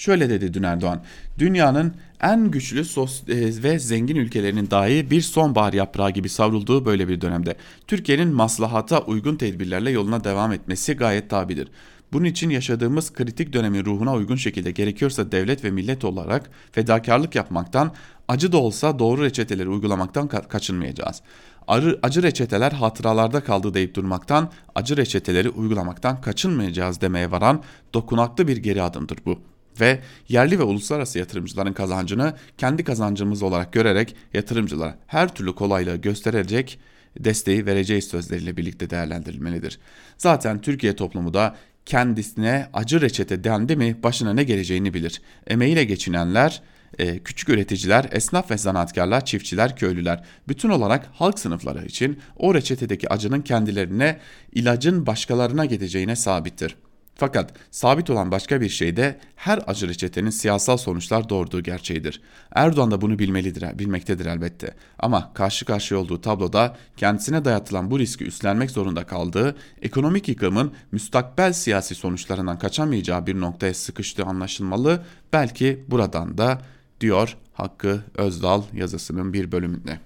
Şöyle 0.00 0.30
dedi 0.30 0.54
dün 0.54 0.62
Erdoğan. 0.62 1.02
Dünyanın 1.38 1.94
en 2.20 2.50
güçlü 2.50 2.80
e, 2.80 3.62
ve 3.62 3.78
zengin 3.78 4.16
ülkelerinin 4.16 4.70
dahi 4.70 5.10
bir 5.10 5.20
sonbahar 5.20 5.72
yaprağı 5.72 6.10
gibi 6.10 6.28
savrulduğu 6.28 6.84
böyle 6.84 7.08
bir 7.08 7.20
dönemde 7.20 7.56
Türkiye'nin 7.86 8.28
maslahata 8.28 9.00
uygun 9.00 9.36
tedbirlerle 9.36 9.90
yoluna 9.90 10.24
devam 10.24 10.52
etmesi 10.52 10.94
gayet 10.94 11.30
tabidir. 11.30 11.68
Bunun 12.12 12.24
için 12.24 12.50
yaşadığımız 12.50 13.12
kritik 13.12 13.52
dönemin 13.52 13.84
ruhuna 13.84 14.14
uygun 14.14 14.36
şekilde 14.36 14.70
gerekiyorsa 14.70 15.32
devlet 15.32 15.64
ve 15.64 15.70
millet 15.70 16.04
olarak 16.04 16.50
fedakarlık 16.72 17.34
yapmaktan, 17.34 17.94
acı 18.28 18.52
da 18.52 18.56
olsa 18.56 18.98
doğru 18.98 19.22
reçeteleri 19.22 19.68
uygulamaktan 19.68 20.28
ka 20.28 20.42
kaçınmayacağız. 20.42 21.22
Arı, 21.68 21.98
acı 22.02 22.22
reçeteler 22.22 22.72
hatıralarda 22.72 23.44
kaldı 23.44 23.74
deyip 23.74 23.94
durmaktan, 23.94 24.50
acı 24.74 24.96
reçeteleri 24.96 25.48
uygulamaktan 25.48 26.20
kaçınmayacağız 26.20 27.00
demeye 27.00 27.30
varan 27.30 27.62
dokunaklı 27.94 28.48
bir 28.48 28.56
geri 28.56 28.82
adımdır 28.82 29.18
bu 29.26 29.49
ve 29.80 30.00
yerli 30.28 30.58
ve 30.58 30.62
uluslararası 30.62 31.18
yatırımcıların 31.18 31.72
kazancını 31.72 32.34
kendi 32.58 32.84
kazancımız 32.84 33.42
olarak 33.42 33.72
görerek 33.72 34.16
yatırımcılara 34.34 34.98
her 35.06 35.34
türlü 35.34 35.54
kolaylığı 35.54 35.96
gösterecek 35.96 36.78
desteği 37.18 37.66
vereceğiz 37.66 38.04
sözleriyle 38.04 38.56
birlikte 38.56 38.90
değerlendirilmelidir. 38.90 39.78
Zaten 40.18 40.60
Türkiye 40.60 40.96
toplumu 40.96 41.34
da 41.34 41.56
kendisine 41.86 42.68
acı 42.72 43.00
reçete 43.00 43.44
dendi 43.44 43.76
mi 43.76 44.02
başına 44.02 44.32
ne 44.32 44.44
geleceğini 44.44 44.94
bilir. 44.94 45.22
Emeğiyle 45.46 45.84
geçinenler, 45.84 46.62
e, 46.98 47.18
küçük 47.18 47.48
üreticiler, 47.48 48.08
esnaf 48.12 48.50
ve 48.50 48.58
zanaatkarlar, 48.58 49.24
çiftçiler, 49.24 49.76
köylüler 49.76 50.24
bütün 50.48 50.70
olarak 50.70 51.06
halk 51.12 51.38
sınıfları 51.38 51.86
için 51.86 52.18
o 52.36 52.54
reçetedeki 52.54 53.12
acının 53.12 53.40
kendilerine 53.40 54.18
ilacın 54.52 55.06
başkalarına 55.06 55.64
gideceğine 55.64 56.16
sabittir. 56.16 56.76
Fakat 57.20 57.52
sabit 57.70 58.10
olan 58.10 58.30
başka 58.30 58.60
bir 58.60 58.68
şey 58.68 58.96
de 58.96 59.18
her 59.36 59.60
acı 59.66 59.88
reçetenin 59.88 60.30
siyasal 60.30 60.76
sonuçlar 60.76 61.28
doğurduğu 61.28 61.60
gerçeğidir. 61.62 62.20
Erdoğan 62.54 62.90
da 62.90 63.00
bunu 63.00 63.18
bilmelidir, 63.18 63.78
bilmektedir 63.78 64.26
elbette. 64.26 64.74
Ama 64.98 65.32
karşı 65.34 65.64
karşıya 65.64 66.00
olduğu 66.00 66.20
tabloda 66.20 66.76
kendisine 66.96 67.44
dayatılan 67.44 67.90
bu 67.90 67.98
riski 67.98 68.24
üstlenmek 68.24 68.70
zorunda 68.70 69.04
kaldığı, 69.04 69.56
ekonomik 69.82 70.28
yıkımın 70.28 70.72
müstakbel 70.92 71.52
siyasi 71.52 71.94
sonuçlarından 71.94 72.58
kaçamayacağı 72.58 73.26
bir 73.26 73.40
noktaya 73.40 73.74
sıkıştığı 73.74 74.24
anlaşılmalı. 74.24 75.04
Belki 75.32 75.84
buradan 75.88 76.38
da 76.38 76.58
diyor 77.00 77.36
Hakkı 77.52 78.00
Özdal 78.14 78.62
yazısının 78.72 79.32
bir 79.32 79.52
bölümünde. 79.52 80.00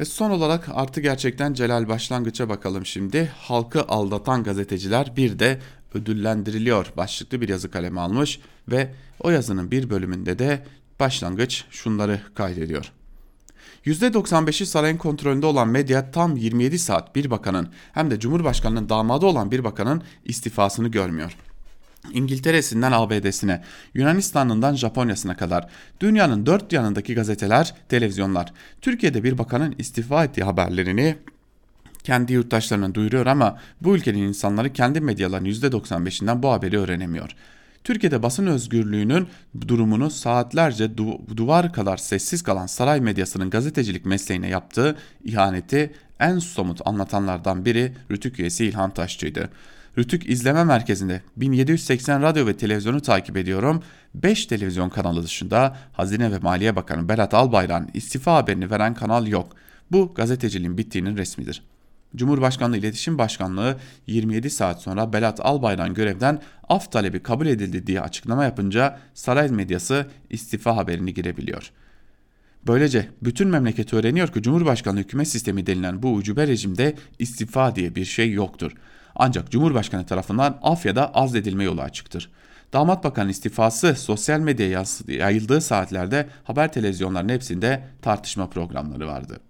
Ve 0.00 0.04
son 0.04 0.30
olarak 0.30 0.68
artı 0.74 1.00
gerçekten 1.00 1.54
Celal 1.54 1.88
Başlangıç'a 1.88 2.48
bakalım 2.48 2.86
şimdi. 2.86 3.32
Halkı 3.38 3.82
aldatan 3.82 4.42
gazeteciler 4.42 5.16
bir 5.16 5.38
de 5.38 5.58
ödüllendiriliyor 5.94 6.86
başlıklı 6.96 7.40
bir 7.40 7.48
yazı 7.48 7.70
kaleme 7.70 8.00
almış 8.00 8.40
ve 8.68 8.94
o 9.20 9.30
yazının 9.30 9.70
bir 9.70 9.90
bölümünde 9.90 10.38
de 10.38 10.64
başlangıç 11.00 11.64
şunları 11.70 12.20
kaydediyor. 12.34 12.92
%95'i 13.86 14.66
sarayın 14.66 14.96
kontrolünde 14.96 15.46
olan 15.46 15.68
medya 15.68 16.10
tam 16.10 16.36
27 16.36 16.78
saat 16.78 17.16
bir 17.16 17.30
bakanın 17.30 17.68
hem 17.92 18.10
de 18.10 18.20
Cumhurbaşkanı'nın 18.20 18.88
damadı 18.88 19.26
olan 19.26 19.50
bir 19.50 19.64
bakanın 19.64 20.02
istifasını 20.24 20.88
görmüyor. 20.88 21.36
İngiltere'sinden 22.12 22.92
ABD'sine, 22.92 23.62
Yunanistan'ından 23.94 24.74
Japonya'sına 24.74 25.36
kadar 25.36 25.68
dünyanın 26.00 26.46
dört 26.46 26.72
yanındaki 26.72 27.14
gazeteler, 27.14 27.74
televizyonlar 27.88 28.52
Türkiye'de 28.80 29.24
bir 29.24 29.38
bakanın 29.38 29.74
istifa 29.78 30.24
ettiği 30.24 30.44
haberlerini 30.44 31.16
kendi 32.04 32.32
yurttaşlarına 32.32 32.94
duyuruyor 32.94 33.26
ama 33.26 33.58
bu 33.80 33.96
ülkenin 33.96 34.22
insanları 34.22 34.72
kendi 34.72 35.00
medyalarının 35.00 35.48
%95'inden 35.48 36.42
bu 36.42 36.50
haberi 36.50 36.78
öğrenemiyor. 36.78 37.30
Türkiye'de 37.84 38.22
basın 38.22 38.46
özgürlüğünün 38.46 39.28
durumunu 39.68 40.10
saatlerce 40.10 40.84
du- 40.84 41.36
duvar 41.36 41.72
kadar 41.72 41.96
sessiz 41.96 42.42
kalan 42.42 42.66
saray 42.66 43.00
medyasının 43.00 43.50
gazetecilik 43.50 44.04
mesleğine 44.06 44.48
yaptığı 44.48 44.96
ihaneti 45.24 45.92
en 46.20 46.38
somut 46.38 46.80
anlatanlardan 46.84 47.64
biri 47.64 47.94
Rütük 48.10 48.40
üyesi 48.40 48.66
İlhan 48.66 48.90
Taşçı'ydı. 48.90 49.50
Rütük 49.98 50.30
İzleme 50.30 50.64
Merkezi'nde 50.64 51.22
1780 51.36 52.22
radyo 52.22 52.46
ve 52.46 52.56
televizyonu 52.56 53.00
takip 53.00 53.36
ediyorum. 53.36 53.82
5 54.14 54.46
televizyon 54.46 54.88
kanalı 54.88 55.22
dışında 55.22 55.76
Hazine 55.92 56.32
ve 56.32 56.38
Maliye 56.38 56.76
Bakanı 56.76 57.08
Berat 57.08 57.34
Albayrak'ın 57.34 57.90
istifa 57.94 58.34
haberini 58.36 58.70
veren 58.70 58.94
kanal 58.94 59.26
yok. 59.26 59.52
Bu 59.92 60.14
gazeteciliğin 60.14 60.78
bittiğinin 60.78 61.16
resmidir. 61.16 61.62
Cumhurbaşkanlığı 62.16 62.76
İletişim 62.76 63.18
Başkanlığı 63.18 63.76
27 64.06 64.50
saat 64.50 64.82
sonra 64.82 65.12
Berat 65.12 65.40
Albayrak'ın 65.40 65.94
görevden 65.94 66.42
af 66.68 66.92
talebi 66.92 67.22
kabul 67.22 67.46
edildi 67.46 67.86
diye 67.86 68.00
açıklama 68.00 68.44
yapınca 68.44 68.98
saray 69.14 69.48
medyası 69.48 70.06
istifa 70.30 70.76
haberini 70.76 71.14
girebiliyor. 71.14 71.70
Böylece 72.66 73.08
bütün 73.22 73.48
memleket 73.48 73.94
öğreniyor 73.94 74.28
ki 74.28 74.42
Cumhurbaşkanlığı 74.42 75.00
hükümet 75.00 75.28
sistemi 75.28 75.66
denilen 75.66 76.02
bu 76.02 76.12
ucube 76.12 76.46
rejimde 76.46 76.94
istifa 77.18 77.76
diye 77.76 77.94
bir 77.94 78.04
şey 78.04 78.32
yoktur. 78.32 78.72
Ancak 79.14 79.50
Cumhurbaşkanı 79.50 80.06
tarafından 80.06 80.58
af 80.62 80.86
ya 80.86 80.96
da 80.96 81.14
azledilme 81.14 81.64
yolu 81.64 81.82
açıktır. 81.82 82.30
Damat 82.72 83.04
Bakan 83.04 83.28
istifası 83.28 83.94
sosyal 83.94 84.40
medyaya 84.40 84.84
yayıldığı 85.08 85.60
saatlerde 85.60 86.28
haber 86.44 86.72
televizyonlarının 86.72 87.32
hepsinde 87.32 87.84
tartışma 88.02 88.50
programları 88.50 89.06
vardı. 89.06 89.40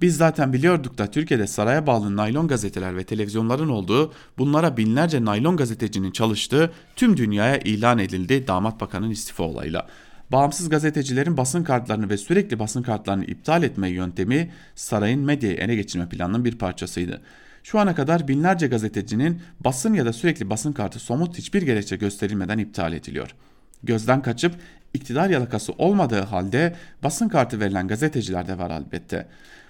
Biz 0.00 0.16
zaten 0.16 0.52
biliyorduk 0.52 0.98
da 0.98 1.10
Türkiye'de 1.10 1.46
saraya 1.46 1.86
bağlı 1.86 2.16
naylon 2.16 2.48
gazeteler 2.48 2.96
ve 2.96 3.04
televizyonların 3.04 3.68
olduğu, 3.68 4.12
bunlara 4.38 4.76
binlerce 4.76 5.24
naylon 5.24 5.56
gazetecinin 5.56 6.10
çalıştığı 6.10 6.72
tüm 6.96 7.16
dünyaya 7.16 7.58
ilan 7.58 7.98
edildi 7.98 8.46
damat 8.46 8.80
bakanın 8.80 9.10
istifa 9.10 9.44
olayıyla. 9.44 9.86
Bağımsız 10.32 10.68
gazetecilerin 10.68 11.36
basın 11.36 11.64
kartlarını 11.64 12.10
ve 12.10 12.16
sürekli 12.16 12.58
basın 12.58 12.82
kartlarını 12.82 13.24
iptal 13.24 13.62
etme 13.62 13.88
yöntemi 13.88 14.50
sarayın 14.74 15.20
medyayı 15.20 15.56
ele 15.56 15.74
geçirme 15.74 16.08
planının 16.08 16.44
bir 16.44 16.58
parçasıydı. 16.58 17.20
Şu 17.62 17.78
ana 17.78 17.94
kadar 17.94 18.28
binlerce 18.28 18.66
gazetecinin 18.66 19.42
basın 19.60 19.94
ya 19.94 20.06
da 20.06 20.12
sürekli 20.12 20.50
basın 20.50 20.72
kartı 20.72 20.98
somut 20.98 21.38
hiçbir 21.38 21.62
gerekçe 21.62 21.96
gösterilmeden 21.96 22.58
iptal 22.58 22.92
ediliyor. 22.92 23.34
Gözden 23.82 24.22
kaçıp 24.22 24.54
iktidar 24.94 25.30
yalakası 25.30 25.72
olmadığı 25.72 26.20
halde 26.20 26.76
basın 27.02 27.28
kartı 27.28 27.60
verilen 27.60 27.88
gazeteciler 27.88 28.48
de 28.48 28.58
var 28.58 28.70
elbette. 28.70 29.26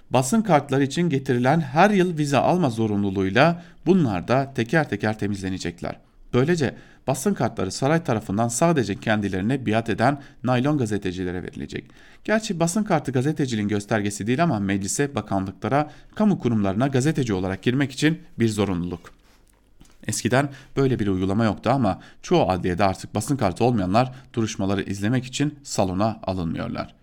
Basın 0.09 0.41
kartları 0.41 0.83
için 0.83 1.09
getirilen 1.09 1.59
her 1.59 1.89
yıl 1.89 2.17
vize 2.17 2.37
alma 2.37 2.69
zorunluluğuyla 2.69 3.63
bunlar 3.85 4.27
da 4.27 4.53
teker 4.55 4.89
teker 4.89 5.19
temizlenecekler. 5.19 5.99
Böylece 6.33 6.75
basın 7.07 7.33
kartları 7.33 7.71
saray 7.71 8.03
tarafından 8.03 8.47
sadece 8.47 8.99
kendilerine 8.99 9.65
biat 9.65 9.89
eden 9.89 10.21
naylon 10.43 10.77
gazetecilere 10.77 11.43
verilecek. 11.43 11.85
Gerçi 12.23 12.59
basın 12.59 12.83
kartı 12.83 13.11
gazeteciliğin 13.11 13.67
göstergesi 13.67 14.27
değil 14.27 14.43
ama 14.43 14.59
meclise, 14.59 15.15
bakanlıklara, 15.15 15.91
kamu 16.15 16.39
kurumlarına 16.39 16.87
gazeteci 16.87 17.33
olarak 17.33 17.61
girmek 17.61 17.91
için 17.91 18.21
bir 18.39 18.49
zorunluluk. 18.49 19.13
Eskiden 20.07 20.49
böyle 20.77 20.99
bir 20.99 21.07
uygulama 21.07 21.45
yoktu 21.45 21.69
ama 21.73 21.99
çoğu 22.21 22.49
adliyede 22.49 22.83
artık 22.83 23.15
basın 23.15 23.37
kartı 23.37 23.63
olmayanlar 23.63 24.11
duruşmaları 24.33 24.81
izlemek 24.83 25.25
için 25.25 25.59
salona 25.63 26.19
alınmıyorlar. 26.23 26.95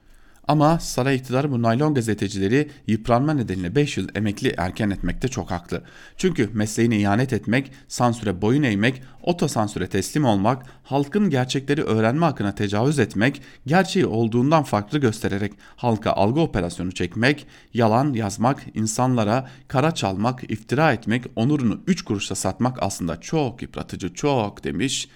Ama 0.49 0.79
saray 0.79 1.17
iktidarı 1.17 1.51
bu 1.51 1.63
naylon 1.63 1.95
gazetecileri 1.95 2.71
yıpranma 2.87 3.35
nedeniyle 3.35 3.75
5 3.75 3.97
yıl 3.97 4.09
emekli 4.15 4.55
erken 4.57 4.91
etmekte 4.91 5.29
çok 5.29 5.51
haklı. 5.51 5.83
Çünkü 6.17 6.51
mesleğine 6.53 6.99
ihanet 6.99 7.33
etmek, 7.33 7.73
sansüre 7.89 8.43
boyun 8.43 8.63
eğmek, 8.63 9.03
otosansüre 9.23 9.87
teslim 9.87 10.25
olmak, 10.25 10.67
halkın 10.83 11.31
gerçekleri 11.31 11.83
öğrenme 11.83 12.27
hakkına 12.27 12.55
tecavüz 12.55 12.99
etmek, 12.99 13.43
gerçeği 13.67 14.07
olduğundan 14.07 14.63
farklı 14.63 14.99
göstererek 14.99 15.53
halka 15.77 16.13
algı 16.13 16.41
operasyonu 16.41 16.93
çekmek, 16.93 17.47
yalan 17.75 18.13
yazmak, 18.13 18.63
insanlara 18.75 19.49
kara 19.69 19.95
çalmak, 19.95 20.51
iftira 20.51 20.93
etmek, 20.93 21.25
onurunu 21.37 21.81
3 21.87 22.03
kuruşa 22.03 22.35
satmak 22.35 22.83
aslında 22.83 23.21
çok 23.21 23.63
yıpratıcı, 23.63 24.15
çok 24.15 24.65
demiş 24.65 25.09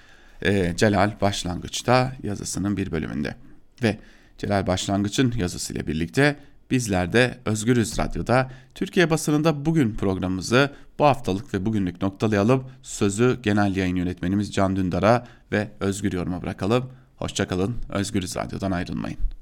e, 0.42 0.76
Celal 0.76 1.20
başlangıçta 1.20 2.12
yazısının 2.22 2.76
bir 2.76 2.92
bölümünde. 2.92 3.34
Ve 3.82 3.98
Celal 4.38 4.66
Başlangıç'ın 4.66 5.32
yazısıyla 5.36 5.86
birlikte 5.86 6.36
bizler 6.70 7.12
de 7.12 7.38
Özgürüz 7.44 7.98
Radyo'da 7.98 8.50
Türkiye 8.74 9.10
basınında 9.10 9.66
bugün 9.66 9.94
programımızı 9.94 10.70
bu 10.98 11.04
haftalık 11.04 11.54
ve 11.54 11.66
bugünlük 11.66 12.02
noktalayalım. 12.02 12.64
Sözü 12.82 13.38
genel 13.42 13.76
yayın 13.76 13.96
yönetmenimiz 13.96 14.52
Can 14.52 14.76
Dündar'a 14.76 15.26
ve 15.52 15.68
Özgür 15.80 16.12
Yorum'a 16.12 16.42
bırakalım. 16.42 16.90
Hoşçakalın, 17.16 17.76
Özgürüz 17.88 18.36
Radyo'dan 18.36 18.70
ayrılmayın. 18.70 19.35